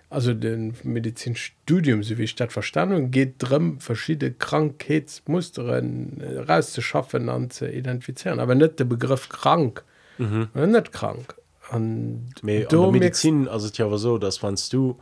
also 0.09 0.33
den 0.33 0.73
Medizinstudium 0.83 2.03
so 2.03 2.17
wie 2.17 2.23
ich 2.23 2.35
dat 2.35 2.51
verstanden 2.51 3.11
geht 3.11 3.35
drum 3.37 3.79
verschiedene 3.79 4.33
Krankheitsmusteren 4.33 6.21
äh, 6.21 6.39
rauszuschaffen 6.39 7.29
an 7.29 7.51
zu 7.51 7.69
identifizieren. 7.69 8.39
Aber 8.39 8.55
net 8.55 8.79
der 8.79 8.85
Begriff 8.85 9.29
krank. 9.29 9.83
Mhm. 10.17 10.49
net 10.53 10.91
krank. 10.91 11.35
An 11.69 12.25
Medizin 12.41 13.47
also 13.47 13.69
ja 13.73 13.85
aber 13.85 13.99
so 13.99 14.17
dass 14.17 14.41
wannst 14.41 14.73
du 14.73 14.99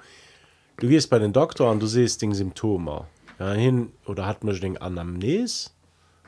du 0.79 0.87
gehst 0.87 1.09
bei 1.09 1.19
den 1.19 1.33
Doktor 1.33 1.71
und 1.71 1.81
du 1.81 1.87
siehst 1.87 2.21
den 2.21 2.33
Symptome. 2.33 3.05
Ja, 3.39 3.53
hin 3.53 3.91
oder 4.05 4.25
hat 4.25 4.43
man 4.43 4.59
den 4.59 4.77
Anamnes? 4.77 5.73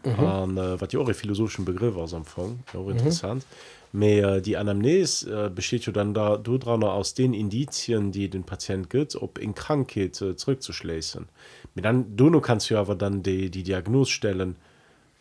Mhm. 0.03 0.57
äh, 0.57 0.81
wat 0.81 0.93
ja 0.93 0.99
auch 0.99 1.07
ein 1.07 1.13
philosophischen 1.13 1.63
Begriff 1.63 1.95
aus 1.95 2.13
Anfang 2.13 2.59
ja, 2.73 2.79
auch 2.79 2.89
interessant. 2.89 3.45
Mhm. 3.91 4.01
äh, 4.01 4.41
die 4.41 4.57
Anamnes 4.57 5.23
äh, 5.23 5.51
besteht 5.53 5.85
ja 5.85 5.93
dann 5.93 6.13
da 6.13 6.37
du 6.37 6.57
dran 6.57 6.83
aus 6.83 7.13
den 7.13 7.33
Indizien 7.33 8.11
die 8.11 8.29
den 8.29 8.43
Patient 8.43 8.89
gibt 8.89 9.15
ob 9.15 9.37
in 9.37 9.53
Krankheit 9.53 10.21
äh, 10.21 10.35
zurückzuschließen. 10.35 11.27
Mit 11.75 11.85
dann 11.85 12.17
du 12.17 12.29
nur 12.29 12.41
kannst 12.41 12.69
du 12.69 12.77
aber 12.77 12.95
dann 12.95 13.21
die 13.21 13.51
die 13.51 13.63
Diagnose 13.63 14.11
stellen 14.11 14.55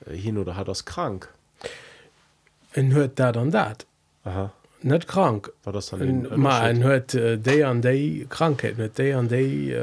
äh, 0.07 0.15
hin 0.15 0.39
oder 0.39 0.57
hat 0.57 0.69
das 0.69 0.85
krank. 0.85 1.29
En 2.73 2.95
huet 2.95 3.19
dat 3.19 3.37
an 3.37 3.51
dat? 3.51 3.85
Aha 4.25 4.53
net 4.83 5.07
krank 5.07 5.53
war 5.65 5.73
das 5.73 5.91
dann 5.91 6.01
En- 6.01 6.33
ein 6.33 6.41
ma 6.41 6.69
en 6.69 6.77
Unterschied? 6.77 7.15
huet 7.15 7.47
déi 7.47 7.65
an 7.65 7.81
déi 7.83 8.27
krankheit 8.29 8.79
net 8.79 8.99
déi 8.99 9.15
an 9.15 9.29
déi 9.29 9.75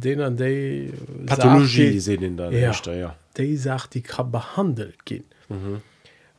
den 0.00 0.20
an 0.20 0.36
déi 0.36 0.92
Pathologie 1.26 1.98
sehen 2.00 2.22
in 2.22 2.36
der 2.36 2.52
Ja. 2.52 2.72
Ja 2.92 3.16
déi 3.36 3.56
sagt 3.56 3.94
die 3.94 4.02
kann 4.02 4.30
behandelt 4.30 5.04
gin 5.04 5.24
mhm. 5.48 5.80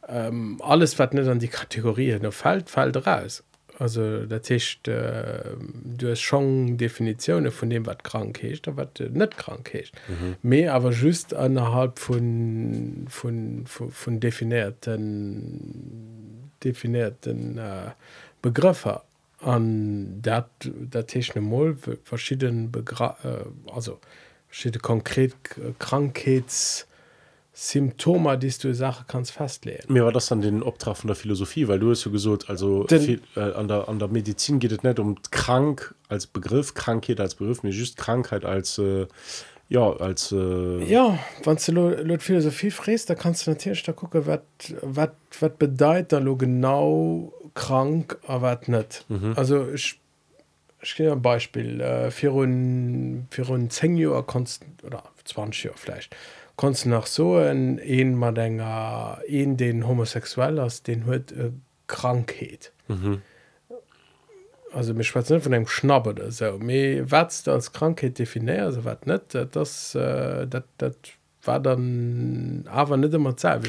ähm, 0.07 0.59
alles 0.61 0.97
wat 0.99 1.13
net 1.13 1.27
an 1.27 1.39
die 1.39 1.47
Kategorie 1.47 2.17
no 2.21 2.31
fällt 2.31 2.69
fällt 2.69 3.05
raus 3.07 3.43
also 3.79 4.25
der 4.25 4.41
Tisch 4.41 4.79
äh, 4.87 5.55
du 5.97 6.09
hast 6.11 6.21
schon 6.21 6.77
Definitionen 6.77 7.51
von 7.51 7.69
dem 7.69 7.85
wat 7.85 8.03
krank 8.03 8.41
hecht 8.41 8.67
wat 8.75 8.99
äh, 8.99 9.09
net 9.09 9.37
krank 9.37 9.73
hecht 9.73 9.93
mhm. 10.07 10.35
me 10.41 10.71
aber 10.71 10.91
just 10.91 11.33
innerhalb 11.33 11.99
von 11.99 13.05
von 13.09 13.63
von, 13.65 13.91
von 13.91 14.19
definierten 14.19 16.32
definierten 16.63 17.57
äh, 17.57 17.91
Begriffe 18.41 19.01
an 19.39 20.21
dat 20.21 20.49
der 20.63 21.05
Tisch 21.05 21.35
Mol 21.35 21.77
verschiedene 22.03 22.67
Begra 22.69 23.17
äh, 23.23 23.71
also 23.71 23.99
verschiedene 24.47 24.81
konkret 24.81 25.33
äh, 25.57 25.73
Krankheits 25.79 26.87
Symptome, 27.55 28.35
die 28.39 28.49
du 28.49 28.73
Sache 28.73 29.05
kannst 29.07 29.31
festlegen. 29.31 29.93
mir 29.93 30.03
war 30.05 30.11
das 30.11 30.31
an 30.31 30.41
den 30.41 30.63
Obtrag 30.63 30.97
von 30.97 31.07
der 31.07 31.15
Philosophie 31.15 31.67
weil 31.67 31.79
du 31.79 31.91
hast 31.91 32.01
so 32.01 32.09
gesagt 32.09 32.49
also 32.49 32.87
viel, 32.87 33.21
äh, 33.35 33.41
an 33.41 33.67
der 33.67 33.87
an 33.89 33.99
der 33.99 34.07
Medizin 34.07 34.59
geht 34.59 34.71
es 34.71 34.81
nicht 34.81 34.99
um 34.99 35.21
krank 35.29 35.93
als 36.09 36.25
Begriff 36.25 36.73
Krankheit 36.73 37.19
als 37.19 37.35
Begriff 37.35 37.61
mir 37.63 37.71
just 37.71 37.97
Krankheit 37.97 38.43
als 38.45 38.79
äh, 38.79 39.05
ja 39.69 39.91
als 39.91 40.31
äh, 40.31 40.83
Ja, 40.85 41.17
wenn 41.43 41.57
du 41.75 42.05
die 42.05 42.17
Philosophie 42.17 42.71
fräst, 42.71 43.09
da 43.09 43.15
kannst 43.15 43.47
du 43.47 43.51
natürlich 43.51 43.83
da 43.83 43.93
gucken, 43.93 44.25
was 44.25 45.09
bedeutet 45.57 46.11
da 46.11 46.19
genau 46.19 47.33
krank 47.53 48.17
aber 48.27 48.59
net 48.67 49.05
mhm. 49.09 49.33
also 49.35 49.69
ich 49.69 49.99
ich 50.81 51.01
ein 51.01 51.21
Beispiel 51.21 51.79
äh, 51.79 52.11
für 52.11 52.33
un, 52.33 53.27
für 53.29 53.49
un 53.49 53.69
10 53.69 53.97
Jahre 53.97 54.23
kannst 54.23 54.65
oder 54.83 55.03
20 55.23 55.63
Jahre 55.65 55.77
vielleicht 55.77 56.15
kannst 56.57 56.85
du 56.85 56.89
nach 56.89 57.05
so 57.05 57.39
en 57.39 57.79
en 57.79 58.15
man 58.15 58.35
ennger 58.35 59.19
en 59.27 59.57
den 59.57 59.87
homosexuell 59.87 60.59
aus 60.59 60.83
den 60.83 61.05
hue 61.05 61.15
äh, 61.15 61.51
krankheit 61.87 62.71
mhm. 62.87 63.21
Also 64.73 64.93
mich 64.93 65.07
schwa 65.07 65.21
von 65.21 65.51
dem 65.51 65.67
schnappe 65.67 66.09
oder 66.11 66.31
so. 66.31 66.45
Wat 66.45 67.47
als 67.47 67.71
krankheit 67.71 68.19
definiär 68.19 68.71
so 68.71 68.85
wat 68.85 69.07
net 69.07 69.35
das 69.51 69.95
äh, 69.95 70.47
dat 70.47 70.65
dat 70.77 70.97
war 71.45 71.59
dann 71.59 72.65
aber 72.69 72.95
nicht 72.97 73.13
immer 73.13 73.35
Zeit 73.35 73.61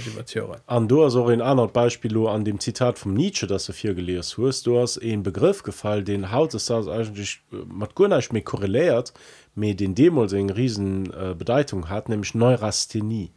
an 0.67 0.89
du 0.89 1.05
hast 1.05 1.17
auch 1.17 1.29
ein 1.29 1.41
anderes 1.41 1.73
Beispiel 1.73 2.17
an 2.27 2.45
dem 2.45 2.61
Zitat 2.61 2.99
vom 2.99 3.15
Nietzsche 3.15 3.47
das 3.47 3.67
du 3.67 3.73
vier 3.73 3.95
gelesen 3.95 4.45
hast. 4.45 4.67
Du 4.67 4.79
hast 4.79 5.03
einen 5.03 5.23
Begriff 5.23 5.63
gefallen 5.63 6.05
den 6.05 6.31
Haut 6.31 6.55
ist 6.55 6.71
das 6.71 6.89
eigentlich 6.89 7.43
nicht 7.51 8.33
mehr 8.33 8.43
korreliert 8.43 9.13
mit 9.55 9.81
den 9.81 9.95
Demos 9.95 10.33
in 10.33 10.51
riesen 10.51 11.13
äh, 11.13 11.35
Bedeutung 11.35 11.89
hat 11.89 12.09
nämlich 12.09 12.35
Neurasthenie. 12.35 13.33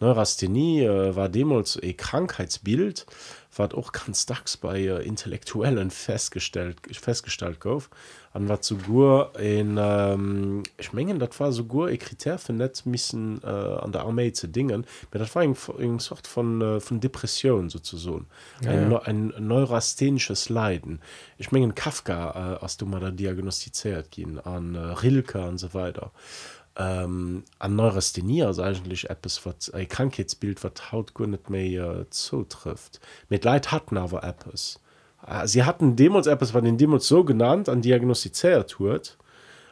Neurasthenie 0.00 0.82
äh, 0.82 1.14
war 1.14 1.28
Demos 1.28 1.78
ein 1.82 1.96
Krankheitsbild 1.96 3.06
wat 3.54 3.74
auch 3.74 3.92
ganz 3.92 4.26
dacks 4.26 4.56
bei 4.56 4.80
äh, 4.80 5.04
intellektuellen 5.04 5.90
festgestellt 5.90 6.76
festgestellt 6.92 7.60
gouf. 7.60 7.90
An 8.32 8.48
wat 8.48 8.64
zu 8.64 8.78
gur 8.78 9.38
in 9.38 9.76
ähm, 9.78 10.62
ich 10.78 10.94
mengen 10.94 11.18
dat 11.18 11.38
war 11.38 11.52
so 11.52 11.64
gur 11.64 11.90
e 11.90 11.98
kriter 11.98 12.38
für 12.38 12.54
net 12.54 12.86
missen 12.86 13.42
äh, 13.42 13.46
an 13.46 13.92
der 13.92 14.04
armee 14.04 14.32
ze 14.32 14.48
dingen 14.48 14.86
mit 15.12 15.20
dat 15.20 15.34
war 15.34 15.42
eng 15.42 16.00
sort 16.00 16.26
von 16.26 16.62
äh, 16.62 16.80
von 16.80 17.00
depression 17.00 17.68
so 17.68 17.78
ja, 18.62 18.70
ein, 18.70 18.90
ja. 18.90 18.98
ein 19.02 19.34
neurasthenisches 19.38 20.48
leiden. 20.48 21.00
Ich 21.36 21.52
mengen 21.52 21.74
kafka 21.74 22.58
äh, 22.60 22.64
as 22.64 22.78
du 22.78 22.86
mal 22.86 23.00
da 23.00 23.10
diagnostiziert 23.10 24.10
gin 24.12 24.38
an 24.38 24.74
äh, 24.76 24.78
rilke 24.78 25.42
an 25.42 25.58
so 25.58 25.74
weiter 25.74 26.10
ähm, 26.76 27.44
an 27.58 27.76
Neurasthenie 27.76 28.44
also 28.44 28.62
eigentlich 28.62 29.10
etwas 29.10 29.44
was 29.44 29.70
ein 29.70 29.88
Krankheitsbild 29.88 30.62
was 30.64 30.92
haut 30.92 31.14
gar 31.14 31.26
nicht 31.26 31.50
mehr 31.50 32.00
äh, 32.00 32.10
zutrifft 32.10 33.00
mit 33.28 33.44
Leid 33.44 33.72
hatten 33.72 33.98
aber 33.98 34.24
etwas 34.24 34.80
äh, 35.26 35.46
sie 35.46 35.64
hatten 35.64 35.96
Demos 35.96 36.26
etwas 36.26 36.54
was 36.54 36.62
den 36.62 36.78
Demos 36.78 37.06
so 37.06 37.24
genannt 37.24 37.68
an 37.68 37.82
diagnostiziert 37.82 38.80
wird 38.80 39.18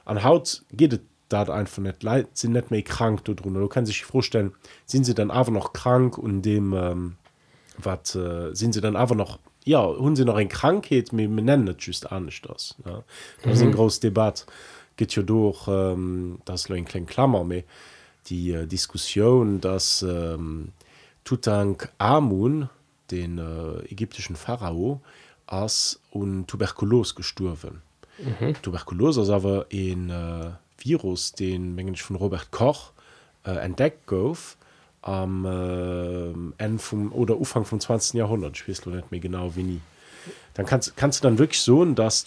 an 0.04 0.22
Haut 0.24 0.62
geht 0.72 0.92
es 0.92 1.00
da 1.28 1.44
einfach 1.44 1.82
nicht 1.82 2.02
Leid 2.02 2.36
sind 2.36 2.52
nicht 2.52 2.70
mehr 2.70 2.82
krank 2.82 3.24
darunter 3.24 3.60
du 3.60 3.68
kannst 3.68 3.90
sich 3.90 4.04
vorstellen 4.04 4.52
sind 4.84 5.04
sie 5.04 5.14
dann 5.14 5.30
aber 5.30 5.52
noch 5.52 5.72
krank 5.72 6.18
und 6.18 6.42
dem 6.42 6.74
ähm, 6.74 7.16
was 7.78 8.14
äh, 8.14 8.54
sind 8.54 8.74
sie 8.74 8.82
dann 8.82 8.96
aber 8.96 9.14
noch 9.14 9.38
ja 9.64 9.80
haben 9.80 10.16
sie 10.16 10.26
noch 10.26 10.36
eine 10.36 10.48
Krankheit 10.48 11.16
wir 11.16 11.28
nennen 11.28 11.64
das 11.64 11.76
just 11.78 12.12
anders 12.12 12.40
das 12.42 12.74
ja? 12.84 13.04
das 13.38 13.46
mhm. 13.46 13.52
ist 13.52 13.62
ein 13.62 13.68
mhm. 13.68 13.74
großes 13.74 14.00
Debatte 14.00 14.44
geht 15.00 15.16
ja 15.16 15.22
durch 15.22 15.66
ähm, 15.66 16.40
das 16.44 16.70
ein 16.70 16.84
klein 16.84 17.06
Klammer 17.06 17.42
mehr 17.42 17.64
die 18.26 18.52
äh, 18.52 18.66
Diskussion 18.66 19.58
dass 19.62 20.02
ähm, 20.02 20.72
Tutank 21.24 21.90
Amun 21.96 22.68
den 23.10 23.38
äh, 23.38 23.78
ägyptischen 23.90 24.36
Pharao 24.36 25.00
als 25.46 26.00
und 26.10 26.48
Tuberkulos 26.48 27.14
gestorben 27.14 27.80
mhm. 28.18 28.54
Tuberkulos 28.60 29.16
ist 29.16 29.30
aber 29.30 29.68
ein 29.72 30.10
äh, 30.10 30.50
Virus 30.76 31.32
den 31.32 31.74
Mengen 31.74 31.96
von 31.96 32.16
Robert 32.16 32.50
Koch 32.50 32.92
äh, 33.46 33.52
entdeckt 33.52 34.06
gouf 34.06 34.58
am 35.00 35.46
äh, 35.46 36.78
vom 36.78 37.10
oder 37.12 37.40
Ufang 37.40 37.64
vom 37.64 37.80
20. 37.80 38.18
Jahrhundert 38.18 38.58
spielst 38.58 38.84
du 38.84 38.90
nicht 38.90 39.10
mehr 39.10 39.20
genau 39.20 39.56
wie 39.56 39.62
nie 39.62 39.80
dann 40.52 40.66
kannst 40.66 40.94
kannst 40.98 41.20
du 41.20 41.22
dann 41.26 41.38
wirklich 41.38 41.62
so 41.62 41.86
dass 41.86 42.26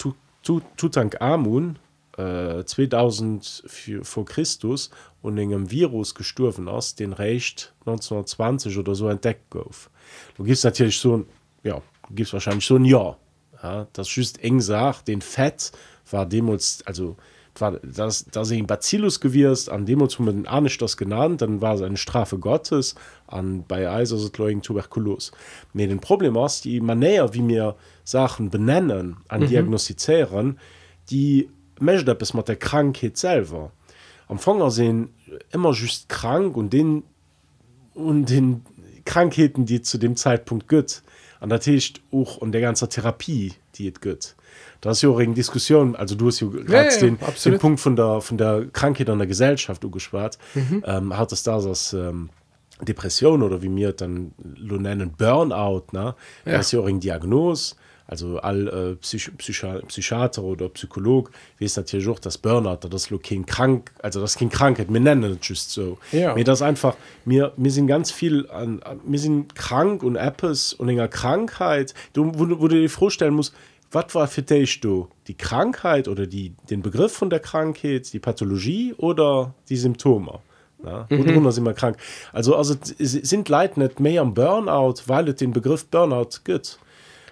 Tutank 0.75 1.21
Amun 1.21 1.77
2000 2.17 3.63
für, 3.65 4.05
vor 4.05 4.25
Christus 4.25 4.91
und 5.21 5.37
engem 5.37 5.71
Virus 5.71 6.13
gestorben 6.13 6.67
aus 6.67 6.93
den 6.93 7.13
Recht 7.13 7.73
1920 7.81 8.77
oder 8.77 8.93
so 8.93 9.07
entdeckt 9.07 9.49
gouf. 9.49 9.89
Du 10.37 10.43
gibst 10.43 10.63
natürlich 10.63 10.99
so 10.99 11.25
ja 11.63 11.81
du 12.07 12.13
gibst 12.13 12.33
wahrscheinlich 12.33 12.65
so 12.65 12.75
ein 12.75 12.85
Ja, 12.85 13.17
ja 13.63 13.87
das 13.93 14.09
schüßt 14.09 14.43
eng 14.43 14.61
sagt 14.61 15.07
den 15.07 15.21
Fett 15.21 15.71
war 16.11 16.27
demos 16.27 16.83
also 16.85 17.15
war 17.57 17.79
das 17.81 18.25
da 18.25 18.45
se 18.45 18.61
Bacillus 18.61 19.19
gewirst 19.19 19.69
an 19.69 19.85
dem 19.85 20.07
den 20.07 20.47
Anisch 20.47 20.77
das 20.77 20.97
genannt 20.97 21.41
dann 21.41 21.61
war 21.61 21.77
seine 21.77 21.97
Strafe 21.97 22.37
Gottes 22.37 22.93
an 23.25 23.63
bei 23.67 23.89
Eiserleugen 23.89 24.61
tuberkulos 24.61 25.31
mir 25.73 25.87
den 25.87 25.99
Problem 25.99 26.37
aus 26.37 26.61
die 26.61 26.79
manéier 26.79 27.33
wie 27.33 27.41
mir 27.41 27.75
Sachen 28.03 28.51
benennen 28.51 29.17
an 29.29 29.41
mhm. 29.41 29.47
diagnostizieren 29.47 30.59
die 31.09 31.49
mecht 31.79 32.07
es 32.07 32.33
mat 32.33 32.47
der 32.47 32.55
Krankheit 32.55 33.17
selber. 33.17 33.71
Am 34.27 34.39
Fonger 34.39 34.71
sinn 34.71 35.09
immer 35.51 35.73
just 35.73 36.09
krank 36.09 36.55
und 36.55 36.71
den 36.73 37.03
und 37.93 38.29
den 38.29 38.65
Krankheiten 39.05 39.65
die 39.65 39.81
zu 39.81 39.97
dem 39.97 40.15
Zeitpunkt 40.15 40.67
gött 40.67 41.03
an 41.39 41.49
der 41.49 41.59
Techt 41.59 42.01
och 42.11 42.37
und 42.37 42.51
der 42.51 42.61
ganze 42.61 42.87
Therapie 42.87 43.53
die 43.75 43.85
het 43.85 44.01
gött 44.01 44.35
das 44.81 45.01
ja 45.01 45.09
Diskussion 45.11 45.95
also 45.95 46.15
du 46.15 46.27
hast 46.27 46.41
ja 46.41 46.47
ja, 46.67 46.83
ja, 46.83 46.97
den, 46.99 47.17
den 47.45 47.59
Punkt 47.59 47.79
von 47.79 47.95
der 47.95 48.21
von 48.21 48.37
der 48.37 48.67
Krankheit 48.71 49.09
an 49.09 49.19
der 49.19 49.27
Gesellschaft 49.27 49.83
gespart 49.91 50.37
mhm. 50.53 50.83
ähm, 50.85 51.17
hat 51.17 51.31
es 51.31 51.43
da 51.43 51.59
das 51.59 51.93
ähm, 51.93 52.29
Depression 52.81 53.43
oder 53.43 53.61
wie 53.61 53.69
mir 53.69 53.93
dann 53.93 54.33
lo 54.55 54.77
nennen 54.77 55.13
Burnout 55.17 55.85
ne? 55.91 56.15
Ja. 56.45 56.61
ja 56.61 56.99
Diagnos 56.99 57.75
also 58.07 58.39
all 58.39 58.67
äh, 58.67 58.95
Psych 58.97 59.31
Psychi 59.37 59.79
Psychiater 59.87 60.43
oder 60.43 60.69
Psycholog 60.69 61.31
ist 61.59 61.77
natürlich 61.77 62.07
auch 62.07 62.19
das 62.19 62.37
Burnout 62.37 62.79
das 62.89 63.09
Lokin 63.09 63.45
krank 63.45 63.91
also 64.01 64.19
das 64.19 64.35
Kind 64.35 64.51
Krankheit 64.51 64.89
mir 64.89 64.99
nennen 64.99 65.37
just 65.41 65.71
so. 65.71 65.97
Ja. 66.11 66.35
mir 66.35 66.43
das 66.43 66.61
einfach 66.61 66.95
mir 67.25 67.53
mir 67.57 67.71
sind 67.71 67.87
ganz 67.87 68.11
viel 68.11 68.49
an 68.49 68.81
mir 69.05 69.19
sind 69.19 69.55
krank 69.55 70.03
und 70.03 70.15
Apps 70.15 70.73
und 70.73 70.89
enger 70.89 71.07
Krankheit. 71.07 71.93
Du 72.13 72.31
wo, 72.33 72.59
wo 72.59 72.67
du 72.67 72.75
dir 72.79 72.89
vorstellen 72.89 73.33
musst 73.33 73.53
was 73.91 74.15
war 74.15 74.27
für 74.27 74.41
dich 74.41 74.81
du? 74.81 75.07
Die 75.27 75.35
Krankheit 75.35 76.07
oder 76.07 76.25
die 76.25 76.55
den 76.69 76.81
Begriff 76.81 77.13
von 77.13 77.29
der 77.29 77.39
Krankheit 77.39 78.11
die 78.11 78.19
Pathologie 78.19 78.93
oder 78.97 79.53
die 79.69 79.77
Symptome? 79.77 80.39
Ja, 80.83 81.07
mhm. 81.09 81.51
sind 81.51 81.57
immer 81.57 81.73
krank. 81.73 81.97
Also 82.33 82.55
also 82.57 82.75
sind 82.99 83.47
leid 83.47 83.77
nicht 83.77 84.01
mehr 84.01 84.21
am 84.21 84.33
Burnout 84.33 84.95
weil 85.07 85.29
es 85.29 85.35
den 85.35 85.53
Begriff 85.53 85.85
Burnout 85.85 86.41
gibt 86.43 86.79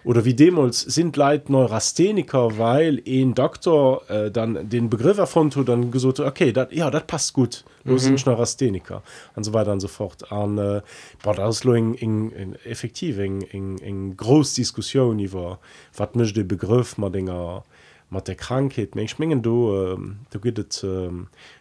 oder 0.04 0.26
wie 0.26 0.34
Demos 0.34 0.82
sind 0.82 1.16
leid 1.18 1.50
Neurastheniker 1.50 2.58
weil 2.58 3.02
ein 3.08 3.34
Doktor 3.34 4.10
äh, 4.10 4.32
dann 4.32 4.70
den 4.70 4.90
Begriff 4.90 5.18
erfund 5.18 5.56
und 5.58 5.70
dann 5.70 5.92
gesucht 5.92 6.20
okay 6.20 6.52
dat, 6.52 6.72
ja 6.74 6.90
das 6.90 7.04
passt 7.06 7.34
gut. 7.34 7.64
Los 7.84 8.08
mhm. 8.08 8.18
Neurastheniker. 8.26 9.02
Und 9.36 9.44
so 9.44 9.54
weiter 9.54 9.72
und 9.72 9.80
so 9.80 9.88
fort. 9.88 10.32
An 10.32 10.58
äh, 10.58 10.82
das 11.24 11.66
in, 11.66 11.94
in, 11.96 12.32
in 12.32 12.56
effektiv 12.64 13.18
in, 13.18 13.42
in, 13.42 13.78
in 13.78 14.18
Großdiskussion 14.18 15.20
über 15.20 15.60
was 15.96 16.14
möchte 16.14 16.44
Begriff 16.44 16.98
mal 16.98 17.10
Dinger 17.10 17.64
mat 18.12 18.28
der 18.28 18.36
Krankheit 18.36 18.94
még 18.96 19.10
schmengen 19.10 19.42
du 19.42 19.74
äh, 19.74 19.98
du 20.32 20.40
gëtt 20.40 20.84
äh, 20.84 21.10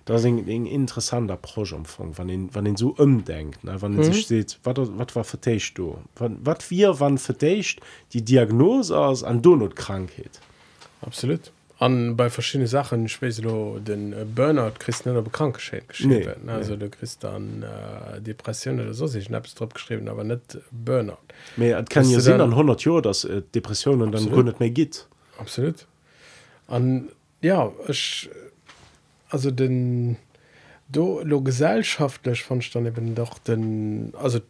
da 0.04 0.16
eng 0.16 0.46
eng 0.48 0.66
interessanter 0.66 1.36
Proumfang 1.36 2.12
wann 2.16 2.28
den, 2.28 2.50
wann 2.52 2.64
den 2.64 2.76
so 2.76 2.94
ëmdenkt 2.98 3.60
wann 3.62 3.94
mhm. 3.94 4.02
sich 4.02 4.22
steht 4.22 4.58
wat 4.64 4.78
wat 4.98 5.14
war 5.14 5.24
vertecht 5.24 5.78
du? 5.78 5.98
Wann, 6.16 6.38
wat 6.44 6.70
wir 6.70 6.98
wann 6.98 7.18
verdécht 7.18 7.80
die 8.12 8.22
Diagnose 8.22 8.98
aus 8.98 9.22
an 9.22 9.42
Donutkrankheit 9.42 10.40
absolut. 11.00 11.52
An 11.78 12.14
bei 12.14 12.28
verschiedene 12.28 12.66
Sachen 12.66 13.08
spelo 13.08 13.78
den 13.78 14.14
Burnout 14.34 14.80
christenner 14.80 15.22
bekrank 15.22 15.54
geschehen 15.54 15.84
nee, 16.02 16.26
also 16.48 16.72
nee. 16.72 16.78
du 16.78 16.90
christ 16.90 17.24
an 17.24 17.62
äh, 17.62 18.20
Depression 18.20 18.80
oder 18.80 18.92
so 18.92 19.06
sich 19.06 19.26
schnaps 19.26 19.54
drauf 19.54 19.72
geschrieben 19.72 20.08
aber 20.08 20.24
net 20.24 20.58
Burnout. 20.72 21.18
Kann 21.88 22.10
ja 22.10 22.18
sinn 22.18 22.40
an 22.40 22.50
100 22.50 22.82
Jo 22.82 23.00
dass 23.00 23.22
äh, 23.22 23.40
Depressionen 23.54 24.10
dann 24.10 24.28
gründet 24.28 24.58
mehr 24.58 24.70
geht 24.70 25.06
absolut. 25.38 25.86
An 26.70 27.10
ja 27.42 27.72
ich, 27.88 28.30
also 29.28 29.50
den 29.50 30.16
do 30.88 31.20
lo 31.22 31.40
gesellschaftlich 31.42 32.44
von 32.44 32.62
stand 32.62 32.86
eben 32.86 33.14
doch 33.14 33.38
den 33.38 34.12
also 34.16 34.40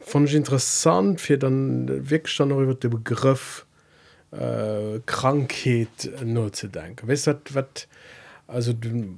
von 0.00 0.26
interessant 0.26 1.20
für 1.20 1.38
dann 1.38 2.10
wegstand 2.10 2.52
über 2.52 2.74
den 2.74 2.90
begriff 2.90 3.66
äh, 4.32 5.00
krankheit 5.06 6.10
nur 6.24 6.52
zu 6.52 6.68
denken 6.68 7.08
weißt 7.08 7.26
du, 7.28 7.34
wat 7.52 7.86
also 8.46 8.72
du 8.72 9.16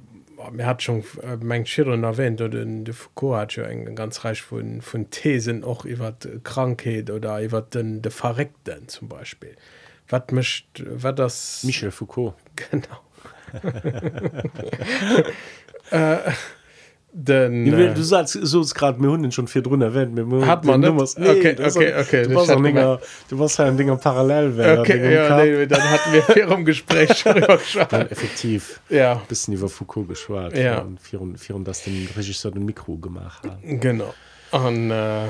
mir 0.51 0.65
hat 0.65 0.83
schon 0.83 1.03
äh, 1.23 1.37
mein 1.41 1.65
Schirren 1.65 2.03
erwähnt 2.03 2.41
oder 2.41 2.63
de 2.63 2.93
Foucault 2.93 3.39
hat 3.39 3.55
ja 3.55 3.63
eng 3.63 3.95
ganz 3.95 4.23
reich 4.23 4.41
von 4.41 4.81
von 4.81 5.09
Thesen 5.09 5.63
auch 5.63 5.83
über 5.85 6.15
Krankheit 6.43 7.09
oder 7.09 7.41
über 7.41 7.61
den 7.61 8.01
de 8.01 8.11
verreckten 8.11 8.87
zum 8.87 9.09
Beispiel 9.09 9.55
wat 10.09 10.31
mischt 10.31 10.65
wat 10.85 11.19
das? 11.19 11.63
Michel 11.63 11.91
Foucault. 11.91 12.33
Genau. 12.71 13.01
Äh, 15.91 16.17
den 17.13 17.65
Ja, 17.65 17.77
äh, 17.79 17.93
du 17.93 18.03
sagst 18.03 18.33
so 18.41 18.61
gerade 18.61 19.01
mir 19.01 19.09
Hunden 19.09 19.31
schon 19.31 19.47
vier 19.47 19.61
drin 19.63 19.81
erwähnt 19.81 20.13
mir- 20.13 20.45
Hat 20.45 20.65
man? 20.65 20.81
Nummers- 20.81 21.15
Okay, 21.17 21.55
okay, 21.63 21.93
okay, 21.99 22.23
du 22.27 22.35
warst 22.35 22.49
ein 22.51 22.61
Dinger 22.61 22.99
du 23.29 23.39
warst 23.39 23.59
ein 23.59 23.77
Dinger 23.77 23.95
Parallelwelt 23.95 24.79
okay, 24.79 25.13
ja, 25.15 25.43
nee, 25.43 25.65
dann 25.65 25.81
hatten 25.89 26.13
wir 26.13 26.25
hier 26.33 26.47
im 26.51 26.65
Gespräch 26.65 27.17
schon 27.17 27.35
gesprochen. 27.35 28.07
effektiv 28.09 28.81
ja. 28.89 29.15
bisschen 29.29 29.53
über 29.55 29.69
Foucault 29.69 30.09
geschwar 30.09 30.53
Ja. 30.55 30.85
vier 31.01 31.21
das 31.63 31.83
den 31.83 32.07
Regisseur 32.15 32.51
den 32.51 32.65
Mikro 32.65 32.97
gemacht 32.97 33.43
hat. 33.45 33.57
Genau. 33.63 34.13
An 34.51 34.91
äh, 34.91 35.27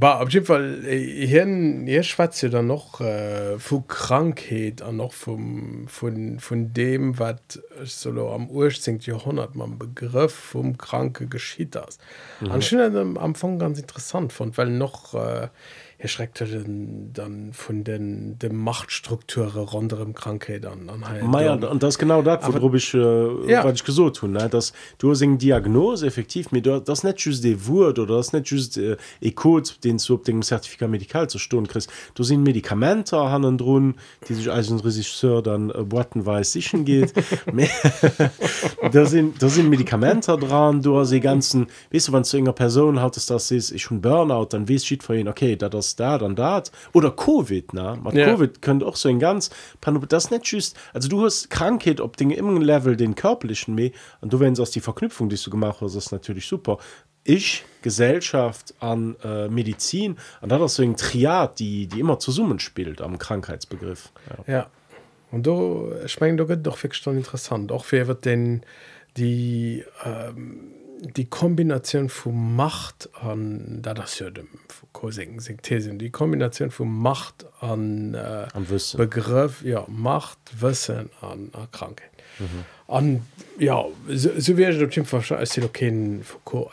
war 0.00 0.20
auf 0.20 0.30
jeden 0.30 0.46
Fall 0.46 0.82
hin 0.84 1.86
ihr 1.86 2.02
schwatzt 2.02 2.42
ja 2.42 2.48
dann 2.48 2.66
noch 2.68 3.00
äh, 3.00 3.58
vu 3.58 3.80
Krankheit 3.82 4.80
an 4.82 4.96
noch 4.96 5.12
vom 5.12 5.88
von 5.88 6.38
von 6.38 6.72
dem 6.72 7.18
wat 7.18 7.60
solo 7.84 8.32
am 8.34 8.48
urzing 8.48 9.00
Jahrhundert 9.00 9.56
man 9.56 9.78
Begriff 9.78 10.32
vom 10.32 10.78
kranke 10.78 11.26
geschieht 11.26 11.74
das 11.74 11.98
mhm. 12.40 12.52
anscheinend 12.52 12.96
am 12.96 13.18
Anfang 13.18 13.58
ganz 13.58 13.78
interessant 13.78 14.32
fand 14.32 14.56
weil 14.56 14.70
noch 14.70 15.14
äh, 15.14 15.48
er 16.00 16.08
schreckte 16.08 16.46
dann, 16.46 17.10
dann 17.12 17.52
von 17.52 17.82
den 17.82 18.38
de 18.38 18.52
Machtstrukture 18.52 19.58
rund 19.58 19.92
um 19.92 20.14
Krankheit 20.14 20.64
an 20.64 20.88
halt 21.04 21.24
Meier 21.24 21.56
dann- 21.56 21.72
und 21.72 21.82
das 21.82 21.94
ist 21.94 21.98
genau 21.98 22.22
das 22.22 22.46
worüber 22.46 22.76
ich 22.76 22.94
äh, 22.94 23.50
Ja. 23.50 23.68
ich 23.68 23.82
gesucht 23.84 24.14
tun 24.16 24.32
ne? 24.32 24.48
Dass 24.48 24.72
du 24.98 25.10
hast 25.10 25.22
eine 25.22 25.36
Diagnose 25.36 26.06
effektiv 26.06 26.52
mit 26.52 26.66
das 26.66 27.02
nicht 27.02 27.20
just 27.20 27.42
de 27.42 27.66
Wort 27.66 27.98
oder 27.98 28.16
das 28.16 28.32
nicht 28.32 28.48
just 28.48 28.78
äh, 28.78 28.96
e 29.20 29.32
Code 29.32 29.68
den 29.82 29.98
du 29.98 30.14
op 30.14 30.24
dem 30.24 30.40
Zertifikat 30.42 30.88
medikal 30.88 31.28
zu 31.28 31.38
sto 31.40 31.60
christ 31.62 31.90
du 32.14 32.22
sind 32.22 32.44
Medikamente 32.44 33.16
hannen 33.16 33.58
drohen 33.58 33.96
die 34.28 34.34
sich 34.34 34.50
als 34.52 34.70
ein 34.70 34.78
Regisseur 34.78 35.42
dann 35.42 35.70
äh, 35.70 35.90
wortenweis 35.90 36.52
sichern 36.52 36.84
geht. 36.84 37.12
Da 38.92 39.04
sind 39.04 39.42
da 39.42 39.48
sind 39.48 39.68
Medikamente 39.68 40.36
dran 40.36 40.80
du 40.80 40.96
hast 40.98 41.10
die 41.10 41.18
ganzen 41.20 41.66
weißt 41.92 42.08
du 42.08 42.12
wann 42.12 42.22
zu 42.22 42.36
enger 42.36 42.52
Person 42.52 43.00
hat 43.00 43.16
es 43.16 43.26
das 43.26 43.50
ist 43.50 43.72
ich 43.72 43.82
schon 43.82 44.00
Burnout 44.00 44.46
dann 44.50 44.68
wie 44.68 44.78
schied 44.78 45.02
vor 45.02 45.16
ihn 45.16 45.26
okay 45.26 45.56
da 45.56 45.68
das 45.88 45.96
da 45.96 46.18
dann 46.18 46.36
dat 46.36 46.70
oder 46.92 47.10
Covid 47.10 47.72
ne 47.74 47.98
mit 48.02 48.14
Ja. 48.14 48.26
Covid 48.26 48.62
könnte 48.62 48.86
auch 48.86 48.96
so 48.96 49.08
ein 49.08 49.18
ganz 49.18 49.50
Pano- 49.80 50.04
das 50.06 50.30
nicht 50.30 50.46
just 50.46 50.76
also 50.92 51.08
du 51.08 51.24
hast 51.24 51.50
Krankheit 51.50 52.00
ob 52.00 52.16
Dinge 52.16 52.34
immer 52.36 52.58
Level 52.60 52.96
den 52.96 53.14
körperlichen 53.14 53.74
me 53.74 53.92
und 54.20 54.32
du 54.32 54.40
wenn 54.40 54.58
aus 54.58 54.70
die 54.70 54.80
Verknüpfung 54.80 55.28
die 55.28 55.36
du 55.36 55.50
gemacht 55.50 55.78
hast 55.80 55.94
ist 55.94 56.12
natürlich 56.12 56.46
super 56.46 56.78
ich 57.24 57.64
Gesellschaft 57.82 58.74
an 58.80 59.16
äh, 59.22 59.48
Medizin 59.48 60.16
und 60.40 60.50
da 60.50 60.58
das 60.58 60.76
so 60.76 60.82
ein 60.82 60.96
Triad 60.96 61.58
die 61.58 61.86
die 61.86 62.00
immer 62.00 62.18
zu 62.18 62.30
summen 62.32 62.58
spielt 62.58 63.00
am 63.00 63.18
Krankheitsbegriff 63.18 64.12
ja. 64.46 64.54
Ja. 64.54 64.66
Und 65.30 65.46
du 65.46 65.92
ich 66.06 66.18
mein, 66.20 66.36
du 66.38 66.46
geht 66.46 66.66
doch 66.66 66.82
wirklich 66.82 67.02
schon 67.02 67.18
interessant. 67.18 67.70
Auch 67.70 67.84
wer 67.90 68.06
wird 68.08 68.24
denn 68.24 68.62
die, 69.18 69.84
ähm, 70.06 70.70
die 71.00 71.26
Kombination 71.26 72.08
von 72.08 72.56
Macht 72.56 73.08
an 73.20 73.80
da 73.82 73.94
das 73.94 74.18
ja 74.18 74.30
dem 74.30 74.48
Thesen 75.62 75.98
die 75.98 76.10
Kombination 76.10 76.70
von 76.70 76.88
Macht 76.88 77.46
an, 77.60 78.14
äh, 78.14 78.18
an 78.52 78.68
Wissen. 78.68 78.98
Begriff 78.98 79.62
ja 79.62 79.84
Macht 79.88 80.38
Wissen 80.60 81.10
an, 81.20 81.50
an 81.52 81.70
Krankheit 81.72 82.10
mhm. 82.38 82.64
an 82.88 83.22
ja 83.58 83.84
so, 84.08 84.30
so 84.38 84.56
wie 84.56 84.64
ich 84.64 84.82
auf 84.82 84.92
jeden 84.92 85.06
Fall 85.06 85.22
Foucault 86.22 86.70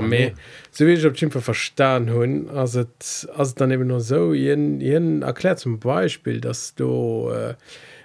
mhm. 0.00 0.30
so 0.70 0.86
wie 0.86 0.92
ich 0.92 1.04
auf 1.04 1.12
op 1.12 1.18
Schimpfer 1.18 1.40
verstan 1.40 2.10
hunn 2.10 2.48
as 2.50 2.76
also 3.34 3.54
dann 3.54 3.70
eben 3.70 3.86
nur 3.86 4.00
so 4.00 4.32
jen, 4.32 4.80
jen 4.80 5.22
erklärt 5.22 5.58
zum 5.58 5.78
Beispiel 5.78 6.40
dass 6.40 6.74
du 6.74 7.30
äh, 7.30 7.54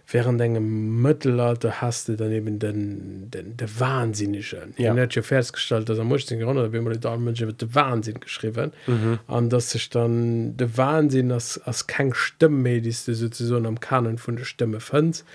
während 0.10 0.40
deinem 0.40 1.02
Mittelalter 1.02 1.82
hast 1.82 2.08
du 2.08 2.16
dann 2.16 2.32
eben 2.32 2.60
den, 2.60 3.30
den, 3.30 3.58
den 3.58 3.80
Wahnsinnigen. 3.80 4.74
Ja. 4.78 4.94
Ich 4.94 5.00
habe 5.00 5.10
ja 5.12 5.22
festgestellt, 5.22 5.90
dass 5.90 6.00
am 6.00 6.12
18. 6.14 6.40
Jahrhundert, 6.40 6.72
wenn 6.72 6.84
man 6.84 7.00
da 7.00 7.18
Menschen 7.18 7.48
wird 7.48 7.62
der 7.62 7.76
Wahnsinn 7.76 8.20
geschrieben, 8.20 8.72
Mhm. 8.88 9.20
und 9.28 9.52
dass 9.52 9.72
sich 9.72 9.90
dann 9.90 10.56
der 10.56 10.78
Wahnsinn 10.78 11.32
als, 11.32 11.60
als 11.60 11.88
keine 11.88 12.16
Stimme 12.16 12.58
mehr, 12.58 12.80
die 12.82 12.96
du 13.06 13.14
sozusagen 13.14 13.66
am 13.66 13.80
Kanon 13.80 14.18
von 14.18 14.38
der 14.38 14.46
Stimme 14.46 14.80
findest, 14.80 15.26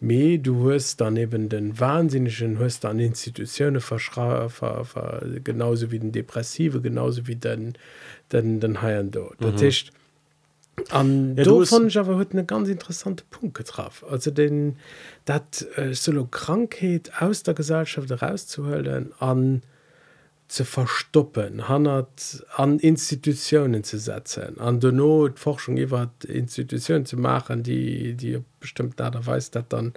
mehr 0.00 0.38
du 0.38 0.72
hast 0.72 1.00
dann 1.00 1.16
eben 1.16 1.48
den 1.48 1.78
Wahnsinnigen, 1.78 2.58
hast 2.58 2.84
dann 2.84 2.98
Institutionen 3.00 3.80
verschra 3.80 4.48
ver, 4.48 4.84
ver, 4.84 5.22
genauso 5.44 5.90
wie 5.90 5.98
den 5.98 6.12
Depressive, 6.12 6.80
genauso 6.80 7.26
wie 7.26 7.36
den, 7.36 7.74
den, 8.32 8.60
den 8.60 8.80
Haien 8.80 9.10
dort. 9.10 9.36
Das 9.40 9.60
heißt, 9.62 9.92
an 10.90 11.36
Ja, 11.36 11.38
ja, 11.38 11.44
du 11.44 11.54
da 11.56 11.60
hast- 11.60 11.70
fand 11.70 11.86
ich 11.88 11.98
aber 11.98 12.16
heute 12.16 12.36
einen 12.38 12.46
ganz 12.46 12.68
interessanten 12.68 13.24
Punkt 13.30 13.56
getroffen. 13.56 14.08
Also 14.10 14.30
den, 14.30 14.76
dat 15.24 15.66
äh, 15.76 15.92
solo 15.94 16.26
Krankheit 16.26 17.12
aus 17.20 17.42
der 17.42 17.54
Gesellschaft 17.54 18.10
rauszuholen, 18.22 19.12
an 19.18 19.62
zu 20.48 20.64
verstoppen, 20.66 21.66
hanat 21.68 22.44
an 22.56 22.78
Institutionen 22.78 23.84
zu 23.84 23.98
setzen, 23.98 24.58
an 24.60 24.80
der 24.80 24.92
Not 24.92 25.38
Forschung 25.38 25.78
über 25.78 26.10
Institutionen 26.26 27.06
zu 27.06 27.16
machen, 27.16 27.62
die 27.62 28.14
die 28.14 28.38
bestimmt 28.60 29.00
da 29.00 29.10
weiß, 29.14 29.50
dass 29.52 29.64
dann 29.70 29.94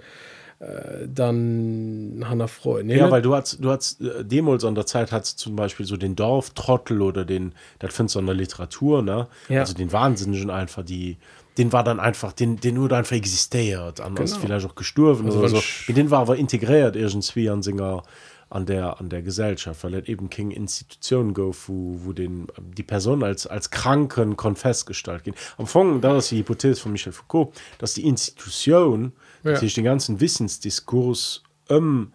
äh, 0.58 1.06
dann 1.06 2.24
han 2.28 2.46
froh 2.48 2.78
Ja, 2.78 3.10
weil 3.10 3.22
du 3.22 3.34
hast, 3.34 3.62
du 3.62 3.70
hast 3.70 4.00
äh, 4.00 4.24
Demos 4.24 4.64
an 4.64 4.74
der 4.74 4.86
Zeit 4.86 5.12
hat 5.12 5.26
zum 5.26 5.54
Beispiel 5.54 5.84
so 5.84 5.96
den 5.96 6.16
Dorftrottel 6.16 7.02
oder 7.02 7.24
den, 7.24 7.52
das 7.78 7.94
findest 7.94 8.14
du 8.14 8.20
an 8.20 8.26
der 8.26 8.34
Literatur, 8.34 9.02
ne? 9.02 9.28
Ja. 9.48 9.60
Also 9.60 9.74
den 9.74 9.92
Wahnsinnigen 9.92 10.50
einfach, 10.50 10.82
die, 10.82 11.18
den 11.58 11.72
war 11.72 11.84
dann 11.84 12.00
einfach, 12.00 12.32
den, 12.32 12.58
den 12.58 12.74
nur 12.74 12.90
einfach 12.92 13.16
existiert, 13.16 14.00
anders 14.00 14.32
Genau. 14.32 14.46
vielleicht 14.46 14.66
auch 14.66 14.74
gestorben 14.74 15.26
Also 15.26 15.38
oder 15.40 15.48
so. 15.48 15.62
Mit 15.88 15.96
den 15.96 16.10
war 16.10 16.20
aber 16.20 16.36
integriert 16.36 16.96
irgendwie 16.96 17.50
an 17.50 17.62
Singer 17.62 18.02
an 18.48 18.64
der 18.64 19.00
an 19.00 19.08
der 19.08 19.22
Gesellschaft, 19.22 19.82
weil 19.82 19.94
es 19.94 20.08
eben 20.08 20.30
keine 20.30 20.54
Institution 20.54 21.34
go, 21.34 21.52
wo, 21.66 21.98
wo 22.04 22.12
den, 22.12 22.46
die 22.76 22.84
Person 22.84 23.24
als, 23.24 23.46
als 23.46 23.70
Kranken 23.70 24.36
kon 24.36 24.54
festgestellt 24.54 25.24
gehen. 25.24 25.34
Am 25.58 25.64
Anfang, 25.64 26.00
da 26.00 26.16
ist 26.16 26.30
die 26.30 26.38
Hypothese 26.38 26.80
von 26.80 26.92
Michel 26.92 27.12
Foucault, 27.12 27.52
dass 27.78 27.94
die 27.94 28.06
Institution, 28.06 29.12
Ja. 29.46 29.60
ja. 29.60 29.68
den 29.68 29.84
ganzen 29.84 30.20
Wissensdiskurs 30.20 31.42
um 31.68 32.12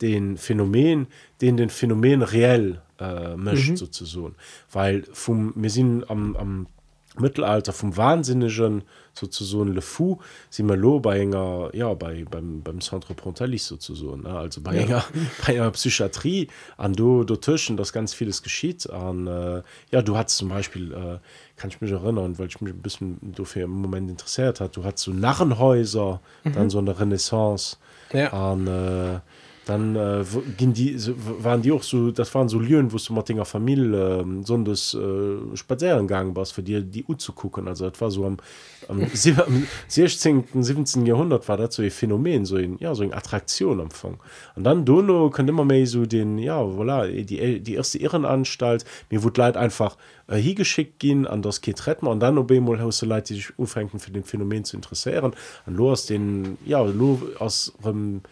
den 0.00 0.36
Phänomen, 0.36 1.06
den 1.40 1.56
den 1.56 1.70
Phänomen 1.70 2.22
reell 2.22 2.82
äh, 2.98 3.36
mischt 3.36 3.70
mhm. 3.70 3.76
sozusagen. 3.76 4.34
Weil 4.72 5.04
vom, 5.12 5.52
wir 5.56 5.70
sind 5.70 6.08
am, 6.10 6.36
am 6.36 6.66
Mittelalter 7.18 7.72
vom 7.72 7.96
Wahnsinnigen 7.96 8.82
sozusagen 9.20 9.74
Le 9.74 9.82
Fou, 9.82 10.18
sind 10.48 10.68
wir 10.68 10.76
lo 10.76 11.00
bei 11.00 11.22
einer, 11.22 11.70
ja, 11.74 11.94
bei, 11.94 12.24
beim, 12.28 12.62
beim 12.62 12.80
Centre 12.80 13.14
Pontalis 13.14 13.66
sozusagen, 13.66 14.22
ne? 14.22 14.30
also 14.30 14.60
bei, 14.60 14.76
ja. 14.76 14.82
einer, 14.82 15.04
bei 15.46 15.60
einer 15.60 15.70
Psychiatrie, 15.70 16.48
an 16.76 16.94
do 16.94 17.24
Tischen, 17.24 17.76
dass 17.76 17.92
ganz 17.92 18.14
vieles 18.14 18.42
geschieht. 18.42 18.88
An, 18.90 19.26
äh, 19.26 19.62
ja, 19.90 20.02
du 20.02 20.16
hast 20.16 20.36
zum 20.36 20.48
Beispiel, 20.48 20.92
äh, 20.92 21.18
kann 21.56 21.70
ich 21.70 21.80
mich 21.80 21.92
erinnern, 21.92 22.38
weil 22.38 22.46
ich 22.46 22.60
mich 22.60 22.72
ein 22.72 22.82
bisschen 22.82 23.18
dafür 23.20 23.64
im 23.64 23.82
Moment 23.82 24.10
interessiert 24.10 24.60
hat, 24.60 24.76
du 24.76 24.84
hast 24.84 24.98
so 24.98 25.12
Narrenhäuser, 25.12 26.20
mhm. 26.44 26.52
dann 26.52 26.70
so 26.70 26.78
eine 26.78 26.98
Renaissance, 26.98 27.76
Ja. 28.12 28.32
an, 28.32 28.66
äh, 28.66 29.20
dann 29.70 29.94
äh, 29.94 30.24
gehen 30.56 30.72
die 30.72 30.98
so, 30.98 31.14
waren 31.16 31.62
die 31.62 31.70
auch 31.70 31.82
so 31.82 32.10
das 32.10 32.34
waren 32.34 32.48
so 32.48 32.58
Lüen 32.58 32.92
wo 32.92 32.96
du 32.96 33.12
mit 33.12 33.28
deiner 33.28 33.44
Familie 33.44 34.20
ähm, 34.20 34.42
so 34.44 34.56
das 34.58 34.94
äh, 34.94 35.56
Spazierengang 35.56 36.34
was 36.34 36.50
für 36.50 36.62
dir 36.62 36.80
die 36.80 37.04
U 37.04 37.14
zu 37.14 37.32
gucken 37.32 37.68
also 37.68 37.88
das 37.88 38.00
war 38.00 38.10
so 38.10 38.26
am, 38.26 38.38
am, 38.88 39.00
am 39.46 39.66
16. 39.88 40.44
17. 40.54 41.06
Jahrhundert 41.06 41.48
war 41.48 41.56
das 41.56 41.76
so 41.76 41.82
ein 41.82 41.90
Phänomen 41.90 42.44
so 42.44 42.56
ein, 42.56 42.78
ja 42.80 42.94
so 42.94 43.04
eine 43.04 43.14
Attraktion 43.14 43.80
am 43.80 43.88
und 44.56 44.64
dann 44.64 44.84
Dono 44.84 45.30
könnte 45.30 45.52
immer 45.52 45.64
mehr 45.64 45.86
so 45.86 46.04
den 46.04 46.38
ja 46.38 46.60
voilà 46.60 47.06
die, 47.24 47.60
die 47.60 47.74
erste 47.74 47.98
Irrenanstalt 47.98 48.84
mir 49.08 49.22
wurde 49.22 49.40
leid 49.40 49.56
einfach 49.56 49.96
äh, 50.26 50.36
hier 50.36 50.56
geschickt 50.56 50.98
gehen 50.98 51.26
an 51.26 51.42
das 51.42 51.60
geht 51.60 51.86
retten 51.86 52.06
und 52.06 52.20
dann 52.20 52.38
ob 52.38 52.50
mal 52.50 52.76
du 52.76 53.06
Leute 53.06 53.34
die 53.34 53.40
sich 53.40 53.58
umfänken 53.58 54.00
für 54.00 54.10
den 54.10 54.24
Phänomen 54.24 54.64
zu 54.64 54.76
interessieren 54.76 55.32
und 55.66 55.74
lo 55.74 55.92
aus 55.92 56.06
den 56.06 56.58
ja 56.66 56.82
lo 56.82 57.22
aus 57.38 57.72
ähm, 57.84 58.22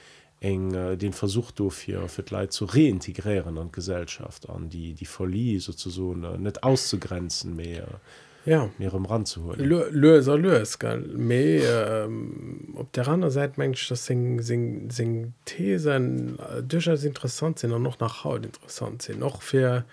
eng 0.41 0.74
äh, 0.74 0.97
den 0.97 1.12
Versuch 1.12 1.51
dofir 1.51 2.09
fir 2.09 2.24
Leiit 2.30 2.53
zu 2.53 2.64
reintegrieren 2.64 3.59
an 3.59 3.72
Gesellschaft 3.72 4.49
an 4.49 4.68
die 4.68 4.95
die 4.95 5.07
Folie 5.07 5.61
sozusagen 5.61 6.24
äh, 6.24 6.39
net 6.39 6.62
auszugrenzen 6.62 7.57
mehr 7.57 8.01
ja. 8.45 8.70
mehr 8.78 8.95
um 8.95 9.05
ranzuholen 9.05 9.61
Lö- 9.61 9.91
Löser 9.91 10.39
lös 10.39 10.78
me 11.14 11.61
ähm, 11.61 12.74
op 12.76 12.93
der 12.93 13.09
anderen 13.09 13.32
Seite 13.32 13.55
mensch 13.57 13.89
das 13.89 14.07
sing 14.07 14.41
sing 14.41 14.91
sing 14.91 15.34
Thesen 15.45 16.39
äh, 16.39 16.62
durchaus 16.62 17.05
interessant 17.05 17.59
sind 17.59 17.72
und 17.72 17.82
noch 17.82 17.99
nach 17.99 18.24
Haut 18.24 18.47
interessant 18.47 19.03
sind. 19.03 19.18
Noch 19.18 19.43
für 19.43 19.84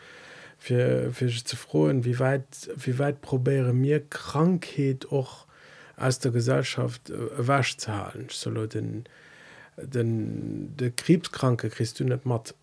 für 0.59 1.11
zu 1.11 1.55
frohen 1.57 2.05
wie 2.05 2.19
weit 2.19 2.69
wie 2.75 2.97
weit 2.97 3.21
probere 3.21 3.73
mir 3.73 3.99
Krankheit 4.09 5.11
auch 5.11 5.45
aus 5.97 6.19
der 6.19 6.31
Gesellschaft 6.31 7.09
äh, 7.09 7.15
wasch 7.37 7.77
zu 7.77 7.91
halen 7.91 8.27
solo 8.29 8.67
den 8.67 9.05
den 9.77 10.75
de 10.77 10.91
krebskranke 10.91 11.69
christ 11.69 11.99
du 11.99 12.03
net 12.03 12.25
mat 12.25 12.53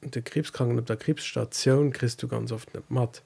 de 0.00 0.22
krebskranken 0.22 0.78
op 0.78 0.86
der 0.86 0.96
krebsstation 0.96 1.92
christ 1.92 2.22
du 2.22 2.28
ganz 2.28 2.52
oft 2.52 2.72
net 2.74 2.90
mat 2.90 3.22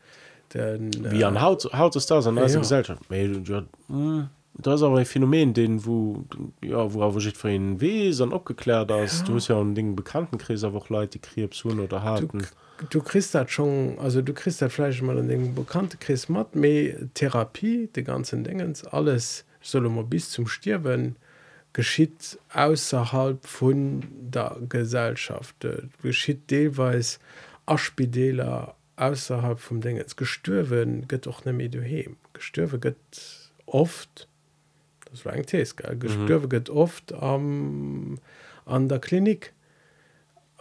den 0.54 0.90
wie 1.10 1.24
an 1.24 1.40
haut 1.40 1.64
haut 1.72 1.96
ist 1.96 2.10
das 2.10 2.26
an 2.26 2.36
ja. 2.36 2.46
ja. 2.46 2.58
Gesellschaft 2.58 3.02
das 4.60 4.82
aber 4.82 4.98
ein 4.98 5.06
phänomen 5.06 5.52
den 5.54 5.84
wo 5.84 6.24
ja 6.62 6.92
wo 6.92 7.14
wo 7.14 7.20
für 7.20 7.50
ihn 7.50 7.80
wes 7.80 8.20
an 8.20 8.32
abgeklärt 8.32 8.90
hast 8.90 9.20
ja. 9.20 9.26
du 9.26 9.34
hast 9.34 9.48
ja 9.48 9.60
an 9.60 9.74
den 9.74 9.94
bekannten 9.94 10.38
krise 10.38 10.68
auch 10.68 10.88
leute 10.88 11.18
die 11.18 11.20
krebs 11.20 11.64
hun 11.64 11.80
oder 11.80 12.02
harten 12.02 12.46
du, 12.78 12.86
du 12.90 13.02
christ 13.02 13.34
hat 13.34 13.50
schon 13.50 13.98
also 13.98 14.22
du 14.22 14.32
christ 14.32 14.60
der 14.60 14.70
fleisch 14.70 15.02
mal 15.02 15.18
an 15.18 15.28
den 15.28 15.54
bekannte 15.54 15.98
chris 15.98 16.28
matt 16.28 16.56
me 16.56 17.08
therapie 17.14 17.88
die 17.94 18.04
ganzen 18.04 18.42
dingens 18.44 18.84
alles 18.84 19.44
soll 19.60 19.84
immer 19.86 20.04
bis 20.04 20.30
zum 20.30 20.46
stirben 20.46 21.16
geschieht 21.72 22.38
außerhalb 22.52 23.46
von 23.46 24.04
der 24.10 24.56
Gesellschaft. 24.68 25.66
Geschieht 26.02 26.50
deweis 26.50 27.18
Aspideler 27.66 28.74
außerhalb 28.96 29.60
vom 29.60 29.80
Ding. 29.80 29.96
Jetzt 29.96 30.16
gestürwen 30.16 31.06
geht 31.08 31.26
doch 31.26 31.44
ne 31.44 31.52
Medi 31.52 32.08
gestürve 32.32 32.78
geht 32.78 32.96
oft 33.66 34.28
das 35.10 35.24
war 35.24 35.32
ein 35.32 35.46
Test 35.46 35.76
gestürve 35.76 36.46
mhm. 36.46 36.50
geht 36.50 36.70
oft 36.70 37.12
am 37.12 38.18
an 38.64 38.88
der 38.88 38.98
Klinik 38.98 39.52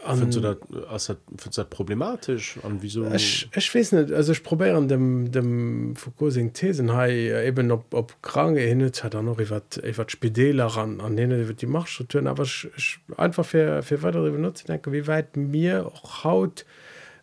an, 0.04 0.32
du 0.32 0.40
dat 0.40 1.70
problematisch? 1.70 2.60
An 2.64 2.78
wieso? 2.82 3.06
Ich, 3.14 3.50
ich 3.56 3.76
weiß 3.76 3.94
nicht. 3.94 4.12
Also 4.12 4.32
ich 4.32 4.44
probieren 4.44 4.88
dem 4.88 5.32
dem 5.32 5.96
Foucaulting 5.96 6.54
Thesen 6.54 6.94
hey, 6.96 7.30
äh, 7.30 7.48
eben 7.48 7.72
ob, 7.72 7.94
ob 7.94 8.22
kranke 8.22 8.62
hin 8.62 8.84
hat 8.84 9.14
er 9.14 9.22
noch 9.22 9.40
wat 9.40 10.12
Spideler 10.12 10.66
ran 10.66 11.02
an 11.02 11.16
denen 11.16 11.48
wird 11.48 11.62
die 11.62 11.68
Machtstrukturen 11.68 12.28
aber 12.28 12.44
ich, 12.44 12.70
ich 12.78 13.00
einfach 13.18 13.46
für, 13.46 13.82
für 13.82 14.04
weitere 14.04 14.32
benutzen 14.32 14.68
denke 14.68 14.92
wie 14.92 15.08
weit 15.08 15.36
mir 15.36 15.88
auch 15.88 16.24
haut 16.24 16.66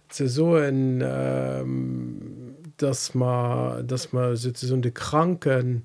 zu 0.08 0.28
so 0.28 0.54
ein 0.54 1.02
ähm, 1.04 2.56
dass 2.76 3.14
man 3.14 3.86
dass 3.86 4.12
man 4.12 4.36
sozusagen 4.36 4.82
die 4.82 4.90
kranken 4.90 5.84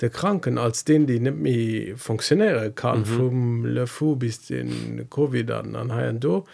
der 0.00 0.10
Kranken 0.10 0.58
als 0.58 0.84
den 0.84 1.06
die 1.06 1.20
nicht 1.20 1.36
mehr 1.36 1.96
funktionäre 1.96 2.72
kann 2.72 3.00
mhm. 3.00 3.04
vom 3.04 3.64
Lefou 3.64 4.16
bis 4.16 4.46
den 4.46 5.06
CoVI 5.08 5.44
dann 5.44 5.74
an 5.74 5.92
Haien 5.92 6.20
do 6.20 6.44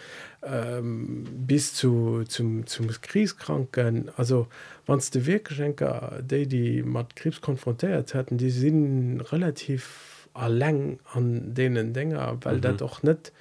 ähm, 0.43 1.25
bis 1.31 1.73
zu 1.73 2.23
zum, 2.27 2.65
zum 2.65 2.87
Krieskranken 2.87 4.09
also 4.15 4.47
wanns 4.85 5.11
die 5.11 5.25
Wirkgeschenker 5.25 6.19
die 6.21 6.47
die 6.47 6.83
mit 6.83 7.15
Krebs 7.15 7.41
konfrontiert 7.41 8.13
hätten 8.13 8.37
die 8.37 8.51
sind 8.51 9.21
relativ 9.31 10.27
allein 10.33 10.99
an 11.11 11.53
denen 11.53 11.93
Dinger 11.93 12.37
weil 12.41 12.57
mhm. 12.57 12.61
der 12.61 12.73
doch 12.73 13.03
nicht 13.03 13.33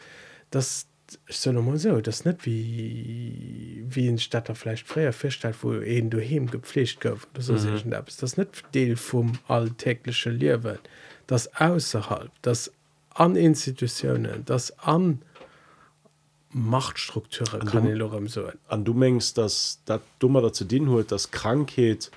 das 0.51 0.87
so 1.29 2.01
das 2.01 2.25
net 2.25 2.45
wie 2.47 3.85
wie 3.89 4.09
in 4.09 4.19
Stadter 4.19 4.55
vielleicht 4.55 4.87
freier 4.87 5.13
feststellt 5.13 5.57
wo 5.63 5.73
en 5.73 6.11
du 6.11 6.21
hem 6.21 6.51
gepflicht 6.51 7.01
gouf 7.01 7.27
mhm. 7.37 7.91
das 8.21 8.37
net 8.37 8.63
deel 8.75 8.97
vum 8.97 9.39
alltägliche 9.49 10.31
Lehrwel 10.31 10.79
das 11.27 11.55
außerhalb 11.57 12.31
das 12.43 12.73
an 13.11 13.37
institutionen 13.37 14.45
das 14.45 14.79
an 14.79 15.23
Machtstrukture 16.55 17.61
kann 17.61 18.29
so 18.29 18.51
an 18.69 18.85
du 18.85 18.95
mengst 18.95 19.39
dass 19.39 19.81
dat 19.85 20.03
dummer 20.19 20.43
dazu 20.43 20.65
den 20.65 20.89
huet 20.89 21.11
das 21.11 21.31
krankheit 21.31 22.11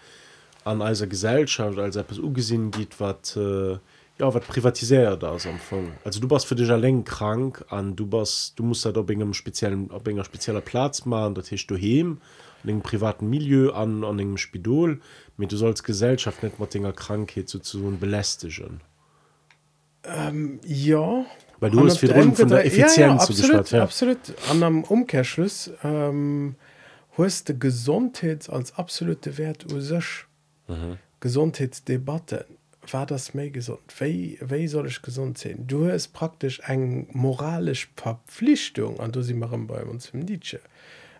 an 0.65 0.81
eiser 0.81 1.07
Gesellschaft 1.07 1.77
als 1.77 1.95
etwas 1.95 2.19
ugesinn 2.19 2.71
geht 2.71 2.99
wat 2.99 3.37
äh, 3.37 3.77
ja 4.19 4.33
wat 4.33 4.47
privatisiert 4.47 5.23
da 5.23 5.31
am 5.31 5.59
also 6.03 6.19
du 6.19 6.27
bist 6.27 6.45
für 6.45 6.55
dich 6.55 6.69
allein 6.69 7.03
krank 7.03 7.65
an 7.69 7.95
du 7.95 8.05
bist 8.05 8.57
du 8.57 8.63
musst 8.63 8.85
halt 8.85 8.97
engem 9.09 9.33
speziellen 9.33 9.91
op 9.91 10.07
enger 10.07 10.25
spezieller 10.25 10.61
Platz 10.61 11.05
machen 11.05 11.35
dat 11.35 11.47
hicht 11.47 11.69
du 11.69 11.75
hem 11.75 12.19
an 12.67 12.81
privaten 12.81 13.29
Milieu 13.29 13.71
an 13.71 14.03
an 14.03 14.19
engem 14.19 14.37
Spidol. 14.37 14.99
Mit 15.37 15.51
du 15.51 15.57
sollst 15.57 15.83
Gesellschaft 15.83 16.43
net 16.43 16.59
mat 16.59 16.73
dinger 16.73 16.93
Krankheit 16.93 17.49
zu 17.49 17.59
zu 17.59 17.79
belästigen. 17.99 18.81
Ähm, 20.03 20.59
ja. 20.65 21.25
Weil 21.59 21.71
du 21.71 21.85
hast 21.85 21.99
von 21.99 22.49
der 22.49 22.65
Effizienz 22.65 22.95
ja, 22.97 23.07
ja, 23.07 23.15
absolut, 23.15 23.71
ja. 23.71 23.83
absolut. 23.83 24.17
An 24.49 24.63
am 24.63 24.83
Umkehrschluss 24.83 25.71
ähm, 25.83 26.55
hast 27.17 27.49
de 27.49 27.57
Gesundheit 27.57 28.49
als 28.49 28.75
absolute 28.77 29.37
Wert 29.37 29.65
sech 29.77 30.25
mhm. 30.67 30.97
Gesundheitsdebatte 31.21 32.45
war 32.93 33.05
das 33.05 33.33
mé 33.33 33.49
gesund? 33.49 33.79
Wéi 33.97 34.67
soll 34.67 34.87
ich 34.87 35.01
gesund 35.01 35.37
sinn 35.37 35.67
du 35.67 35.85
es 35.85 36.07
praktisch 36.07 36.59
eng 36.61 37.07
moralisch 37.11 37.89
verpflichtung 37.95 38.99
an 38.99 39.11
du 39.11 39.21
sie 39.21 39.33
machen 39.33 39.67
bei 39.67 39.83
uns 39.83 40.09
im 40.09 40.21
Nietzsche. 40.21 40.59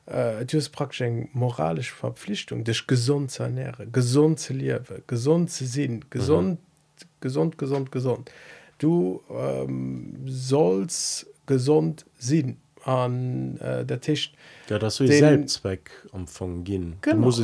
Äh, 0.05 0.45
du 0.45 0.57
hast 0.57 0.69
praktisch 0.69 1.01
eng 1.01 1.29
moralisch 1.33 1.91
verpflichtung 1.91 2.63
dich 2.63 2.87
gesund 2.87 3.31
zu 3.31 3.43
ernähre 3.43 3.87
gesund 3.87 4.39
zu 4.39 4.53
liewe 4.53 5.03
gesund 5.07 5.49
zu 5.51 5.65
sinn 5.65 6.05
gesund 6.09 6.59
mhm. 6.59 7.05
gesund 7.21 7.57
gesund 7.57 7.91
gesund 7.91 8.31
du 8.77 9.21
ähm, 9.29 10.15
sollst 10.25 11.27
gesund 11.45 12.05
sinn 12.17 12.57
an 12.83 13.57
äh, 13.57 13.85
der 13.85 14.01
Tisch 14.01 14.33
ja, 14.69 14.79
das 14.79 14.97
selbstzweck 14.97 15.91
am 16.11 16.25
gehen. 16.63 16.97
Muss 17.17 17.39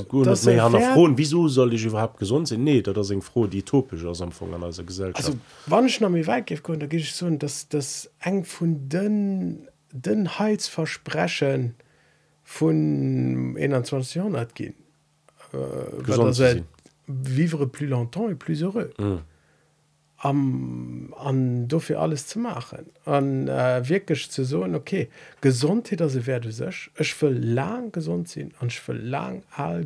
frohen. 0.93 1.17
Wieso 1.17 1.47
soll 1.47 1.73
ich 1.73 1.85
überhaupt 1.85 2.17
gesund 2.19 2.47
sind 2.47 2.63
nee 2.63 2.81
da 2.81 3.03
sind 3.03 3.23
froh 3.23 3.47
die 3.47 3.63
topisch 3.63 4.05
aus 4.05 4.21
am 4.21 4.31
an 4.53 4.63
also 4.63 4.83
Gesellschaft. 4.83 5.27
Also, 5.27 5.37
wann 5.67 5.85
ich 5.85 5.99
noch 6.01 6.09
weit 6.27 6.63
konnte 6.63 6.87
gehe 6.87 6.99
ich 6.99 7.13
so 7.13 7.29
dass 7.29 7.67
das 7.69 8.09
eng 8.19 8.43
von 8.43 8.89
den 8.89 9.67
den 9.91 10.39
heizversprechen 10.39 11.75
von 12.43 13.55
21 13.57 14.15
Jahren 14.15 14.37
hat 14.37 14.55
gehen. 14.55 14.75
Äh, 15.53 16.61
vivre 17.07 17.67
plus 17.67 17.89
longtemps 17.89 18.29
et 18.29 18.39
plus 18.39 18.61
heureux. 18.61 18.89
Mm. 18.97 19.17
Am 20.23 21.13
an 21.17 21.67
dofir 21.67 21.99
alles 21.99 22.27
zu 22.27 22.39
machen. 22.39 22.85
An 23.05 23.47
äh, 23.47 23.87
wirklich 23.87 24.29
zu 24.29 24.45
so 24.45 24.63
okay 24.63 25.09
gesund 25.41 25.87
se 25.87 26.27
werde 26.27 26.51
sech. 26.51 26.91
Ech 26.95 27.21
will 27.21 27.39
lang 27.43 27.91
gesund 27.91 28.29
sinn 28.29 28.51
an 28.59 28.67
ich 28.67 28.87
will 28.87 28.97
lang 28.97 29.43
all 29.55 29.83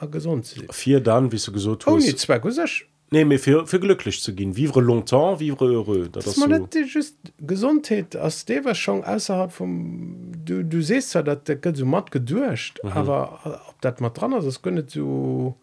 a 0.00 0.06
gesund 0.06 0.54
vier 0.70 1.00
dann 1.00 1.32
wie 1.32 1.38
du 1.38 1.52
gesund 1.52 1.86
oh, 1.86 1.98
zwei 1.98 2.50
sech. 2.50 2.86
Nee, 3.10 3.24
mir 3.24 3.38
für, 3.38 3.66
für 3.66 3.80
glücklich 3.80 4.20
zu 4.20 4.34
gehen 4.34 4.54
vivre 4.54 4.82
longtemps 4.82 5.40
vivre 5.40 5.66
heureux. 5.66 6.10
Das 6.12 6.26
das 6.26 6.34
so. 6.34 6.46
just 6.80 7.16
gesundheit 7.40 8.14
aus 8.16 8.44
der 8.44 8.66
war 8.66 8.74
schon 8.74 9.02
außerhalb 9.02 9.50
vom 9.50 10.32
du 10.44 10.62
du 10.62 10.82
sest 10.82 11.14
ja 11.14 11.22
dat 11.22 11.48
der 11.48 11.74
so 11.74 11.86
matt 11.86 12.10
gedurcht 12.10 12.78
mhm. 12.84 12.90
aber 12.90 13.40
äh, 13.44 13.70
ob 13.70 13.80
dat 13.80 14.02
mal 14.02 14.10
dran 14.10 14.34
ist 14.34 14.44
das 14.44 14.60
könne 14.60 14.82
du 14.82 15.56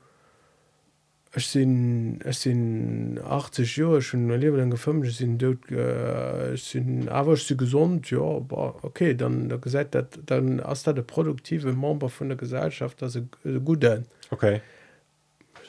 Ech 1.36 1.48
sinn 1.48 2.20
es 2.24 2.44
sinn 2.44 3.20
80 3.22 3.76
Joer 3.76 4.02
schon 4.02 4.30
lewe 4.30 4.64
gefëm 4.72 5.02
sinn 5.12 5.34
dot 5.38 5.68
äh, 5.70 6.56
sinn 6.56 7.10
awer 7.10 7.36
se 7.36 7.58
gesund 7.60 8.10
ja 8.10 8.22
aber 8.22 8.76
okay 8.84 9.14
dann 9.14 9.50
der 9.50 9.58
gesäit 9.58 9.94
dat 9.96 10.18
dann 10.28 10.62
ass 10.62 10.84
dat 10.84 10.96
de 10.96 11.04
produktive 11.04 11.74
Mamba 11.74 12.08
vun 12.08 12.30
der 12.30 12.38
Gesellschaft 12.38 13.04
as 13.04 13.14
se 13.14 13.28
gut 13.66 13.84
den 13.84 14.06
okay. 14.32 14.62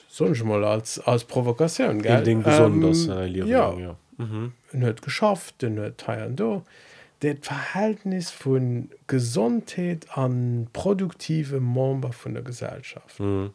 Sonch 0.08 0.44
mal 0.44 0.64
als 0.64 1.00
als 1.00 1.24
Provokaun 1.24 2.00
ge 2.00 2.22
den 2.22 2.44
besonders 2.44 3.08
ähm, 3.08 3.18
äh, 3.18 3.26
ja, 3.26 3.74
ja. 3.74 3.96
Mhm. 4.18 4.52
huet 4.72 5.02
geschafft 5.02 5.62
den 5.62 5.80
huet 5.80 5.98
teilen 5.98 6.36
do 6.36 6.62
det 7.22 7.44
Verhältnis 7.44 8.30
vun 8.30 8.90
Gesontheet 9.08 10.06
an 10.16 10.68
produktive 10.72 11.58
Mamba 11.58 12.10
vun 12.12 12.34
der 12.34 12.44
Gesellschaft. 12.44 13.18
Mhm 13.18 13.50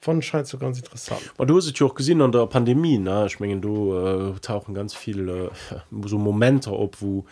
von 0.00 0.22
scheint 0.22 0.46
so 0.46 0.58
ganz 0.58 0.78
interessant. 0.78 1.20
Aber 1.36 1.46
du 1.46 1.56
hast 1.56 1.82
auch 1.82 1.94
gesehen 1.94 2.22
an 2.22 2.32
der 2.32 2.46
Pandemie 2.46 2.98
ne? 2.98 3.26
Ich 3.26 3.40
mengen 3.40 3.60
du 3.60 3.94
äh, 3.94 4.38
tauchen 4.40 4.74
ganz 4.74 4.94
viele 4.94 5.50
äh, 5.70 6.06
so 6.06 6.18
momente 6.18 6.70
op 6.72 6.96
wo 7.00 7.24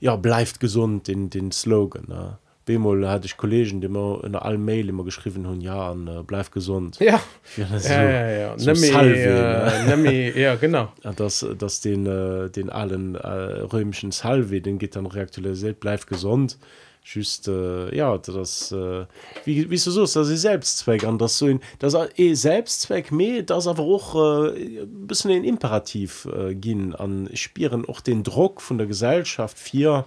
ja 0.00 0.16
bleibt 0.16 0.60
gesund 0.60 1.08
in 1.08 1.30
den 1.30 1.52
slogan 1.52 2.04
ne? 2.08 2.38
Bemol 2.64 3.08
hatte 3.08 3.26
ich 3.26 3.36
Kollegen 3.36 3.80
die 3.80 3.86
immer 3.86 4.22
in 4.24 4.32
der 4.32 4.44
Allmail 4.44 4.88
immer 4.88 5.04
geschrieben 5.04 5.46
hun 5.48 5.60
ja 5.60 5.90
an 5.90 6.06
äh, 6.06 6.22
bleib 6.24 6.52
gesund. 6.52 6.98
Ja, 7.00 7.20
ja, 7.56 7.78
so, 7.78 7.88
ja, 7.88 8.02
ja, 8.02 8.28
ja. 8.28 8.58
So 8.58 8.72
Nemi, 8.72 8.86
Salve, 8.86 9.16
äh, 9.16 9.84
Nemi, 9.88 10.32
ja 10.38 10.54
genau. 10.54 10.92
Ja, 11.02 11.12
das 11.12 11.80
den 11.80 12.06
äh, 12.06 12.50
den 12.50 12.70
allen 12.70 13.16
äh, 13.16 13.28
römischen 13.28 14.12
Salve 14.12 14.60
den 14.60 14.78
geht 14.78 14.96
dann 14.96 15.06
reaktualisiert 15.06 15.80
bleibt 15.80 16.06
gesund 16.06 16.58
just 17.04 17.48
äh, 17.48 17.94
ja 17.94 18.16
das 18.18 18.72
äh, 18.72 19.06
wie 19.44 19.68
wie 19.70 19.76
du 19.76 19.90
so 19.90 20.06
dass 20.06 20.28
sie 20.28 20.36
selbstzweck 20.36 21.04
an 21.04 21.18
das 21.18 21.38
so 21.38 21.58
das 21.78 21.96
eh 22.16 22.34
selbstzweck 22.34 23.10
me 23.10 23.42
das 23.42 23.66
aber 23.66 23.82
auch 23.82 24.52
äh, 24.52 24.86
bisschen 24.86 25.30
den 25.30 25.44
imperativ 25.44 26.28
äh, 26.32 26.54
gehen 26.54 26.94
an 26.94 27.28
spieren 27.34 27.88
auch 27.88 28.00
den 28.00 28.22
druck 28.22 28.60
von 28.60 28.78
der 28.78 28.86
gesellschaft 28.86 29.58
vier 29.58 30.04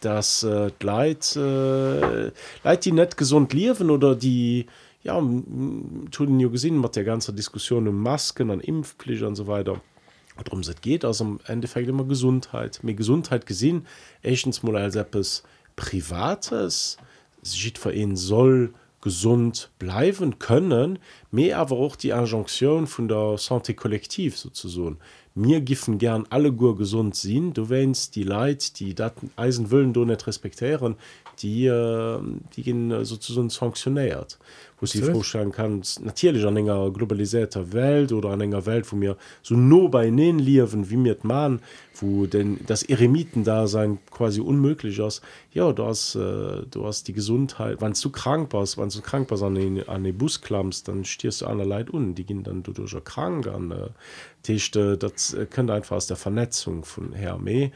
das 0.00 0.42
äh, 0.42 0.70
leid 0.80 1.36
äh, 1.36 2.30
leid 2.64 2.84
die 2.84 2.92
net 2.92 3.16
gesund 3.16 3.52
liewen 3.52 3.90
oder 3.90 4.14
die 4.14 4.66
ja 5.02 5.18
tun 6.10 6.40
ja 6.40 6.48
gesehen 6.48 6.82
hat 6.82 6.96
der 6.96 7.04
ganze 7.04 7.32
diskussion 7.32 7.88
um 7.88 8.02
masken 8.02 8.50
an 8.50 8.60
impfpflicht 8.60 9.22
und 9.22 9.36
so 9.36 9.46
weiter. 9.46 9.80
Darum 10.42 10.60
es 10.60 10.80
geht 10.80 11.04
also 11.04 11.24
im 11.24 11.40
endeffekt 11.46 11.88
immer 11.88 12.04
gesundheit 12.04 12.80
mir 12.82 12.94
gesundheit 12.94 13.46
gesehen. 13.46 13.86
Echtens 14.22 14.62
mal 14.62 14.76
als 14.76 14.96
etwas 14.96 15.42
privates 15.80 16.98
sieht 17.40 17.78
für 17.78 17.92
ihn 17.92 18.14
soll 18.14 18.74
gesund 19.00 19.70
bleiben 19.78 20.38
können 20.38 20.98
mehr 21.30 21.58
aber 21.58 21.78
auch 21.78 21.96
die 21.96 22.10
Injunktion 22.10 22.86
von 22.86 23.08
der 23.08 23.38
santé 23.38 23.72
kollektiv 23.72 24.36
sozusagen. 24.36 24.98
Mir 25.34 25.62
giffen 25.62 25.96
gern 25.96 26.26
alle 26.28 26.52
Gu 26.52 26.74
gesund 26.74 27.16
sind 27.16 27.56
du 27.56 27.70
wennst 27.70 28.14
die 28.14 28.24
Leid 28.24 28.78
die 28.78 28.94
Daten 28.94 29.30
Eisen 29.36 29.70
willen 29.70 29.94
du 29.94 30.04
nicht 30.04 30.26
respektieren 30.26 30.96
die 31.42 31.66
äh, 31.66 32.18
die 32.54 32.62
gehen 32.62 33.04
sozusagen 33.04 33.50
sanktioniert. 33.50 34.38
Wo 34.78 34.86
sie 34.86 35.02
vorstellen 35.02 35.52
kann 35.52 35.82
natürlich 36.00 36.46
an 36.46 36.56
enger 36.56 36.90
globalisierter 36.90 37.72
Welt 37.74 38.12
oder 38.12 38.30
an 38.30 38.40
enger 38.40 38.64
Welt 38.64 38.90
wo 38.90 38.96
mir 38.96 39.16
so 39.42 39.54
no 39.54 39.88
bei 39.88 40.08
liewen 40.08 40.88
wie 40.88 40.96
mir 40.96 41.16
man 41.22 41.60
wo 42.00 42.24
denn 42.24 42.60
das 42.66 42.82
Eremiten 42.82 43.44
da 43.44 43.66
sein 43.66 43.98
quasi 44.10 44.40
unmöglich 44.40 44.98
ist. 44.98 45.20
Ja 45.52 45.72
du 45.72 45.84
hast 45.84 46.14
äh, 46.14 46.62
du 46.70 46.86
hast 46.86 47.08
die 47.08 47.12
Gesundheit 47.12 47.76
wann 47.80 47.92
du 47.92 48.10
krank 48.10 48.52
warst 48.52 48.78
wann 48.78 48.88
du 48.88 49.02
krank 49.02 49.30
was 49.30 49.42
an 49.42 49.54
den, 49.54 49.86
an 49.86 50.04
den 50.04 50.16
Bus 50.16 50.40
klammst 50.40 50.88
dann 50.88 51.04
stierst 51.04 51.42
du 51.42 51.46
aller 51.46 51.66
Leid 51.66 51.92
un. 51.92 52.14
Die 52.14 52.24
gehen 52.24 52.42
dann 52.42 52.62
du 52.62 52.72
durch 52.72 52.96
krank 53.04 53.46
an 53.48 53.70
äh, 53.70 53.88
Tischchte 54.42 54.96
das 54.96 55.34
äh, 55.34 55.44
könnte 55.44 55.74
einfach 55.74 55.96
aus 55.96 56.06
der 56.06 56.16
Vernetzung 56.16 56.84
von 56.84 57.12
Herr 57.12 57.38
Me 57.38 57.70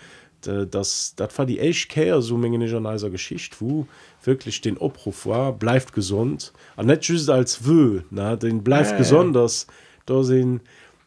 das 0.46 1.14
das 1.16 1.38
war 1.38 1.46
die 1.46 1.60
Eichkehr 1.60 2.22
so 2.22 2.36
menge 2.36 2.76
an 2.76 2.86
eiser 2.86 3.10
Geschicht 3.10 3.60
wo 3.60 3.86
wirklich 4.24 4.60
den 4.60 4.78
Opruf 4.78 5.26
war 5.26 5.52
bleibt 5.52 5.92
gesund. 5.92 6.52
An 6.76 6.86
net 6.86 7.04
just 7.04 7.30
als 7.30 7.66
wö 7.66 8.02
na 8.10 8.36
den 8.36 8.62
bleibt 8.62 8.92
ja, 8.92 8.96
besonders 8.96 9.66
ja. 9.68 9.74
da 10.06 10.22
sind 10.22 10.60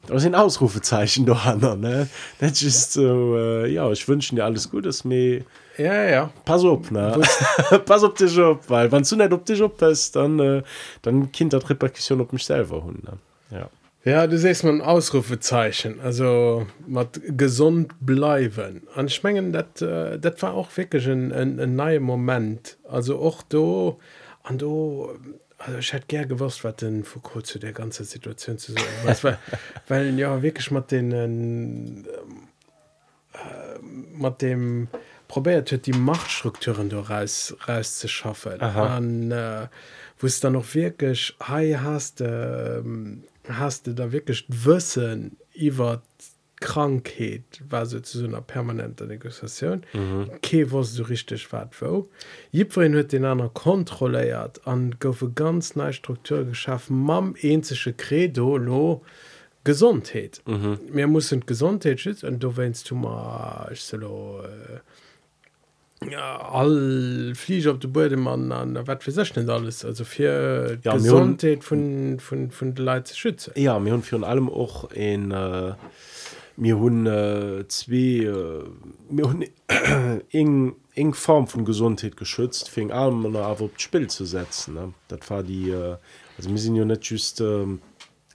da 0.08 0.20
sind 0.20 0.36
Ausrufezeichen 0.36 1.26
doch 1.26 1.46
an 1.46 1.80
ne. 1.80 2.08
Das 2.40 2.62
ist 2.62 2.94
so 2.94 3.36
äh, 3.38 3.72
ja 3.72 3.92
ich 3.92 4.08
wünsche 4.08 4.36
dir 4.36 4.46
alles 4.46 4.70
Gutes 4.70 5.04
mir 5.04 5.44
ja 5.78 6.04
ja. 6.04 6.32
Pass 6.46 6.64
op 6.64 6.92
ne. 6.92 7.20
Pass 7.86 8.04
op 8.04 8.16
dich 8.18 8.38
op 8.40 8.70
weil 8.70 8.92
wann 8.92 9.04
du 9.04 9.16
net 9.16 9.34
op 9.34 9.46
dich 9.46 9.62
op 9.62 9.78
bist 9.78 10.16
dann 10.16 10.40
äh, 10.40 10.64
dann 11.02 11.32
kind 11.32 11.54
der 11.54 11.70
Reperkussion 11.70 12.22
op 12.22 12.34
mich 12.34 12.46
selber 12.46 12.84
hun 12.84 13.02
ja 13.52 13.70
Ja, 14.08 14.26
du 14.26 14.38
sest 14.38 14.64
man 14.64 14.80
Ausrufezeichen. 14.80 15.99
Also 15.99 16.66
mat 16.88 17.20
gesund 17.28 17.93
bleiben. 17.99 18.88
An 18.95 19.10
schmengen 19.10 19.51
dat 19.51 19.82
äh, 19.82 20.18
dat 20.18 20.41
war 20.41 20.53
auch 20.53 20.70
wirklich 20.78 21.10
ein, 21.10 21.34
ein, 21.34 21.60
ein 21.60 21.76
neue 21.76 21.99
moment. 21.99 22.78
Also 22.88 23.20
och 23.20 23.43
do 23.49 23.99
an 24.43 24.58
do 24.58 25.14
ich 25.78 25.91
hätte 25.91 26.05
ger 26.08 26.26
gewusst 26.26 26.64
wat 26.64 26.82
denn 26.82 27.03
vor 27.03 27.22
kurz 27.22 27.49
zu 27.49 27.60
der 27.60 27.74
ganze 27.74 28.05
Situation 28.05 28.58
zu 28.58 28.72
sagen 28.72 28.86
was, 29.03 29.26
weil, 29.26 29.38
weil 29.89 30.18
ja 30.18 30.41
wirklich 30.41 30.72
mat 30.72 30.89
den 30.89 32.05
äh, 33.34 33.38
mat 34.14 34.41
dem 34.41 34.88
probiert 35.28 35.70
hue 35.72 35.80
die 35.80 35.91
Machtstrukturen 35.91 36.89
raus 36.93 37.58
rauszuschaffen. 37.68 38.62
An 38.62 39.32
äh, 39.32 39.68
wo 40.18 40.28
es 40.28 40.39
dann 40.39 40.53
noch 40.53 40.74
wirklich 40.74 41.36
hey 41.43 41.74
hast 41.74 42.22
äh, 42.22 42.82
hast 43.50 43.88
du 43.88 43.93
da 43.93 44.12
wirklich 44.12 44.45
wissen 44.48 45.38
wer 45.56 46.02
Krankheit 46.60 47.62
war 47.70 47.86
so 47.86 48.00
zu 48.00 48.18
so 48.20 48.26
einer 48.26 48.41
permanenter 48.41 49.06
Negoziation 49.06 49.84
mhm. 49.93 50.30
okay 50.34 50.72
was 50.72 50.95
du 50.95 51.04
richtig 51.04 51.52
wat 51.54 51.80
wo 51.82 52.10
hue 52.52 53.04
den 53.04 53.26
anderen 53.26 53.54
kontrolliert 53.54 54.66
an 54.66 54.95
goufe 55.00 55.30
ganz 55.30 55.76
neue 55.76 55.93
Struktur 55.93 56.45
geschaffen 56.45 56.98
mam 56.98 57.36
ensche 57.41 57.93
Credo 57.93 58.58
lo 58.58 59.04
Gesundheit 59.64 60.41
mhm. 60.45 60.80
mir 60.91 61.08
muss 61.08 61.36
Gesundheit 61.45 62.00
schützen 62.00 62.28
und 62.28 62.43
du 62.43 62.58
wennst 62.58 62.89
du 62.89 62.95
mal 62.95 63.70
ich 63.72 63.82
so, 63.82 64.41
äh, 64.43 64.80
ja, 66.06 66.36
all 66.36 67.32
fliege 67.36 67.70
op 67.70 67.82
de 67.82 67.88
Bode 67.88 68.16
man 68.16 68.52
an 68.52 68.86
wat 68.86 69.04
fir 69.04 69.14
sech 69.14 69.38
alles 69.38 69.84
also 69.86 70.04
fir 70.04 70.78
ja, 70.84 70.93
Gesundheit 70.93 71.64
vun 71.64 72.20
vun 72.20 72.52
vun 72.52 72.74
de 72.74 72.84
Leiit 72.84 73.08
ze 73.08 73.16
schütze 73.16 73.52
ja 73.56 73.80
mir 73.80 73.91
hun 73.91 74.04
fir 74.04 74.24
allem 74.24 74.50
och 74.50 74.91
en 74.93 75.32
äh, 75.32 75.74
mir 76.56 76.78
hunn 76.80 77.06
äh, 77.08 77.68
zwe 77.68 78.68
mir 79.10 79.26
hun 79.26 79.45
eng 80.32 80.76
eng 80.95 81.14
form 81.14 81.48
vun 81.48 81.66
Gesundheit 81.66 82.18
geschützt 82.18 82.70
fing 82.70 82.91
allem 82.91 83.26
awer 83.36 83.62
op 83.62 83.82
spill 83.82 84.08
zu 84.08 84.26
setzen 84.26 84.74
ne? 84.74 84.93
dat 85.08 85.30
war 85.30 85.43
die 85.43 85.72
äh, 85.72 85.98
also 86.38 86.50
mir 86.50 86.60
sinn 86.60 86.76
jo 86.76 86.86
net 86.86 87.06
just 87.06 87.41
äh, 87.41 87.66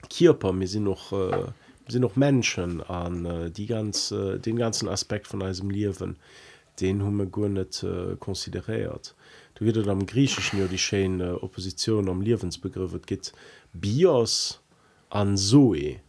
Kierper 0.09 0.51
mir 0.51 0.67
sinn 0.67 0.83
noch 0.83 1.13
äh, 1.13 1.45
sind 1.87 2.01
noch 2.01 2.15
Menschen 2.15 2.81
an 2.81 3.25
äh, 3.25 3.51
die 3.51 3.67
ganz 3.67 4.11
äh, 4.11 4.37
den 4.39 4.57
ganzen 4.57 4.89
Aspekt 4.89 5.27
von 5.27 5.41
einem 5.41 5.69
Liwen 5.69 6.17
den 6.79 7.03
hun 7.03 7.31
go 7.31 7.47
net 7.47 7.83
äh, 7.83 8.15
konsideiert 8.19 9.15
du 9.55 9.65
wird 9.65 9.87
am 9.87 10.05
griechischen 10.05 10.59
ja 10.59 10.67
die 10.67 10.77
Sche 10.77 10.97
äh, 10.97 11.31
opposition 11.41 12.09
am 12.09 12.21
liewensbegriff 12.21 12.99
geht 13.05 13.33
bios 13.73 14.59
an 15.09 15.37
zoe. 15.37 15.99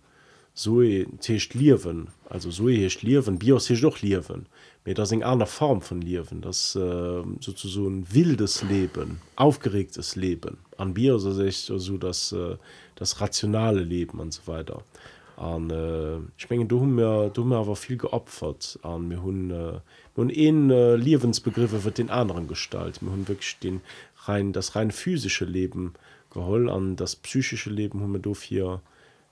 Zoe 0.54 1.06
techt 1.20 1.54
liewen. 1.54 2.08
Also 2.28 2.50
so 2.50 2.68
hecht 2.68 3.02
liewen 3.02 3.38
bios 3.38 3.68
hi 3.68 3.80
doch 3.80 4.00
liewen. 4.00 4.46
Mir 4.84 4.94
das 4.94 5.12
eng 5.12 5.22
einer 5.22 5.46
form 5.46 5.80
von 5.80 6.00
liewen 6.00 6.40
das 6.40 6.76
äh, 6.76 7.22
so 7.40 7.88
ein 7.88 8.06
wildes 8.10 8.62
leben 8.62 9.20
aufgeregtes 9.36 10.16
leben. 10.16 10.58
An 10.76 10.94
bios 10.94 11.22
sich 11.22 11.58
so 11.58 11.98
das 11.98 12.32
äh, 12.32 12.56
das 12.94 13.20
rationale 13.20 13.82
leben 13.82 14.20
und 14.20 14.32
so 14.32 14.46
weiter 14.46 14.82
an 15.36 15.70
äh, 15.70 16.18
ich 16.38 16.48
mengen 16.50 16.68
du 16.68 16.80
mir 16.80 17.30
du 17.30 17.44
mir 17.44 17.56
aber 17.56 17.76
viel 17.76 17.96
geopfert. 17.96 18.78
An 18.82 19.08
mir 19.08 19.22
hun 19.22 19.50
äh, 19.50 19.80
nun 20.16 20.30
äh, 20.30 20.96
liewensbegriffe 20.96 21.84
wird 21.84 21.98
den 21.98 22.10
anderen 22.10 22.48
gestalt 22.48 23.02
mir 23.02 23.10
hun 23.10 23.28
wirklich 23.28 23.58
den 23.58 23.80
rein 24.24 24.52
das 24.52 24.76
rein 24.76 24.90
physische 24.90 25.44
leben 25.44 25.94
geholl 26.30 26.70
an 26.70 26.96
das 26.96 27.16
psychische 27.16 27.70
leben 27.70 28.00
hun 28.00 28.20
do 28.22 28.34
hier 28.34 28.80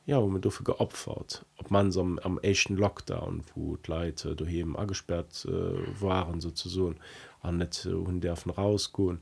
ja 0.07 0.21
wo 0.21 0.29
man 0.29 0.41
dafür 0.41 0.65
geopfert. 0.65 1.45
Ob 1.59 1.71
man 1.71 1.93
so 1.93 2.01
am, 2.01 2.19
am 2.19 2.39
echten 2.41 2.77
lockdown 2.77 3.45
wo 3.55 3.79
leute 3.87 4.35
du 4.35 4.45
eben 4.47 4.77
abgesperrt 4.77 5.47
äh, 5.49 6.01
waren 6.01 6.41
sozusagen. 6.41 6.97
An 7.41 7.59
net 7.59 7.89
hun 7.91 8.19
äh, 8.19 8.21
derfen 8.21 8.51
rausgoen 8.51 9.21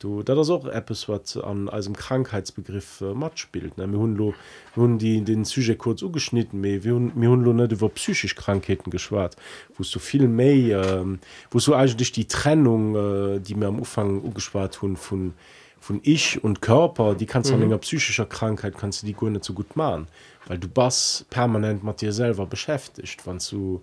du 0.00 0.22
da 0.22 0.34
das 0.34 0.50
auch 0.50 0.66
Apps 0.66 1.08
wat 1.08 1.36
an 1.36 1.68
als 1.68 1.84
dem 1.84 1.94
Krankheitsbegriff 1.94 3.02
äh, 3.02 3.14
mat 3.14 3.38
spielt 3.38 3.78
ne 3.78 3.86
hun 3.86 4.34
hun 4.74 4.98
die 4.98 5.22
den 5.22 5.44
Syge 5.44 5.76
kurz 5.76 6.02
ugeschnitten 6.02 6.60
mir 6.60 6.82
hun 6.82 7.56
net 7.56 7.72
über 7.72 7.88
psychisch 7.90 8.34
Krankheiten 8.34 8.90
geschwar 8.90 9.30
wost 9.76 9.94
du 9.94 9.98
viel 9.98 10.26
me 10.26 10.72
äh, 10.72 11.04
wo 11.50 11.58
du 11.58 11.74
eigentlich 11.74 12.12
die 12.12 12.26
Trennung 12.26 12.96
äh, 12.96 13.40
die 13.40 13.54
mir 13.54 13.68
am 13.68 13.78
Ufang 13.78 14.22
ugespart 14.22 14.82
hun 14.82 14.96
von 14.96 15.34
von 15.78 16.00
ich 16.02 16.42
und 16.42 16.60
Körper 16.62 17.14
die 17.14 17.26
kannst 17.26 17.50
du 17.50 17.54
mhm. 17.54 17.60
länger 17.60 17.78
psychischer 17.78 18.26
Krankheit 18.26 18.76
kannst 18.78 19.02
du 19.02 19.06
die 19.06 19.14
Gunne 19.14 19.40
zu 19.42 19.52
gut 19.54 19.76
machen 19.76 20.08
weil 20.46 20.58
du 20.58 20.66
bas 20.66 21.26
permanent 21.28 21.84
mat 21.84 22.00
dir 22.00 22.12
selber 22.12 22.46
beschäftigt 22.46 23.20
wann 23.26 23.38
du 23.50 23.82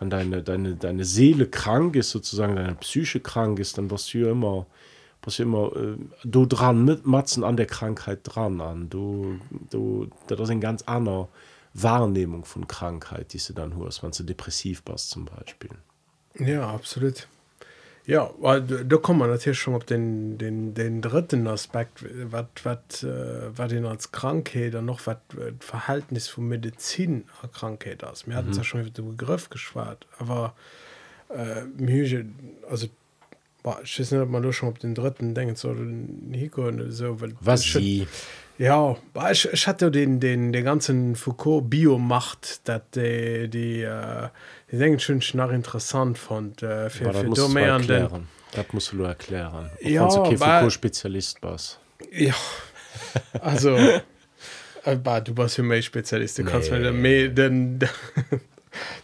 wenn 0.00 0.10
deine 0.10 0.42
deine 0.42 0.74
deine 0.74 1.04
Seele 1.04 1.46
krank 1.46 1.94
ist 1.94 2.10
sozusagen 2.10 2.56
deine 2.56 2.74
psyche 2.74 3.20
krank 3.20 3.60
ist 3.60 3.78
dann 3.78 3.92
was 3.92 4.08
du 4.08 4.28
immer 4.28 4.66
was 5.22 5.38
immer 5.38 5.74
äh, 5.76 5.96
du 6.24 6.46
dran 6.46 6.84
mit 6.84 7.06
matzen 7.06 7.44
an 7.44 7.56
der 7.56 7.66
krankheit 7.66 8.20
dran 8.24 8.60
an. 8.60 8.90
Du 8.90 9.38
du 9.70 10.08
das 10.26 10.40
ist 10.40 10.50
ein 10.50 10.60
ganz 10.60 10.82
anderer 10.82 11.28
wahrnehmung 11.74 12.44
von 12.44 12.66
krankheit 12.68 13.32
die 13.32 13.38
du 13.38 13.52
dann 13.52 13.76
hörst 13.76 14.02
wenn 14.02 14.10
du 14.10 14.24
depressiv 14.24 14.84
passt 14.84 15.10
zum 15.10 15.24
beispiel. 15.24 15.70
Ja 16.38 16.68
absolut. 16.68 17.28
Ja 18.04 18.30
weil 18.40 18.62
da 18.62 18.96
kommt 18.96 19.20
man 19.20 19.30
natürlich 19.30 19.60
schon 19.60 19.74
auf 19.74 19.84
den 19.84 20.38
den 20.38 20.74
den 20.74 21.00
dritten 21.02 21.46
aspekt 21.46 22.04
was 22.24 22.46
was 22.64 23.04
äh, 23.04 23.56
war 23.56 23.68
den 23.68 23.86
als 23.86 24.10
krankheit 24.10 24.74
dann 24.74 24.86
noch 24.86 25.06
was 25.06 25.18
verhältnis 25.60 26.28
von 26.28 26.48
medizin 26.48 27.24
krankheit 27.52 28.02
aus 28.02 28.26
mir 28.26 28.34
hatten 28.34 28.50
mhm. 28.50 28.56
ja 28.56 28.64
schon 28.64 28.82
mit 28.82 28.98
dem 28.98 29.10
begriff 29.16 29.50
geschwar 29.50 29.98
aber 30.18 30.54
äh, 31.28 31.62
also 32.68 32.88
die 33.64 34.00
nicht, 34.12 34.28
man 34.28 34.52
schon 34.52 34.68
op 34.68 34.78
den 34.78 34.94
dritten. 34.94 35.34
Denken 35.34 35.56
so 35.56 35.72
Nico 35.72 36.70
so 36.88 37.16
was 37.40 37.62
sie 37.62 38.06
ja 38.58 38.96
ich, 39.30 39.48
ich 39.52 39.66
hatte 39.66 39.90
den 39.90 40.20
den 40.20 40.52
den 40.52 40.64
ganzen 40.64 41.16
Foucault 41.16 41.68
Bio 41.70 41.98
macht 41.98 42.68
dat 42.68 42.94
die 42.96 43.48
die 43.48 43.82
äh, 43.82 44.28
die 44.70 44.78
denken 44.78 45.00
schon 45.00 45.20
nach 45.34 45.50
interessant 45.50 46.18
von 46.18 46.52
äh, 46.58 46.90
für, 46.90 47.12
für 47.12 47.60
erklären. 47.60 48.28
Dat 48.54 48.74
musst 48.74 48.92
du 48.92 49.02
erklären. 49.02 49.70
Ja, 49.80 50.06
okay, 50.06 50.70
Spezialist 50.70 51.38
was 51.42 51.78
ja. 52.10 52.34
Also 53.40 53.76
äh, 53.76 55.20
du 55.24 55.36
warst 55.36 55.56
für 55.56 55.62
mich 55.62 55.86
Spezialist. 55.86 56.38
Du 56.38 56.44
nee. 56.44 56.50
kannst 56.50 56.70
mir 56.70 56.80
den, 56.80 57.34
den 57.34 57.78
den 57.78 57.88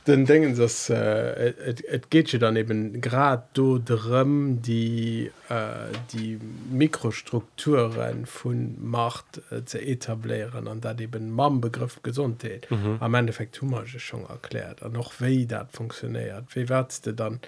den 0.06 0.24
denken 0.24 0.56
das 0.56 0.90
äh, 0.90 1.48
et, 1.48 1.84
et 1.84 2.10
geht 2.10 2.32
je 2.32 2.38
daneben 2.38 3.00
grad 3.00 3.56
do 3.56 3.78
drum 3.78 4.62
die 4.62 5.30
äh, 5.48 5.92
die 6.12 6.38
mikrostrukturen 6.70 8.26
von 8.26 8.76
macht 8.80 9.40
äh, 9.50 9.64
zu 9.64 9.80
etablieren 9.80 10.68
an 10.68 10.80
da 10.80 10.94
eben 10.98 11.30
mam 11.30 11.60
begriff 11.60 12.02
gesundheit 12.02 12.70
mhm. 12.70 12.96
am 13.00 13.14
endeffekt 13.14 13.60
humor 13.60 13.86
schon 13.86 14.24
erklärt. 14.24 14.82
An 14.82 14.92
noch 14.92 15.20
wie 15.20 15.46
dat 15.46 15.72
funktioniert. 15.72 16.44
Wie 16.54 16.68
wärste 16.68 17.14
dann 17.14 17.40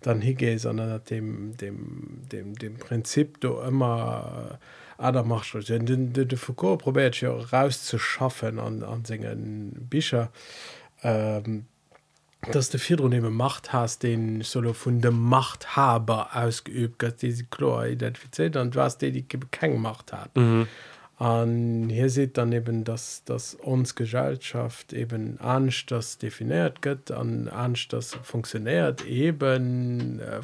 dann 0.00 0.20
hige 0.20 0.58
sondern 0.58 1.02
dem 1.10 1.56
dem 1.56 2.22
dem 2.30 2.54
dem 2.54 2.76
prinzip 2.76 3.40
du 3.40 3.58
immer 3.60 4.58
äh, 4.98 5.02
ader 5.02 5.24
mach 5.24 5.44
de, 5.44 6.36
Foucault 6.36 6.80
probiert 6.82 7.20
ja 7.20 7.32
rauszuschaffen 7.32 8.58
an 8.60 8.82
an 8.84 9.04
singen 9.04 9.86
Bicher 9.90 10.30
ähm, 11.02 11.66
dass 12.52 12.70
der 12.70 12.78
vier 12.78 13.00
macht 13.30 13.72
hast 13.72 14.04
den 14.04 14.42
solo 14.42 14.72
von 14.72 15.00
dem 15.00 15.20
machthaber 15.20 16.30
ausgeübt 16.34 17.02
dass 17.02 17.16
diese 17.16 17.44
chlor 17.44 17.86
identifiziert 17.86 18.56
und 18.56 18.76
was 18.76 18.98
die 18.98 19.10
die 19.10 19.24
kein 19.50 19.80
macht 19.80 20.12
hat 20.12 20.34
mhm. 20.36 20.68
Und 21.18 21.88
hier 21.88 22.10
sieht 22.10 22.38
dann 22.38 22.52
eben, 22.52 22.84
dass, 22.84 23.24
dass 23.24 23.54
uns 23.54 23.96
Gesellschaft 23.96 24.92
eben 24.92 25.40
anders 25.40 25.84
das 25.88 26.18
definiert 26.18 26.84
wird, 26.84 27.10
an 27.10 27.48
anders 27.48 27.88
das 27.88 28.14
funktioniert, 28.22 29.04
eben 29.04 30.20
äh, 30.20 30.42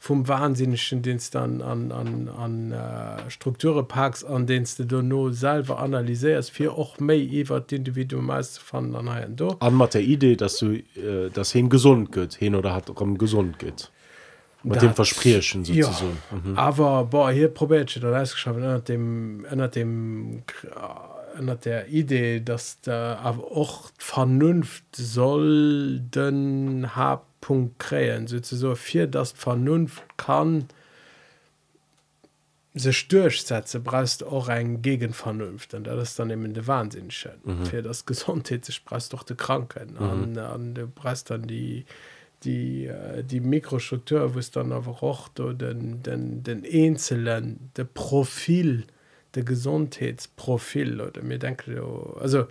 vom, 0.00 0.26
wahnsinnigen 0.26 1.02
Dienst 1.02 1.36
an, 1.36 1.60
an, 1.60 1.92
an, 1.92 2.28
an 2.28 2.72
äh, 2.72 3.30
Strukturparks, 3.30 4.24
an 4.24 4.46
denen 4.46 4.66
du 4.78 5.02
nur 5.02 5.34
selber 5.34 5.78
analysierst, 5.78 6.50
für 6.50 6.72
auch 6.72 6.98
mehr 6.98 7.22
über 7.22 7.60
das 7.60 7.70
Individuum 7.70 8.26
meist 8.26 8.58
von 8.58 8.96
an 8.96 9.08
An 9.60 9.76
mit 9.76 9.92
der 9.92 10.00
Idee, 10.00 10.36
dass 10.36 10.56
du 10.56 10.72
äh, 10.72 11.30
das 11.32 11.52
hin 11.52 11.68
gesund 11.68 12.12
geht, 12.12 12.34
hin 12.34 12.54
oder 12.54 12.74
hat 12.74 12.88
auch 12.90 13.18
gesund 13.18 13.58
geht. 13.58 13.92
Mit 14.62 14.82
dem 14.82 14.94
versprechen 14.94 15.64
ja, 15.64 15.90
mhm. 16.30 16.58
aber 16.58 17.04
boah, 17.04 17.30
hier 17.30 17.48
probiert 17.48 17.94
geschaffen 18.32 18.82
dem 18.82 19.46
dem 19.74 20.42
äh, 20.64 21.54
der 21.64 21.88
idee 21.88 22.40
dass 22.40 22.80
der 22.82 23.20
aber 23.22 23.44
auch 23.56 23.90
vernunft 23.96 24.84
soll 24.94 26.00
den 26.00 26.94
Hpunkt 27.42 27.78
krähen 27.78 28.26
so 28.28 28.74
viel 28.74 29.06
das 29.06 29.32
vernunft 29.32 30.02
kann 30.16 30.68
se 32.74 32.92
durchsätze 33.08 33.80
brest 33.80 34.22
auch 34.22 34.48
ein 34.48 34.82
gegenvernunft 34.82 35.74
und 35.74 35.84
das 35.84 36.10
ist 36.10 36.18
dann 36.18 36.30
eben 36.30 36.54
der 36.54 36.66
wahnsinn 36.66 37.08
mhm. 37.44 37.66
für 37.66 37.82
das 37.82 38.06
gesundheit 38.06 38.68
brest 38.84 39.12
doch 39.12 39.24
die 39.24 39.34
kranken 39.34 39.94
mhm. 39.94 40.02
an, 40.02 40.38
an 40.38 40.74
du 40.74 40.86
brest 40.86 41.30
dann 41.30 41.46
die 41.46 41.84
die 42.44 42.86
äh, 42.86 43.24
die 43.24 43.40
Mikrostruktur 43.40 44.34
wo 44.34 44.38
es 44.38 44.50
dann 44.50 44.72
aber 44.72 45.02
auch 45.02 45.28
den 45.28 46.02
den 46.02 46.42
den 46.42 46.64
einzelnen 46.64 47.70
der 47.76 47.84
Profil 47.84 48.84
der 49.34 49.42
Gesundheitsprofil 49.44 51.00
oder 51.00 51.22
mir 51.22 51.38
denke 51.38 51.82
also 52.20 52.46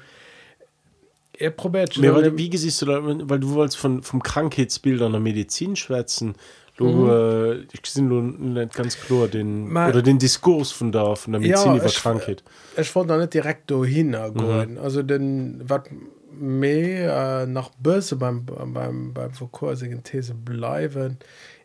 er 1.39 1.51
probiert 1.51 1.97
mir, 1.97 2.13
weil, 2.13 2.37
wie 2.37 2.55
siehst 2.55 2.81
du 2.81 2.85
da, 2.85 2.99
weil 3.03 3.39
du 3.39 3.51
wolltest 3.51 3.77
von 3.77 4.03
vom 4.03 4.21
Krankheitsbild 4.21 5.01
an 5.01 5.13
der 5.13 5.21
Medizin 5.21 5.75
schwätzen 5.75 6.35
du 6.77 6.87
mhm. 6.87 7.09
äh, 7.09 7.53
ich 7.71 7.85
sind 7.85 8.53
nicht 8.53 8.73
ganz 8.73 8.97
klar 8.99 9.27
den 9.27 9.71
Ma, 9.71 9.89
oder 9.89 10.01
den 10.01 10.19
Diskurs 10.19 10.71
von 10.71 10.91
da 10.91 11.15
von 11.15 11.33
der 11.33 11.41
Medizin 11.41 11.75
ja, 11.75 11.77
über 11.77 11.89
Krankheit 11.89 12.43
ich 12.77 12.93
wollte 12.95 13.17
nicht 13.17 13.33
direkt 13.33 13.71
hin 13.71 14.09
mhm. 14.09 14.77
also 14.81 15.01
denn 15.01 15.61
was 15.63 15.83
mehr 16.31 17.41
äh, 17.41 17.45
nach 17.47 17.71
böse 17.79 18.15
beim 18.15 18.45
beim 18.45 19.13
beim 19.13 19.33
verkursigen 19.33 20.03
these 20.03 20.33
bleiben 20.33 21.17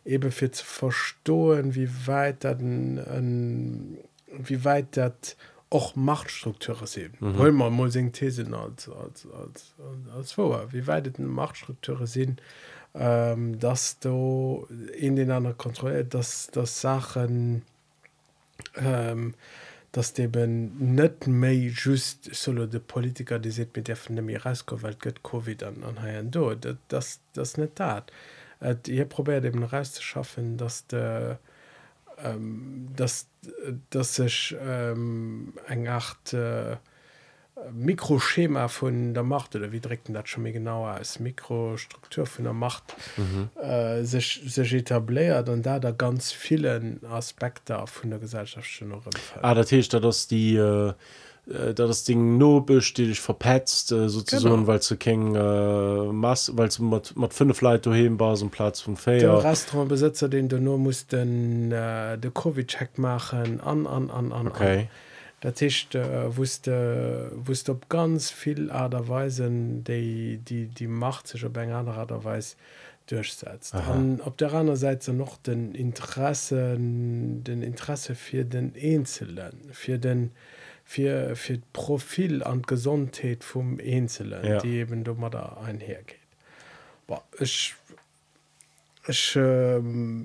eben 0.05 0.31
für 0.31 0.51
zu 0.51 0.65
verstohlen 0.65 1.75
wie 1.75 1.89
weit 2.05 2.45
ein, 2.45 3.97
wie 4.37 4.63
weit 4.63 4.97
dat 4.97 5.35
auch 5.75 5.95
machtstrukture 5.95 6.87
sind 6.87 7.21
mhm. 7.21 7.55
man 7.55 7.73
muss 7.73 7.97
these 8.13 8.45
als 8.53 8.89
als 8.89 9.27
als 9.41 9.73
als 10.15 10.31
vor 10.31 10.71
wie 10.71 10.87
weit 10.87 11.19
machtstrukture 11.19 12.07
sind 12.07 12.41
ähm, 12.93 13.59
dass 13.59 13.99
du 13.99 14.67
in 14.97 15.15
den 15.15 15.31
anderen 15.31 15.57
kontrolliert 15.57 16.13
dass 16.13 16.47
das 16.51 16.81
sachen 16.81 17.63
ähm, 18.75 19.33
dass 19.95 20.19
eben 20.19 20.95
net 20.95 21.25
méi 21.25 21.71
just 21.73 22.35
solo 22.35 22.65
de 22.65 22.81
Politiker 22.81 23.39
die 23.39 23.51
se 23.51 23.65
mit 23.73 23.87
der 23.87 23.95
von 23.95 24.17
dem 24.17 24.27
Irasko 24.27 24.81
weil 24.81 24.95
gött 24.95 25.23
CoVI 25.23 25.57
an 25.63 25.83
an 25.83 26.31
do. 26.31 26.53
Das 26.89 27.21
das 27.33 27.57
net 27.57 27.79
dat. 27.79 28.11
Ihr 28.87 29.05
probiert 29.05 29.45
eben 29.45 29.63
rauszuschaffen 29.63 30.57
dass 30.57 30.85
de 30.87 31.37
ähm, 32.25 32.87
dass 32.95 33.27
das 33.89 34.15
sech 34.15 34.55
ähm, 34.61 35.53
eng 35.67 35.87
acht 35.87 36.33
äh, 36.33 36.77
Mikroschema 37.71 38.67
von 38.67 39.13
der 39.13 39.23
Macht 39.23 39.55
oder 39.55 39.71
wie 39.71 39.79
direkt 39.79 40.09
das 40.09 40.27
schon 40.27 40.43
mir 40.43 40.51
genauer 40.51 40.89
als 40.89 41.19
Mikrostruktur 41.19 42.25
von 42.25 42.43
der 42.43 42.53
Macht 42.53 42.95
mhm. 43.15 43.49
äh, 43.61 44.03
sich, 44.03 44.41
sich 44.45 44.73
etabliert 44.73 45.47
und 45.47 45.65
da 45.65 45.79
da 45.79 45.91
ganz 45.91 46.33
vielen 46.33 47.05
Aspekte 47.05 47.81
von 47.85 48.09
der 48.09 48.19
Gesellschaft 48.19 48.67
schon 48.67 48.89
noch 48.89 49.03
ah, 49.41 49.53
das 49.53 49.71
heißt, 49.71 49.93
dass 49.93 50.27
die 50.27 50.55
äh 50.55 50.93
da 51.45 51.73
das 51.73 52.03
Ding 52.03 52.37
no 52.37 52.59
bestetig 52.61 53.21
verpetzt 53.21 53.91
äh, 53.91 54.09
sozusagen 54.09 54.65
weil 54.65 54.81
zu 54.81 54.97
kein 54.97 55.35
äh, 55.35 56.11
Mass 56.11 56.51
weil 56.55 56.69
mat 56.79 57.33
fünf 57.33 57.61
Leute 57.61 57.93
hinbar 57.93 58.35
so 58.35 58.47
Platz 58.47 58.81
von 58.81 58.95
Fe 58.95 59.43
Restaurantbesitzer 59.43 60.27
den 60.27 60.49
du 60.49 60.59
nur 60.59 60.79
muss 60.79 61.05
den 61.05 61.71
äh, 61.71 62.17
de 62.17 62.31
CoVI 62.31 62.65
check 62.65 62.97
machen 62.97 63.61
an 63.61 63.85
an 63.85 64.09
an 64.09 64.31
an 64.31 64.47
okay. 64.47 64.79
an. 64.79 64.87
Dat 65.41 65.55
Tischcht 65.55 65.93
äh, 65.93 66.35
wusste 66.35 67.31
wusste 67.35 67.73
op 67.73 67.89
ganz 67.89 68.31
viel 68.31 68.71
aderweisen 68.71 69.83
die 69.83 70.39
die 70.39 70.65
die 70.65 70.87
macht 70.87 71.27
sich 71.27 71.45
op 71.45 71.55
eng 71.57 71.71
andererweis 71.71 72.57
durchsetzt 73.05 73.75
an 73.75 74.19
op 74.25 74.39
der 74.39 74.51
anderen 74.51 74.79
Seite 74.79 75.13
noch 75.13 75.37
den 75.37 75.75
Interesse 75.75 76.75
den 76.79 77.61
Interesse 77.61 78.15
fir 78.15 78.45
den 78.45 78.73
Einzelnen 78.75 79.69
fir 79.71 79.99
den 79.99 80.31
fir 80.85 81.35
fir 81.35 81.59
Profil 81.73 82.43
an 82.43 82.61
Gesundheit 82.61 83.43
vum 83.43 83.79
Einzelnen 83.83 84.45
ja. 84.45 84.59
die 84.59 84.77
eben 84.77 85.03
da 85.03 85.57
einhergeht 85.65 86.19
ich 87.39 87.75
ich, 89.07 89.35
äh, 89.35 89.77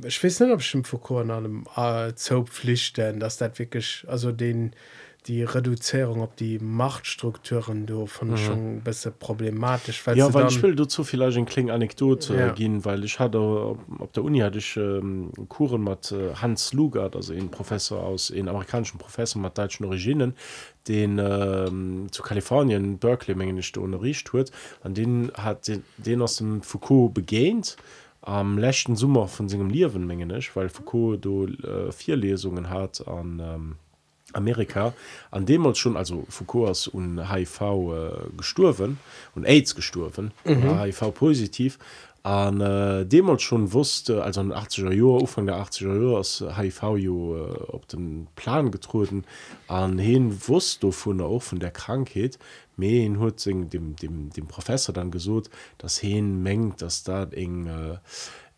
ich 0.07 0.25
weiß 0.25 0.41
nicht 0.41 0.53
ob 0.53 0.61
ich 0.61 0.75
im 0.75 0.85
Foucault 0.85 1.29
an 1.29 1.31
einem 1.31 1.67
äh, 1.77 2.15
Zopflichten 2.15 3.19
dass 3.19 3.39
das 3.39 3.59
wirklich 3.59 4.05
also 4.07 4.33
den 4.33 4.75
die 5.27 5.43
Reduzierung 5.43 6.21
ob 6.23 6.37
die 6.37 6.59
Machtstrukturen 6.59 7.87
du 7.87 8.07
von 8.07 8.31
mhm. 8.31 8.37
schon 8.37 8.81
besser 8.81 9.11
problematisch 9.11 10.03
ja 10.15 10.33
weil 10.33 10.49
ich 10.49 10.63
will 10.63 10.75
du 10.75 10.85
zu 10.85 11.05
vielleicht 11.05 11.37
ein 11.37 11.47
kling 11.47 11.71
anekdote 11.71 12.35
ja. 12.35 12.53
gehen 12.53 12.85
weil 12.85 13.05
ich 13.05 13.19
hatte 13.19 13.39
auf 13.39 14.13
der 14.15 14.25
Uni 14.25 14.41
hatte 14.41 14.59
ich 14.59 14.77
ähm, 14.77 15.31
Kuren 15.49 15.85
mit 15.85 16.13
äh, 16.13 16.35
Hans 16.35 16.73
Lugard 16.73 17.17
also 17.17 17.33
ein 17.33 17.51
Professor 17.51 18.03
aus 18.03 18.29
den 18.29 18.49
amerikanischen 18.49 18.99
Professor 18.99 19.41
mit 19.41 19.57
deutschen 19.57 19.87
Originen 19.87 20.35
den 20.89 21.19
ähm, 21.19 22.07
zu 22.11 22.23
Kalifornien 22.23 22.99
Berkeley 22.99 23.37
Menge 23.37 23.53
nicht 23.53 23.77
unterrichtet 23.77 24.33
wird 24.33 24.53
an 24.83 24.95
den 24.95 25.31
hat 25.35 25.69
den, 25.69 25.85
den 25.99 26.23
aus 26.23 26.37
dem 26.37 26.63
Foucault 26.63 27.15
begehnt 27.15 27.77
am 28.23 28.59
letzten 28.59 28.97
Summer 28.97 29.29
von 29.29 29.49
seinem 29.49 29.71
Liwenmengen 29.71 30.31
ist 30.31 30.55
weil 30.57 30.69
Foucault 30.69 31.25
du 31.25 31.47
äh, 31.47 31.93
vier 31.93 32.17
Lesungen 32.17 32.71
hat 32.71 33.07
an 33.07 33.41
ähm, 33.43 33.77
Amerika 34.33 34.93
an 35.31 35.47
dem 35.47 35.67
uns 35.67 35.79
schon 35.79 35.97
also 35.97 36.25
Foucaults 36.29 36.89
und 36.89 37.31
HIV 37.33 37.61
äh, 37.61 38.37
gestorven 38.37 38.99
und 39.35 39.47
AIDS 39.47 39.75
gestorven 39.75 40.33
mhm. 40.45 40.79
HIV 40.79 41.15
positiv 41.15 41.79
an 42.23 42.61
äh, 42.61 43.07
dem 43.07 43.29
uns 43.29 43.43
schon 43.43 43.73
wusste 43.73 44.23
also 44.23 44.41
an 44.41 44.53
80er 44.53 44.93
Jahr 44.93 45.21
Anfang 45.21 45.47
der 45.47 45.57
80er 45.57 45.95
Jahre 45.95 46.19
aus 46.19 46.45
HIV 46.57 46.83
äh, 46.83 47.73
auf 47.73 47.87
den 47.87 48.27
Plan 48.37 48.71
getruden 48.71 49.25
an 49.69 49.99
hin 49.99 50.37
wusste 50.47 50.93
von 50.93 51.19
der 51.19 51.27
auch 51.27 51.43
von 51.43 51.61
der 51.61 51.71
Krankheit 51.71 52.39
mehr 52.77 53.05
in 53.05 53.19
dem, 53.71 53.97
dem, 53.97 54.31
dem 54.31 54.47
Professor 54.47 54.95
dann 54.95 55.11
gesucht 55.11 55.51
das 55.79 55.99
hin 55.99 56.43
mengt 56.43 56.83
dass 56.83 57.05
da 57.05 57.25
eng 57.25 57.67
äh, 57.67 57.97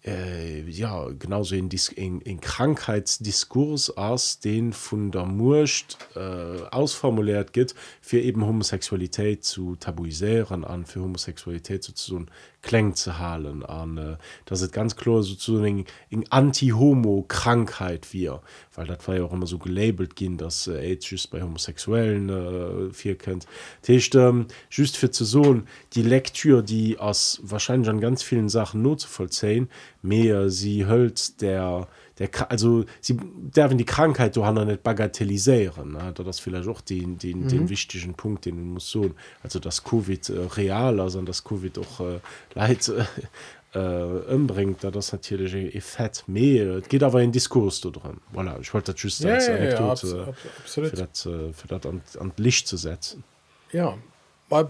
äh, 0.04 0.62
ja 0.68 1.08
genauso 1.18 1.54
in, 1.54 1.68
in, 1.94 2.20
in 2.20 2.40
Krankheitsdiskurs 2.40 3.96
aus 3.96 4.40
den 4.40 4.72
von 4.72 5.10
der 5.10 5.26
Murcht 5.26 5.98
äh, 6.16 6.18
ausformuliert 6.70 7.52
geht 7.52 7.74
für 8.00 8.20
eben 8.20 8.44
Homosexualität 8.44 9.44
zu 9.44 9.76
tabuisieren 9.76 10.64
an 10.64 10.86
für 10.86 11.00
Homosexualität 11.00 11.84
sozusagen 11.84 12.26
kling 12.62 12.94
zu 12.94 13.18
halen 13.18 13.64
an 13.64 13.98
äh, 13.98 14.16
das 14.44 14.62
ist 14.62 14.72
ganz 14.72 14.96
klar 14.96 15.22
sozusagen 15.22 15.84
in 16.08 16.30
anti-homo-Krankheit 16.30 18.12
wir. 18.12 18.40
Weil 18.74 18.86
das 18.86 19.06
war 19.06 19.16
ja 19.16 19.24
auch 19.24 19.32
immer 19.32 19.46
so 19.46 19.58
gelabelt 19.58 20.16
gehen 20.16 20.38
dass 20.38 20.66
äh, 20.66 20.78
AIDS 20.78 21.26
bei 21.26 21.42
homosexuellen 21.42 22.28
äh, 22.28 22.92
vier 22.92 23.18
kennt. 23.18 23.46
Ähm, 24.14 24.46
just 24.70 24.96
für 24.96 25.10
zu 25.10 25.24
so 25.24 25.62
die 25.94 26.02
Lektür 26.02 26.62
die 26.62 26.98
aus 26.98 27.40
wahrscheinlich 27.42 27.90
an 27.90 28.00
ganz 28.00 28.22
vielen 28.22 28.48
Sachen 28.48 28.82
not 28.82 29.00
zu 29.00 29.08
vollziehen 29.08 29.68
mehr 30.00 30.48
sie 30.48 30.86
höllt 30.86 31.40
der 31.40 31.88
der 32.30 32.50
also 32.50 32.84
sie 33.00 33.16
dürfen 33.56 33.78
die 33.78 33.84
Krankheit 33.84 34.36
du 34.36 34.44
nicht 34.64 34.82
bagatellisieren 34.82 35.92
ne? 35.92 36.12
das 36.14 36.40
vielleicht 36.40 36.68
auch 36.68 36.80
den 36.80 37.18
den, 37.18 37.40
mhm. 37.44 37.48
den 37.48 37.68
wichtigen 37.68 38.14
Punkt 38.14 38.44
den 38.44 38.72
muss 38.74 38.90
so 38.90 39.10
also 39.42 39.58
das 39.58 39.82
Covid 39.84 40.28
äh, 40.30 40.38
real 40.56 41.00
also 41.00 41.20
das 41.22 41.42
Covid 41.44 41.78
auch 41.78 42.00
äh, 42.00 42.20
leid 42.54 42.88
äh, 42.88 43.04
äh, 43.74 44.34
umbringt 44.34 44.84
da 44.84 44.90
das 44.90 45.12
natürlich 45.12 45.74
effekt 45.74 46.24
mehr 46.28 46.76
es 46.76 46.88
geht 46.88 47.02
aber 47.02 47.22
in 47.22 47.32
Diskurs 47.32 47.80
da 47.80 47.90
drin 47.90 48.18
voilà, 48.34 48.60
ich 48.60 48.72
wollte 48.74 48.92
das 48.92 49.02
just 49.02 49.24
Ja, 49.24 49.32
als 49.34 49.48
ja, 49.48 49.54
ja, 49.54 49.58
Anekdote, 49.60 49.88
abs- 49.90 50.14
abs- 50.28 50.58
absolut. 50.60 50.90
für 50.90 50.96
das, 50.96 51.26
äh, 51.26 51.52
für 51.52 51.68
das 51.68 51.86
an, 51.86 52.02
an 52.20 52.32
Licht 52.36 52.68
zu 52.68 52.76
setzen 52.76 53.24
Ja, 53.72 53.96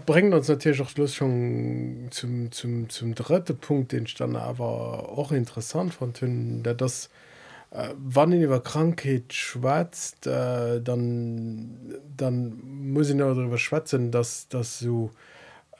bringt 0.05 0.33
uns 0.33 0.47
natürlich 0.47 0.81
auch 0.81 0.95
los 0.95 1.13
schon 1.13 2.07
zum, 2.11 2.51
zum, 2.53 2.89
zum 2.89 3.15
dritten 3.15 3.57
Punkt, 3.57 3.91
den 3.91 4.05
ich 4.05 4.15
dann 4.15 4.37
aber 4.37 5.09
auch 5.09 5.33
interessant 5.33 5.93
fand, 5.95 6.19
der 6.21 6.73
das, 6.73 7.09
wann 7.97 8.31
ihr 8.31 8.45
über 8.45 8.61
Krankheit 8.61 9.33
schwätzt, 9.33 10.27
äh, 10.27 10.81
dann, 10.81 11.77
dann 12.15 12.61
muss 12.63 13.09
ich 13.09 13.15
noch 13.15 13.33
darüber 13.33 13.57
schwätzen, 13.57 14.11
dass 14.11 14.47
das 14.47 14.79
so, 14.79 15.09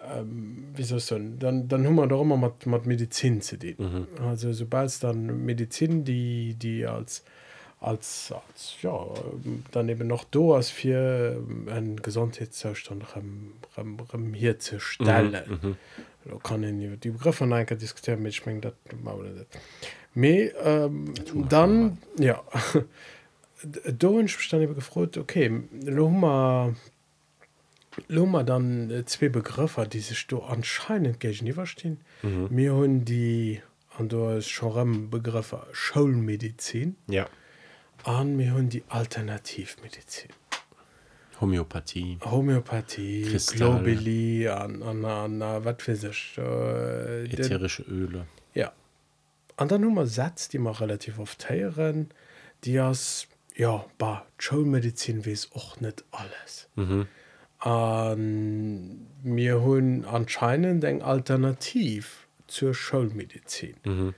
ähm, 0.04 0.66
wie 0.76 0.84
soll 0.84 0.98
ich 0.98 1.06
sagen, 1.06 1.38
dann, 1.38 1.68
dann 1.68 1.86
haben 1.86 1.96
wir 1.96 2.08
doch 2.08 2.22
immer 2.22 2.38
mit, 2.38 2.66
mit 2.66 2.86
Medizin 2.88 3.42
zu 3.42 3.60
tun. 3.60 3.76
Mhm. 3.78 4.26
Also 4.26 4.54
sobald 4.54 4.88
es 4.88 5.00
dann 5.00 5.46
Medizin, 5.46 6.04
die, 6.04 6.56
die 6.56 6.86
als 6.86 7.24
als, 7.84 8.34
als 8.48 8.78
ja, 8.82 9.06
dann 9.72 9.90
eben 9.90 10.08
noch 10.08 10.24
do 10.24 10.56
als 10.56 10.70
für 10.70 11.36
ähm, 11.36 11.68
einen 11.70 12.02
Gesundheitszustand 12.02 13.04
rem, 13.16 13.54
rem, 13.78 13.98
rem 14.00 14.34
hier 14.34 14.58
zu 14.58 14.80
stellen. 14.80 15.60
Mhm. 15.62 15.76
Da 16.13 16.13
kann 16.44 16.64
ich 16.64 17.00
die 17.00 17.10
Begriffe 17.10 17.44
einmal 17.44 17.66
diskutieren, 17.66 18.20
aber 18.20 18.30
ich 18.30 18.46
meine, 18.46 18.62
das 18.62 18.74
machen 19.04 19.24
wir 19.24 19.32
nicht. 19.32 19.48
Me, 20.16 20.52
ähm, 20.64 21.14
dann, 21.50 21.98
ja, 22.20 22.44
da 23.64 24.08
habe 24.08 24.24
ich 24.24 24.38
mich 24.38 24.50
dann 24.50 24.62
eben 24.62 24.76
gefreut, 24.76 25.18
okay, 25.18 25.64
wir, 25.72 26.76
lassen 28.08 28.32
wir 28.32 28.44
dann 28.44 28.92
äh, 28.92 29.06
zwei 29.06 29.30
Begriffe, 29.30 29.88
die 29.88 30.00
sich 30.00 30.28
da 30.28 30.38
anscheinend 30.38 31.20
gegenüberstehen. 31.20 32.00
Mhm. 32.22 32.48
Wir 32.52 32.74
haben 32.74 33.06
die, 33.06 33.62
und 33.98 34.14
da 34.14 34.38
ist 34.38 34.50
schon 34.50 34.78
ein 34.78 35.10
Begriff, 35.10 35.56
Schulmedizin. 35.72 36.96
ja 37.08 37.28
an 38.04 38.36
mir 38.36 38.54
hun 38.54 38.70
die 38.70 38.84
Alternativmedizin. 38.90 40.30
Homöopathie. 41.44 42.18
Homöopathie 42.24 43.24
Globuli, 43.48 44.48
an, 44.48 44.82
an, 44.82 45.04
an, 45.04 45.42
an 45.42 45.66
wat 45.66 45.82
sich, 45.82 46.38
äh, 46.38 47.26
ätherische 47.26 47.84
den, 47.84 47.94
Öle. 47.94 48.28
Ja. 48.54 48.72
An 49.58 49.68
der 49.68 49.78
Nummer 49.80 50.08
Satz 50.08 50.48
die 50.48 50.60
man 50.60 50.74
relativ 50.74 51.20
oft 51.20 51.50
heieren 51.50 52.10
die 52.64 52.80
as 52.80 53.28
ja 53.56 53.86
bar 53.98 54.26
Schulmedizin 54.38 55.26
wies 55.26 55.52
auch 55.54 55.80
nicht 55.80 56.06
alles. 56.12 56.70
Mhm. 56.76 57.08
an, 57.60 59.08
mir 59.24 59.62
hunn 59.62 60.06
anscheinend 60.06 60.84
eng 60.84 61.02
alternativ 61.02 62.28
zur 62.48 62.74
Schulmedizin. 62.74 63.76
Mhm. 63.84 64.14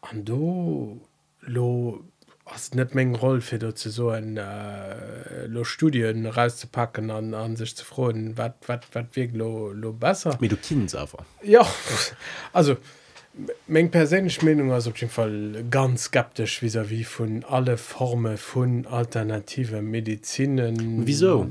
an 0.00 0.24
do 0.24 1.00
lo 1.40 2.04
hast 2.44 2.74
net 2.74 2.94
mengg 2.94 3.20
roll 3.22 3.40
fir 3.40 3.58
dat 3.58 3.78
ze 3.78 3.90
so 3.90 4.10
en 4.10 4.36
äh, 4.36 5.46
lo 5.46 5.64
studien 5.64 6.26
rauszupacken 6.26 7.10
an 7.10 7.34
an 7.34 7.56
sich 7.56 7.76
zu 7.76 7.84
freuen 7.84 8.36
wat 8.36 8.54
wat 8.66 8.86
wat 8.92 9.14
wir 9.14 9.28
lo 9.32 9.72
lo 9.72 9.92
besser? 9.92 10.36
Medokins 10.40 10.94
aber 10.94 11.24
ja 11.42 11.66
also 12.52 12.76
meng 13.66 13.90
persinnlich 13.90 14.42
Meinung 14.42 14.72
as 14.72 14.86
op 14.86 14.96
jeden 14.98 15.12
Fall 15.12 15.64
ganz 15.70 16.04
skeptisch 16.04 16.62
vis 16.62 16.76
wie 16.90 17.04
vun 17.04 17.44
alle 17.48 17.78
Forme 17.78 18.36
vun 18.36 18.86
alternative 18.86 19.80
Medizinen. 19.80 21.06
Wieso? 21.06 21.48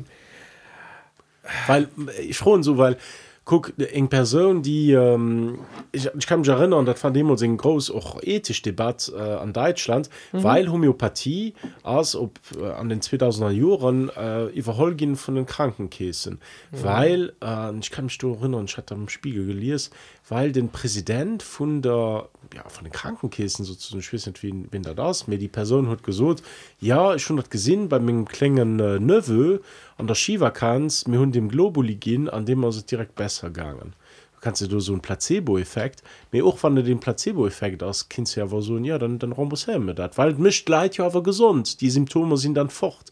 Weil 1.67 1.87
ich 2.19 2.37
froh 2.37 2.61
so 2.61 2.77
weil 2.77 2.97
guck 3.43 3.73
eng 3.79 4.07
Person 4.07 4.61
die 4.61 4.91
ähm, 4.91 5.59
ich, 5.91 6.09
ich 6.17 6.27
kann 6.27 6.41
mich 6.41 6.49
erinnern 6.49 6.85
dat 6.85 6.99
fand 6.99 7.17
immer 7.17 7.41
ein 7.41 7.57
groß 7.57 7.91
auch 7.91 8.21
ethisch 8.21 8.61
Debatt 8.61 9.11
äh, 9.15 9.19
an 9.19 9.51
Deutschland 9.51 10.09
mhm. 10.31 10.43
weil 10.43 10.71
Homöopathie 10.71 11.55
als 11.83 12.15
ob 12.15 12.39
äh, 12.59 12.65
an 12.65 12.89
den 12.89 13.01
2000er 13.01 13.49
Jahren 13.49 14.09
äh, 14.09 14.45
überholgin 14.47 15.15
von 15.15 15.35
den 15.35 15.45
Krankenkäsen 15.45 16.39
mhm. 16.71 16.83
weil 16.83 17.33
äh, 17.43 17.75
ich 17.79 17.89
kann 17.89 18.05
mich 18.05 18.21
erinnern 18.21 18.65
ich 18.65 18.77
hatte 18.77 18.93
am 18.93 19.09
Spiegel 19.09 19.47
gelesen 19.47 19.91
weil 20.29 20.51
den 20.51 20.69
Präsident 20.69 21.41
von 21.41 21.81
der 21.81 22.29
ja, 22.53 22.67
von 22.69 22.83
den 22.83 22.93
Krankenkäsen 22.93 23.65
sozusagen 23.65 24.01
ich 24.01 24.13
weiß 24.13 24.27
nicht 24.27 24.43
wie 24.43 24.67
wenn 24.69 24.83
da 24.83 24.93
das 24.93 25.27
mir 25.27 25.39
die 25.39 25.47
Person 25.47 25.89
hat 25.89 26.03
gesucht 26.03 26.43
ja 26.79 27.15
ich 27.15 27.23
schon 27.23 27.39
hat 27.39 27.49
gesehen 27.49 27.89
bei 27.89 27.97
meinem 27.97 28.25
klingen 28.25 28.79
äh, 28.79 28.99
Neveu 28.99 29.59
an 30.01 30.07
der 30.07 30.15
Skivakanz 30.15 31.05
mir 31.05 31.19
hun 31.19 31.31
dem 31.31 31.47
Globuli 31.47 31.95
gehen 31.95 32.27
an 32.27 32.47
dem 32.47 32.65
also 32.65 32.81
direkt 32.81 33.13
besser 33.13 33.51
gegangen. 33.51 33.93
Du 34.33 34.39
kannst 34.41 34.59
du 34.59 34.79
so 34.79 34.93
ein 34.93 35.01
Placebo-Effekt 35.01 36.01
mir 36.31 36.43
auch 36.43 36.57
wann 36.61 36.75
du 36.75 36.83
den 36.83 36.99
Placebo-Effekt 36.99 37.83
aus 37.83 38.09
kannst 38.09 38.35
du 38.35 38.39
ja 38.39 38.47
aber 38.47 38.63
so 38.63 38.79
ja 38.79 38.97
dann 38.97 39.19
dann 39.19 39.31
rambus 39.31 39.67
mit 39.67 39.99
dat. 39.99 40.17
Weil 40.17 40.33
mischt 40.33 40.67
leid 40.67 40.97
ja 40.97 41.05
aber 41.05 41.21
gesund. 41.21 41.81
Die 41.81 41.91
Symptome 41.91 42.35
sind 42.37 42.55
dann 42.55 42.71
fort 42.71 43.11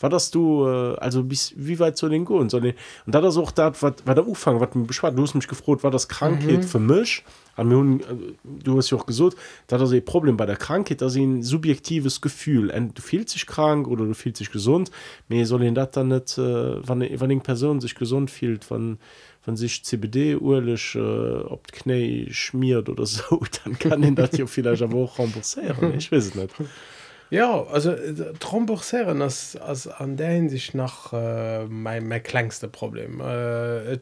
war 0.00 0.10
das 0.10 0.30
du 0.30 0.66
äh, 0.66 0.96
also 0.98 1.24
bis 1.24 1.52
wie 1.56 1.78
weit 1.78 1.96
soll 1.96 2.10
den 2.10 2.24
gehen 2.24 2.48
den, 2.48 2.74
und 3.06 3.14
da 3.14 3.20
das 3.20 3.36
auch 3.36 3.50
da 3.50 3.72
war 3.80 4.14
der 4.14 4.26
Ufang 4.26 4.60
was 4.60 4.74
mir 4.74 4.84
beschwert 4.84 5.18
du 5.18 5.22
hast 5.22 5.34
mich 5.34 5.48
gefroht 5.48 5.82
war 5.82 5.90
das 5.90 6.08
Krankheit 6.08 6.58
mhm. 6.58 6.62
für 6.62 6.78
mich? 6.78 7.24
Mir 7.56 8.00
äh, 8.00 8.34
du 8.44 8.76
hast 8.76 8.90
ja 8.90 8.98
auch 8.98 9.06
gesucht 9.06 9.36
da 9.66 9.78
das 9.78 9.92
ein 9.92 10.04
Problem 10.04 10.36
bei 10.36 10.46
der 10.46 10.56
Krankheit 10.56 11.00
das 11.00 11.14
ist 11.14 11.18
ein 11.18 11.42
subjektives 11.42 12.20
Gefühl. 12.20 12.68
Du 12.94 13.02
fühlst 13.02 13.34
dich 13.34 13.46
krank 13.46 13.88
oder 13.88 14.04
du 14.04 14.14
fühlst 14.14 14.40
dich 14.40 14.50
gesund. 14.50 14.90
Mir 15.28 15.46
soll 15.46 15.70
das 15.72 15.90
dann 15.92 16.08
nicht 16.08 16.38
äh, 16.38 16.86
wann 16.86 17.00
wann 17.00 17.30
eine 17.30 17.40
Person 17.40 17.80
sich 17.80 17.94
gesund 17.94 18.30
fühlt 18.30 18.70
wann 18.70 18.98
wenn 19.44 19.56
sich 19.56 19.82
CBD 19.82 20.36
urlich 20.36 20.94
äh, 20.94 20.98
ob 21.00 21.72
Knie 21.72 22.28
schmiert 22.30 22.88
oder 22.88 23.06
so 23.06 23.40
dann 23.64 23.78
kann 23.78 24.02
den 24.02 24.14
das 24.14 24.36
ja 24.36 24.46
vielleicht 24.46 24.82
aber 24.82 24.98
auch 24.98 25.18
remboursieren 25.18 25.94
ich 25.96 26.12
weiß 26.12 26.26
es 26.26 26.34
nicht 26.34 26.54
Ja, 27.30 27.62
also 27.64 27.92
äh, 27.92 28.32
Tromboxeren 28.40 29.20
ist, 29.20 29.54
ist 29.56 29.86
an 29.88 30.16
der 30.16 30.30
Hinsicht 30.30 30.74
nach 30.74 31.12
äh, 31.12 31.66
mein, 31.66 32.08
mein 32.08 32.22
kleinste 32.22 32.68
Problem. 32.68 33.20
Äh, 33.20 33.92
äh, 33.92 33.98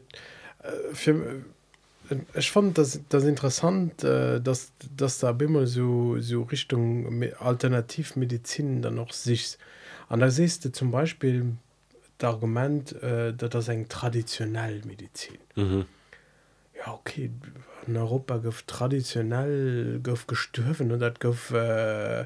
für, 0.93 1.43
äh, 2.09 2.15
ich 2.35 2.51
fand 2.51 2.77
das, 2.77 3.01
das 3.09 3.25
interessant, 3.25 4.03
äh, 4.03 4.39
dass, 4.39 4.71
dass 4.95 5.19
da 5.19 5.35
immer 5.39 5.67
so, 5.67 6.19
so 6.19 6.43
Richtung 6.43 7.19
Me- 7.19 7.33
Alternativmedizin 7.39 8.81
dann 8.81 8.95
noch 8.95 9.11
sich. 9.11 9.57
Und 10.09 10.21
da 10.21 10.29
siehst 10.29 10.63
du 10.63 10.71
zum 10.71 10.91
Beispiel 10.91 11.57
das 12.17 12.29
Argument, 12.33 12.95
dass 13.01 13.49
das 13.51 13.69
eine 13.69 13.87
traditionelle 13.87 14.83
Medizin 14.85 15.37
mhm. 15.55 15.85
ja 16.75 16.91
okay 16.93 17.29
in 17.85 17.95
Europa 17.95 18.37
gouf 18.37 18.63
traditionell 18.63 19.99
gouf 20.01 20.25
gestürfen 20.25 20.91
und 20.91 20.99
dat 20.99 21.19
gouf 21.19 21.51
äh, 21.51 22.25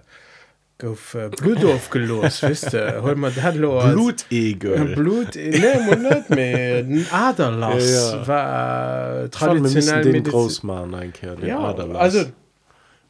gouf 0.82 1.14
äh, 1.16 1.30
Blut 1.30 1.64
aufgelos 1.66 2.42
wisste 2.50 3.02
hol 3.04 3.16
man 3.16 3.32
dat 3.36 3.56
lo 3.56 3.80
als- 3.80 3.94
Blutegel 3.94 4.96
Blut 4.96 5.36
net 5.36 6.30
mehr. 6.30 6.78
Ein 6.80 7.06
Aderlass 7.12 7.90
Ja, 7.92 8.16
ja. 8.18 8.28
war 8.28 9.24
äh, 9.24 9.30
traditionell 9.30 10.04
den 10.12 10.24
Großmann 10.24 10.94
einkehr 10.96 11.36
den 11.36 11.48
ja, 11.48 11.60
Aderlass. 11.60 12.02
also 12.02 12.26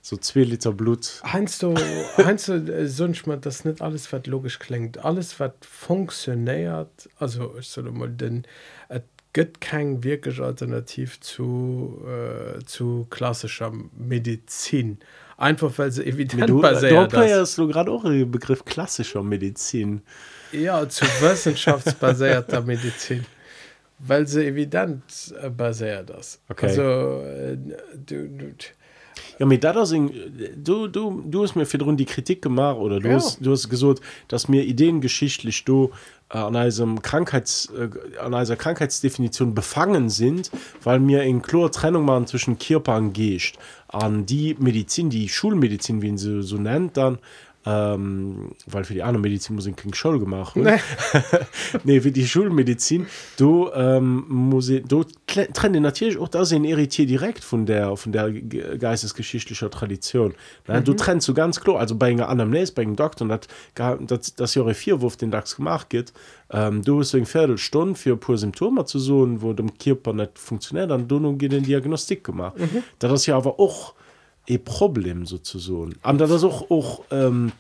so 0.03 0.17
zwei 0.17 0.41
Liter 0.51 0.71
Blut 0.73 1.21
Heinst 1.31 1.61
du, 1.61 1.75
heinst 2.17 2.47
du 2.47 2.53
äh, 2.53 2.87
sonst 2.87 3.27
mal, 3.27 3.37
das 3.37 3.65
nicht 3.65 3.81
alles, 3.81 4.11
was 4.11 4.25
logisch 4.25 4.57
klingt, 4.59 5.03
alles, 5.05 5.39
was 5.39 5.51
funktioniert, 5.61 6.89
also 7.19 7.55
ich 7.59 7.67
soll 7.67 7.91
mal, 7.91 8.09
denn 8.09 8.43
es 8.89 9.01
gibt 9.33 9.61
kein 9.61 10.03
wirklich 10.03 10.39
Alternativ 10.41 11.19
zu, 11.21 12.01
äh, 12.07 12.63
zu 12.65 13.05
klassischer 13.09 13.71
Medizin. 13.97 14.97
Einfach 15.41 15.71
weil 15.77 15.91
sie 15.91 16.05
evident 16.05 16.47
du, 16.47 16.61
basiert 16.61 17.13
du 17.13 17.19
ist. 17.21 17.57
du 17.57 17.67
gerade 17.67 17.89
auch 17.89 18.03
den 18.03 18.29
Begriff 18.29 18.63
klassischer 18.63 19.23
Medizin 19.23 20.03
Ja, 20.51 20.87
zu 20.87 21.03
wissenschaftsbasierter 21.05 22.61
Medizin. 22.65 23.25
Weil 23.97 24.27
sie 24.27 24.45
evident 24.45 25.33
äh, 25.41 25.49
basiert 25.49 26.11
ist. 26.11 26.41
Okay. 26.47 26.67
Also, 26.67 27.23
äh, 27.25 27.57
du, 28.05 28.27
du, 28.29 28.53
Ja, 29.39 29.45
mit 29.45 29.63
da 29.63 29.73
du, 29.73 30.87
du, 30.87 31.23
du 31.25 31.43
hast 31.43 31.55
mir 31.55 31.65
für 31.65 31.77
die 31.77 32.05
Kritik 32.05 32.41
gemacht 32.41 32.77
oder 32.77 32.99
du, 32.99 33.09
Ja. 33.09 33.15
hast, 33.15 33.39
du 33.45 33.51
hast 33.51 33.69
gesagt, 33.69 34.01
dass 34.27 34.47
mir 34.47 34.63
ideengeschichtlich 34.63 35.65
du 35.65 35.91
äh, 36.29 36.37
an 36.37 36.55
einem 36.55 37.01
Krankheits, 37.01 37.71
äh, 37.77 37.89
an 38.19 38.33
einer 38.33 38.55
Krankheitsdefinition 38.55 39.53
befangen 39.53 40.09
sind, 40.09 40.51
weil 40.83 40.99
mir 40.99 41.23
in 41.23 41.41
klar 41.41 41.71
Trennung 41.71 42.05
machen 42.05 42.27
zwischen 42.27 42.57
Körper 42.57 42.97
und 42.97 43.13
Geist. 43.13 43.57
An 43.87 44.25
die 44.25 44.55
Medizin, 44.59 45.09
die 45.09 45.27
Schulmedizin, 45.27 46.01
wie 46.01 46.17
sie 46.17 46.41
so 46.43 46.57
nennt, 46.57 46.95
dann 46.97 47.17
ähm, 47.65 48.53
weil 48.65 48.83
für 48.83 48.93
die 48.93 49.03
andere 49.03 49.21
Medizin 49.21 49.55
muss 49.55 49.67
ich 49.67 49.75
keine 49.75 49.93
Schule 49.93 50.19
gemacht 50.19 50.55
nee. 50.55 50.79
nee 51.83 52.01
für 52.01 52.11
die 52.11 52.25
Schulmedizin 52.25 53.05
du 53.37 53.69
ähm, 53.73 54.25
muss 54.27 54.69
ich, 54.69 54.83
du 54.83 55.05
trenne 55.27 55.79
natürlich 55.79 56.17
auch 56.17 56.27
da 56.27 56.43
sind 56.43 56.63
irritiert 56.63 57.09
direkt 57.09 57.43
von 57.43 57.65
der 57.65 57.95
von 57.97 58.11
der 58.11 58.31
geistesgeschichtlicher 58.31 59.69
Tradition 59.69 60.33
mhm. 60.67 60.83
du 60.83 60.93
trennst 60.93 61.27
so 61.27 61.33
ganz 61.33 61.59
klar 61.59 61.79
also 61.79 61.95
bei 61.95 62.09
einer 62.09 62.29
Anamnese 62.29 62.73
bei 62.73 62.81
einem 62.81 62.95
Doktor 62.95 63.27
das 63.27 63.47
das, 63.75 64.35
das 64.35 64.55
Jahre 64.55 64.73
vier 64.73 65.01
Wurf 65.01 65.17
den 65.17 65.29
DAX 65.29 65.55
gemacht 65.55 65.89
geht 65.89 66.13
ähm, 66.51 66.83
du 66.83 66.99
hast 66.99 67.13
eine 67.13 67.25
Viertelstunde 67.27 67.95
für 67.95 68.17
pure 68.17 68.39
Symptome 68.39 68.85
zu 68.85 68.97
suchen 68.97 69.41
wo 69.41 69.53
dem 69.53 69.77
Körper 69.77 70.13
nicht 70.13 70.39
funktioniert 70.39 70.89
dann 70.89 71.07
du 71.07 71.37
geht 71.37 71.51
den 71.51 71.63
Diagnostik 71.63 72.23
gemacht 72.23 72.57
mhm. 72.57 72.81
das 72.97 73.11
ist 73.11 73.25
ja 73.27 73.37
aber 73.37 73.59
auch 73.59 73.93
e 74.47 74.57
Problem 74.57 75.25
sozusagen 75.25 75.95
da 76.03 76.13
das 76.13 76.43
auch 76.43 76.69
auch 76.69 77.03
ähm, 77.11 77.51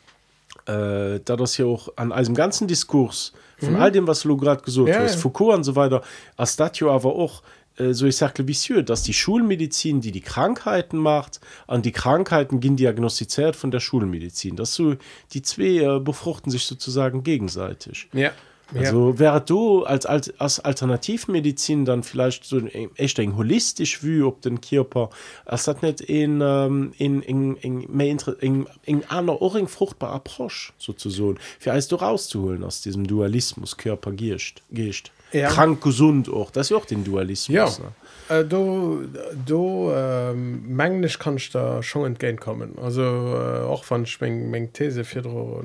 äh, 0.65 1.19
da 1.23 1.35
das 1.35 1.57
ja 1.57 1.65
auch 1.65 1.89
an 1.95 2.11
einem 2.11 2.35
ganzen 2.35 2.67
Diskurs 2.67 3.33
von 3.57 3.73
mhm. 3.73 3.81
all 3.81 3.91
dem 3.91 4.07
was 4.07 4.21
du 4.21 4.37
gerade 4.37 4.63
gesucht 4.63 4.89
ja, 4.89 4.99
hast 5.01 5.15
ja. 5.15 5.21
Foucault 5.21 5.57
und 5.57 5.63
so 5.63 5.75
weiter 5.75 6.01
als 6.37 6.55
dat 6.55 6.81
aber 6.81 7.15
auch 7.15 7.43
äh, 7.77 7.93
so 7.93 8.05
ich 8.05 8.17
sage 8.17 8.47
wie 8.47 8.83
dass 8.83 9.03
die 9.03 9.13
Schulmedizin 9.13 10.01
die 10.01 10.11
die 10.11 10.21
Krankheiten 10.21 10.97
macht 10.97 11.39
an 11.67 11.81
die 11.81 11.91
Krankheiten 11.91 12.59
gehen 12.59 12.77
diagnostiziert 12.77 13.55
von 13.55 13.71
der 13.71 13.79
Schulmedizin 13.79 14.55
dass 14.55 14.73
so 14.73 14.95
die 15.33 15.41
zwei 15.41 15.79
äh, 15.79 15.99
befruchten 15.99 16.51
sich 16.51 16.65
sozusagen 16.65 17.23
gegenseitig 17.23 18.09
ja 18.13 18.31
also 18.75 19.11
ja. 19.11 19.19
wäre 19.19 19.41
du 19.41 19.83
als, 19.83 20.05
als 20.05 20.39
als 20.39 20.59
Alternativmedizin 20.59 21.85
dann 21.85 22.03
vielleicht 22.03 22.45
so 22.45 22.59
echt 22.95 23.19
eng 23.19 23.35
holistisch 23.35 24.03
wie 24.03 24.21
ob 24.21 24.41
den 24.41 24.61
Körper 24.61 25.09
es 25.45 25.67
hat 25.67 25.83
nicht 25.83 26.01
in 26.01 26.41
ähm, 26.41 26.93
in 26.97 27.21
in 27.21 27.55
in 27.57 28.67
in 28.83 29.03
einer 29.09 29.41
ohrring 29.41 29.67
fruchtbar 29.67 30.11
approche 30.11 30.71
sozusagen 30.77 31.37
für 31.59 31.71
alles 31.71 31.87
du 31.87 31.95
rauszuholen 31.95 32.63
aus 32.63 32.81
diesem 32.81 33.05
Dualismus 33.07 33.77
Körper 33.77 34.11
gischt 34.11 34.61
gischt 34.71 35.11
ja. 35.31 35.49
krank 35.49 35.81
gesund 35.81 36.29
auch 36.29 36.51
das 36.51 36.71
ist 36.71 36.77
auch 36.77 36.85
den 36.85 37.03
Dualismus 37.03 37.49
ja. 37.49 38.37
Äh, 38.37 38.45
du 38.45 39.03
du 39.45 39.91
ähm, 39.93 40.75
mänglisch 40.75 41.19
kannst 41.19 41.55
da 41.55 41.83
schon 41.83 42.05
entgehen 42.05 42.39
kommen 42.39 42.77
also 42.81 43.01
äh, 43.01 43.63
auch 43.65 43.83
von 43.83 44.05
schwingen 44.05 44.71
These 44.73 45.03
für 45.03 45.23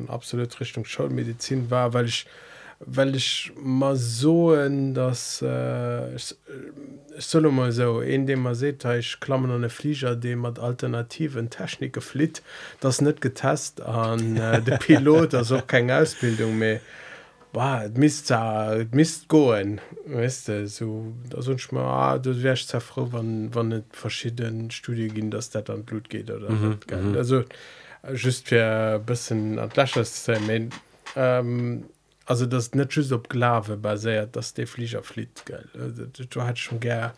absolut 0.09 0.59
Richtung 0.61 0.85
Schulmedizin 0.85 1.71
war 1.71 1.93
weil 1.93 2.07
ich 2.07 2.27
weil 2.81 3.17
ich 3.17 3.53
mal 3.59 3.97
so 3.97 4.55
dass 4.93 5.43
äh, 5.43 6.15
ich, 6.15 6.35
ich 7.17 7.25
soll 7.25 7.51
mal 7.51 7.73
so 7.73 8.01
in 8.01 8.27
dem 8.27 8.43
man 8.43 8.55
seht 8.55 8.85
ich 8.85 9.19
klammer 9.21 9.55
eine 9.55 9.71
Flieger 9.71 10.15
dem 10.15 10.47
hat 10.47 10.59
alternativen 10.59 11.49
Technik 11.49 11.95
geflit 11.95 12.43
das 12.81 13.01
nicht 13.01 13.21
getest 13.21 13.81
an 13.81 14.37
äh, 14.37 14.61
der 14.61 14.77
Pilot 14.87 15.35
also 15.35 15.63
keine 15.67 15.97
Ausbildung 15.97 16.59
mehr 16.59 16.81
mist 17.95 18.31
mist 18.91 19.29
goen 19.29 19.81
weißt 20.07 20.49
du, 20.49 20.69
so 20.69 21.15
da 21.31 21.41
sonst 21.41 21.73
mal 21.73 21.85
ah, 21.85 22.19
du 22.19 22.43
wärst 22.43 22.75
ja 22.75 22.81
froh 22.81 23.09
wann 23.11 23.55
wann 23.55 23.69
net 23.69 23.85
verschieden 23.93 24.71
studie 24.71 25.09
gin 25.09 25.31
dass 25.31 25.49
dat 25.49 25.71
an 25.71 25.85
blut 25.85 26.11
geht 26.11 26.31
oder 26.31 26.51
mm 26.51 26.79
-hmm. 26.87 27.17
also 27.17 27.45
just 28.13 28.49
für 28.49 28.99
bisschen 29.07 29.59
atlas 29.59 30.29
ähm, 31.17 31.85
also 32.27 32.47
das 32.47 32.75
net 32.75 33.13
op 33.13 33.29
Glave 33.29 33.77
basiert 33.77 34.37
dass 34.37 34.55
der 34.55 34.67
Flieger 34.67 35.03
fliet 35.03 35.45
du 36.31 36.43
hat 36.43 36.59
schon 36.59 36.81
ger 36.81 37.15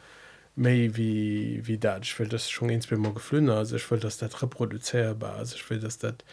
méi 0.58 0.90
wie 0.96 1.62
wie 1.64 1.78
dat. 1.78 2.04
Ich 2.04 2.18
will 2.18 2.28
das 2.28 2.50
schon 2.50 2.68
ins 2.68 2.88
geflünner 2.88 3.56
also 3.56 3.76
ich 3.76 3.90
will 3.90 4.00
das 4.00 4.18
dat 4.18 4.42
reproduzierbar 4.42 5.36
also 5.36 5.56
ich 5.56 5.70
will 5.70 5.80
das 5.80 5.98
dat 5.98 6.24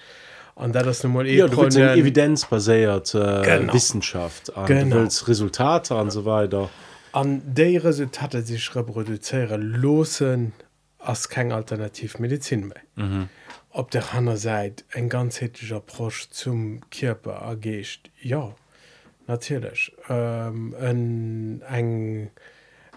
an 0.56 0.72
da 0.72 0.84
das 0.84 1.04
normal 1.04 1.28
ja, 1.28 1.46
evidenz 1.46 2.46
basiert 2.46 3.14
äh, 3.14 3.74
Wissenschaft 3.74 4.52
Resultate 4.56 5.96
an 5.96 6.10
so 6.10 6.26
weiter. 6.26 6.70
An 7.12 7.42
de 7.46 7.78
Resultate 7.78 8.42
sich 8.42 8.76
reproduziere 8.76 9.58
losen 9.58 10.54
as 11.00 11.30
kein 11.30 11.52
alternativmedizin 11.52 12.68
mehr. 12.68 12.82
Mhm. 12.96 13.30
Op 13.70 13.92
der 13.92 14.14
Hanner 14.14 14.38
seit 14.38 14.86
eng 14.92 15.10
ganz 15.10 15.42
hetischer 15.42 15.82
Prosch 15.82 16.30
zum 16.30 16.82
Körper 16.90 17.34
ergecht 17.34 18.10
ja 18.22 18.56
natürlich 19.28 19.96
ähm, 20.10 20.74
eng 21.70 22.32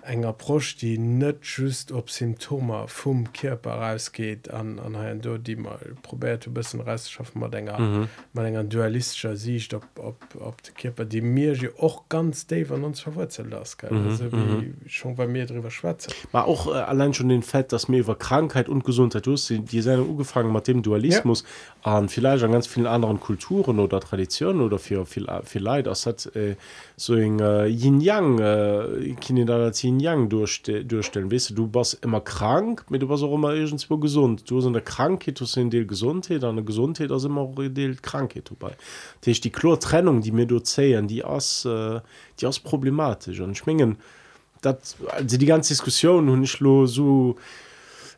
eng 0.09 0.25
Approsch 0.25 0.77
die 0.77 0.99
net 0.99 1.39
just 1.43 1.93
op 1.93 2.11
Symptome 2.11 2.87
vum 2.89 3.33
Körper 3.33 3.73
rausgeht 3.73 4.51
an 4.51 4.79
an 4.79 4.97
ein 4.97 5.21
do 5.21 5.39
die 5.39 5.57
mal 5.57 5.79
probiert 6.03 6.53
bis 6.53 6.75
Restschaffen 6.75 7.41
man 7.41 7.53
ennger 7.53 7.79
mhm. 7.79 8.09
man 8.33 8.47
enger 8.47 8.65
dualistischer 8.65 9.37
Sicht 9.37 9.75
op 9.75 9.87
op 9.97 10.23
op 10.41 10.63
de 10.63 10.73
Körper 10.73 11.05
die 11.05 11.21
mir 11.21 11.57
och 11.79 12.09
ganz 12.09 12.47
da 12.47 12.57
an 12.57 12.85
uns 12.85 13.01
verwurzelt 13.01 13.51
las 13.51 13.77
mhm. 13.91 14.17
mhm. 14.31 14.75
schon 14.87 15.15
bei 15.15 15.27
mir 15.27 15.47
drüber 15.47 15.71
schwätze 15.71 16.11
war 16.33 16.47
auch 16.47 16.67
äh, 16.69 16.79
allein 16.79 17.13
schon 17.13 17.29
den 17.29 17.43
Fett 17.43 17.73
dass 17.73 17.89
mir 17.89 18.01
über 18.01 18.17
Krankheit 18.17 18.69
und 18.69 18.85
Gesundheit 18.85 19.29
sind 19.35 19.71
die 19.73 19.83
seine 19.83 20.03
ugefangen 20.03 20.53
mit 20.53 20.67
dem 20.67 20.83
Dualismus 20.83 21.45
an 21.89 22.09
vielleicht 22.09 22.45
an 22.45 22.53
ganz 22.53 22.67
vielen 22.67 22.87
anderen 22.87 23.21
Kulturen 23.21 23.79
oder 23.79 24.01
Traditionen 24.01 24.63
oder 24.63 24.79
für 24.79 25.07
viel 25.07 25.27
viel 25.45 25.63
Leid 25.63 25.87
das 25.87 26.07
hat 26.07 26.27
äh, 26.37 26.57
so 26.97 27.15
eng 27.15 27.41
äh, 27.41 27.67
Yin 27.67 28.01
Yang 28.01 28.39
äh, 28.39 29.17
Yin 29.29 30.01
Yang 30.01 30.29
durchste 30.29 30.85
durchstellen. 30.85 31.31
Weißt 31.33 31.51
du, 31.51 31.55
du 31.55 31.67
bist 31.67 31.99
immer 32.03 32.21
krank 32.21 32.85
mit 32.91 33.03
du 33.03 33.09
was 33.09 33.23
auch 33.23 33.35
immer 33.35 33.55
irgendwo 33.55 33.97
gesund. 33.97 34.51
Du 34.51 34.61
sind 34.61 34.75
der 34.75 34.83
Krankheit 34.83 35.41
du 35.41 35.45
sind 35.45 35.73
die 35.73 35.87
Gesundheit 35.87 36.45
eine 36.45 36.63
Gesundheit 36.63 37.11
das 37.11 37.25
immer 37.25 37.49
die 37.57 37.97
Krankheit 38.01 38.51
dabei. 38.51 38.75
Das 39.21 39.29
ist 39.33 39.45
die 39.45 39.51
klare 39.51 39.79
Trennung 39.79 40.21
die 40.21 40.33
mir 40.33 40.47
du 40.47 40.61
zählen 40.61 41.07
die 41.09 41.25
aus 41.25 41.65
äh, 41.65 42.01
die 42.41 42.47
aus 42.47 42.59
problematisch. 42.59 43.41
Und 43.41 43.57
schwingen 43.57 43.97
das 44.61 44.97
also 45.11 45.37
die 45.37 45.47
ganze 45.47 45.73
Diskussion 45.73 46.29
und 46.29 46.61
nur 46.61 46.89
so 46.89 47.37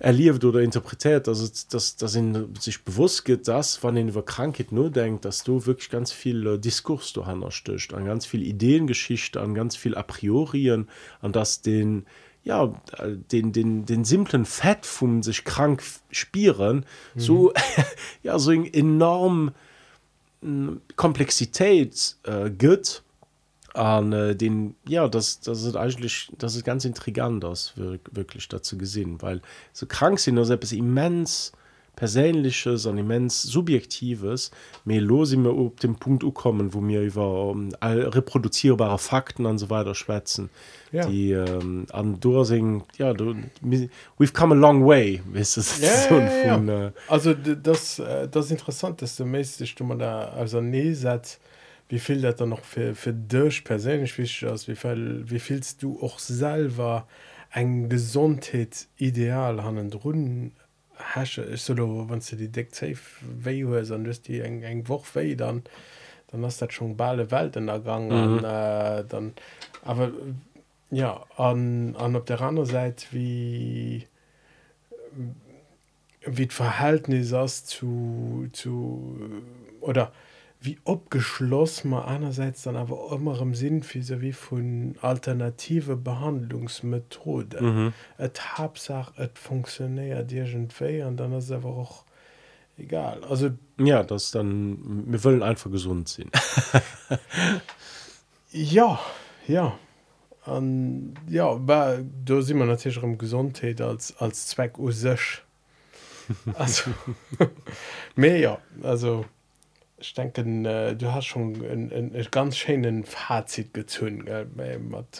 erlieft 0.00 0.44
oder 0.44 0.60
interpretiert 0.60 1.28
also 1.28 1.46
dass 1.70 1.96
das 1.96 2.14
in 2.14 2.54
sich 2.58 2.84
bewusst 2.84 3.24
geht 3.24 3.46
dass 3.46 3.82
wann 3.84 3.94
den 3.94 4.08
über 4.08 4.24
Krankheit 4.24 4.72
nur 4.72 4.90
denkt 4.90 5.24
dass 5.24 5.44
du 5.44 5.66
wirklich 5.66 5.90
ganz 5.90 6.10
viel 6.10 6.46
äh, 6.46 6.58
Diskurs 6.58 7.12
du 7.12 7.24
stöcht 7.50 7.94
an 7.94 8.06
ganz 8.06 8.26
viel 8.26 8.42
Ideengeschichte 8.42 9.40
an 9.40 9.54
ganz 9.54 9.76
viel 9.76 9.94
a 9.94 10.02
priorien 10.02 10.88
an 11.20 11.32
das 11.32 11.60
den 11.60 12.06
ja 12.42 12.72
den 13.30 13.52
den 13.52 13.84
den 13.84 14.04
simplen 14.04 14.46
Fett 14.46 14.86
vom 14.86 15.22
sich 15.22 15.44
krank 15.44 15.82
spieren 16.10 16.86
mhm. 17.14 17.20
so 17.20 17.52
ja 18.22 18.38
so 18.38 18.52
enorm 18.52 19.52
hm, 20.40 20.80
Komplexität 20.96 22.16
äh, 22.24 22.50
gibt 22.50 23.02
an 23.74 24.12
äh, 24.12 24.36
den 24.36 24.74
ja 24.86 25.08
das 25.08 25.40
das 25.40 25.62
ist 25.62 25.76
eigentlich 25.76 26.30
das 26.38 26.54
ist 26.54 26.64
ganz 26.64 26.84
intrigant 26.84 27.42
das 27.44 27.74
wirklich 27.76 28.48
dazu 28.48 28.78
gesehen 28.78 29.20
weil 29.22 29.40
so 29.72 29.86
krank 29.86 30.18
sind 30.18 30.34
nur 30.36 30.44
selbst 30.44 30.72
immens 30.72 31.52
persönliches 31.96 32.86
an 32.86 32.98
immens 32.98 33.42
subjektives 33.42 34.50
mir 34.84 35.00
los 35.00 35.34
mir 35.36 35.54
ob 35.54 35.80
dem 35.80 35.96
Punkt 35.96 36.24
kommen 36.34 36.72
wo 36.72 36.80
mir 36.80 37.02
über 37.02 37.50
um, 37.50 37.70
reproduzierbare 37.82 38.98
Fakten 38.98 39.46
und 39.46 39.58
so 39.58 39.70
weiter 39.70 39.94
schwätzen 39.94 40.50
ja. 40.92 41.06
die 41.06 41.32
ähm, 41.32 41.86
an 41.92 42.18
Dorsing 42.18 42.84
ja 42.96 43.12
du 43.12 43.34
we've 43.62 44.32
come 44.32 44.54
a 44.54 44.58
long 44.58 44.86
way 44.86 45.20
weißt 45.32 45.56
du, 45.56 45.60
ja, 45.60 46.08
so 46.08 46.18
ja, 46.18 46.44
ja, 46.46 46.54
von. 46.54 46.68
Äh, 46.68 46.92
also 47.08 47.34
das 47.34 47.98
äh, 47.98 48.28
das 48.28 48.50
interessanteste 48.50 49.24
mäßig 49.24 49.74
du 49.74 49.84
man 49.84 49.98
da 49.98 50.28
also 50.30 50.60
nee 50.60 50.92
setzt 50.94 51.40
wie 51.90 51.98
viel 51.98 52.20
dat 52.22 52.40
noch 52.40 52.64
für, 52.64 52.94
für 52.94 53.12
dich 53.12 53.64
persönlich 53.64 54.16
wichtig 54.16 54.44
ist 54.44 54.68
wie 54.68 54.76
viel, 54.76 55.24
wie 55.28 55.40
vielst 55.40 55.82
du 55.82 56.00
auch 56.00 56.18
selber 56.18 57.06
ein 57.50 57.88
gesundheit 57.88 58.86
ideal 58.96 59.60
an 59.60 59.92
runden 59.92 60.52
hasche 60.96 61.42
ist 61.42 61.66
so 61.66 61.74
wann 62.08 62.20
du 62.20 62.36
die 62.36 62.48
deck 62.48 62.70
die 64.26 64.40
eng 64.40 64.62
eng 64.62 64.88
woch 64.88 65.06
we 65.14 65.36
dann 65.36 65.62
dann 66.28 66.44
hast 66.44 66.62
dat 66.62 66.72
schon 66.72 66.96
bale 66.96 67.30
welt 67.30 67.56
in 67.56 67.66
dergang 67.66 68.06
mhm. 68.06 68.44
äh, 68.44 69.04
dann 69.04 69.32
aber 69.84 70.12
ja 70.90 71.24
an 71.36 71.96
an 71.96 72.14
op 72.16 72.26
der 72.26 72.40
anderen 72.40 72.68
seite 72.68 73.06
wie 73.10 74.06
wie 76.24 76.46
verhältnis 76.46 77.32
ist 77.32 77.66
zu 77.66 78.48
zu 78.52 79.42
oder 79.80 80.12
wie 80.62 80.78
abgeschlossen 80.84 81.90
man 81.90 82.04
einerseits 82.04 82.62
dann 82.62 82.76
aber 82.76 83.12
immer 83.12 83.40
im 83.40 83.54
Sinn 83.54 83.82
wie 84.20 84.32
von 84.32 84.94
alternative 85.00 85.96
Behandlungsmethode. 85.96 87.62
Mhm. 87.62 87.92
Hauptsache 88.58 89.14
es 89.16 89.30
funktioniert 89.34 90.30
irgendwie 90.30 91.02
und 91.02 91.16
dann 91.16 91.32
ist 91.32 91.50
aber 91.50 91.70
auch 91.70 92.04
egal. 92.76 93.24
Also 93.24 93.50
ja 93.78 94.02
das 94.02 94.32
dann 94.32 95.04
wir 95.06 95.24
wollen 95.24 95.42
einfach 95.42 95.70
gesund 95.70 96.08
sein. 96.08 96.30
Ja 98.52 98.98
ja. 99.46 99.78
Und 100.44 101.14
ja 101.28 101.48
aber 101.48 102.00
da 102.24 102.42
sind 102.42 102.58
wir 102.58 102.66
natürlich 102.66 103.02
um 103.02 103.16
Gesundheit 103.16 103.80
als 103.80 104.14
als 104.18 104.48
Zweck 104.48 104.78
us 104.78 105.06
also 106.54 106.90
mehr 108.14 108.38
ja. 108.38 108.58
Also 108.82 109.24
ich 110.00 110.14
denke 110.14 110.40
äh, 110.42 110.94
du 110.94 111.12
hast 111.12 111.26
schon 111.26 111.54
ein, 111.64 112.26
ganz 112.30 112.56
schönen 112.56 113.04
Fazit 113.04 113.74
gezogen 113.74 114.24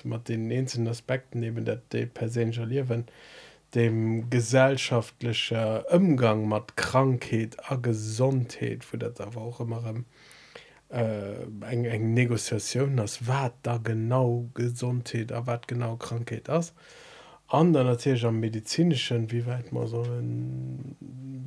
mit, 0.05 0.28
den 0.28 0.51
einzelnen 0.51 0.89
Aspekten 0.89 1.41
neben 1.41 1.64
der 1.64 2.07
persönlichen 2.07 3.07
dem 3.74 4.28
gesellschaftlichen 4.31 5.83
Umgang 5.91 6.49
mit 6.49 6.76
Krankheit 6.76 7.57
und 7.70 7.83
Gesundheit 7.83 8.81
wo 8.91 8.97
das 8.97 9.20
aber 9.20 9.41
auch 9.43 9.61
immer 9.61 9.95
äh, 10.91 11.43
eng 11.70 11.85
eng 11.85 12.14
Negoziation 12.14 12.97
das 12.97 13.26
wat 13.28 13.55
da 13.62 13.78
genau 13.78 14.49
Gesundheit 14.55 15.33
was 15.33 15.61
genau 15.66 15.97
Krankheit 15.97 16.49
ist 16.49 16.74
anderen 17.51 17.88
natürlich 17.88 18.24
am 18.24 18.40
medizinischen 18.40 19.30
wie 19.30 19.44
weit 19.46 19.72
man 19.72 19.86
sollen 19.86 20.96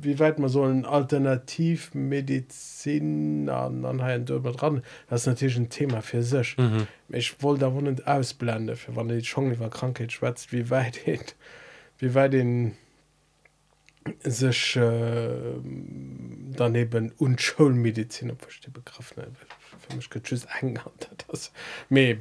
wie 0.00 0.18
weit 0.18 0.38
man 0.38 0.48
sollen 0.50 0.84
alternativmedizin 0.84 3.48
an 3.48 3.86
anheim 3.86 4.26
dran. 4.26 4.82
Das 5.08 5.22
ist 5.22 5.26
natürlich 5.26 5.56
ein 5.56 5.70
Thema 5.70 6.02
für 6.02 6.22
sich. 6.22 6.58
Mhm. 6.58 6.86
ich 7.08 7.42
wollte 7.42 7.62
da 7.62 7.72
wohnen 7.72 8.06
ausblende 8.06 8.76
für 8.76 8.94
wann 8.96 9.08
die 9.08 9.24
schon 9.24 9.50
über 9.50 9.70
Krankheit 9.70 10.12
schwätzt 10.12 10.52
wie 10.52 10.68
weit 10.70 11.04
geht 11.06 11.34
wie 11.98 12.14
weit 12.14 12.34
den 12.34 12.76
sich 14.22 14.76
äh, 14.76 15.54
daneben 16.56 17.12
und 17.16 17.40
Schulmedizin 17.40 18.32
begriffen 18.72 19.22
für 19.88 19.96
mich 19.96 20.10
eng 20.60 20.78
das 21.28 21.52
mehr, 21.88 22.14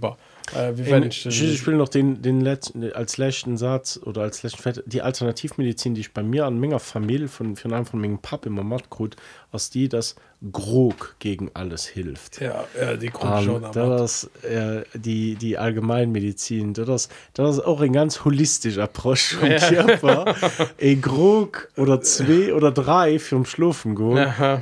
Äh, 0.55 0.77
In, 0.77 1.03
ich, 1.03 1.25
ich 1.25 1.65
will 1.67 1.75
noch 1.75 1.89
den 1.89 2.21
den 2.21 2.41
letzten 2.41 2.91
als 2.93 3.17
letzten 3.17 3.57
Satz 3.57 3.99
oder 4.03 4.21
als 4.21 4.43
letzten 4.43 4.61
Fett, 4.61 4.83
die 4.85 5.01
Alternativmedizin 5.01 5.95
die 5.95 6.01
ich 6.01 6.13
bei 6.13 6.23
mir 6.23 6.45
an 6.45 6.59
Menge 6.59 6.79
Familie 6.79 7.27
von 7.27 7.55
von 7.55 7.73
einem 7.73 7.85
von 7.85 7.99
Mengen 7.99 8.19
Pap 8.19 8.45
immer 8.45 8.63
Mordgrut 8.63 9.15
aus 9.53 9.69
die 9.69 9.87
das 9.87 10.15
Grog 10.51 11.15
gegen 11.19 11.51
alles 11.53 11.85
hilft. 11.85 12.41
Ja, 12.41 12.65
ja 12.79 12.97
die 12.97 13.09
um, 13.09 13.71
das 13.71 14.29
äh, 14.43 14.81
die 14.93 15.35
die 15.35 15.57
allgemeinmedizin 15.57 16.73
das 16.73 17.07
das 17.33 17.57
ist 17.57 17.65
auch 17.65 17.79
ein 17.79 17.93
ganz 17.93 18.25
holistisch 18.25 18.77
Approsch 18.77 19.37
ja. 19.41 19.85
Grog 20.95 21.69
oder 21.77 22.01
zwei 22.01 22.53
oder 22.53 22.71
drei 22.71 23.19
für 23.19 23.45
Schlufen 23.45 23.95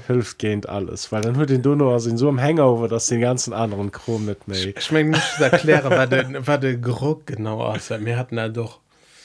hilft 0.08 0.38
gehen 0.38 0.66
alles 0.66 1.12
weil 1.12 1.22
dann 1.22 1.36
hört 1.38 1.50
den 1.50 1.64
Donau 1.64 1.96
in 1.96 2.18
so 2.18 2.28
einem 2.28 2.40
Hangover 2.40 2.88
das 2.88 3.08
den 3.08 3.22
ganzen 3.22 3.54
anderen 3.54 3.92
Chrom 3.92 4.26
nicht 4.26 4.48
mehr 4.48 4.58
ich 4.78 4.92
mein, 4.92 5.16
erklären 5.40 5.90
war 6.46 6.58
der 6.58 6.78
Gruck 6.78 7.26
genau 7.26 7.62
aus 7.62 7.90
mir 7.90 8.18
hatten 8.18 8.38
er 8.38 8.50
doch 8.50 8.80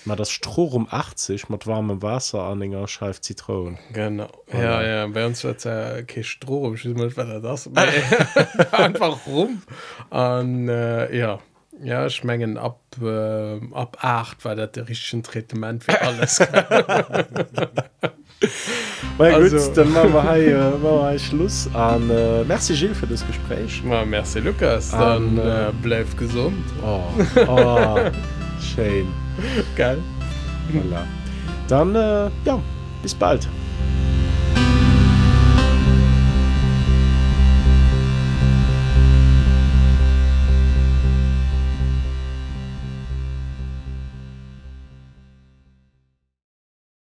mal 0.07 0.17
das 0.17 0.31
stroh 0.31 0.67
um 0.67 0.87
80 0.91 1.49
mit 1.49 1.67
warmem 1.67 2.03
Wasser 2.03 2.43
anhänger 2.45 2.89
schreibt 2.89 3.25
Zitronen 3.25 3.79
genau. 3.93 4.29
Ja 4.53 4.61
ja, 4.61 4.83
ja 4.83 5.07
bei 5.07 5.27
uns 5.27 5.45
wird 5.45 5.65
ja 5.65 6.03
stroh 6.23 6.75
das 6.75 7.71
einfach 8.73 9.27
rum. 9.27 9.63
Und 10.11 10.69
äh, 10.69 11.17
ja. 11.17 11.39
Ja 11.83 12.09
schmengen 12.09 12.57
ab 12.57 12.81
äh, 13.03 13.61
ab 13.75 13.99
8 14.01 14.45
war 14.47 14.55
der 14.55 14.69
der 14.69 14.89
richtigen 14.89 15.23
Treement 15.23 15.85
für 15.85 16.01
alles 16.01 16.41
also, 19.19 19.57
gut, 19.57 19.77
dann 19.77 19.93
machen 19.93 20.13
wir 20.15 20.35
hier, 20.35 20.79
machen 20.83 20.83
wir 20.83 21.19
Schluss. 21.19 21.69
An 21.75 22.09
äh, 22.11 22.45
merci 22.45 22.75
Gilles 22.75 22.97
für 22.99 23.07
das 23.07 23.27
Gespräch. 23.27 23.83
Ja, 23.89 24.05
merci 24.07 24.41
Lukas. 24.41 24.91
Dann 24.91 25.39
äh, 25.39 25.69
äh, 25.69 25.73
bleib 25.83 26.17
gesund. 26.17 26.65
oh, 26.83 27.03
oh, 27.47 27.99
schön 28.61 29.26
Geil. 29.76 29.99
Voilà. 30.72 31.07
Dann, 31.68 31.95
äh, 31.95 32.30
ja, 32.45 32.61
bis 33.03 33.14
bald. 33.14 33.49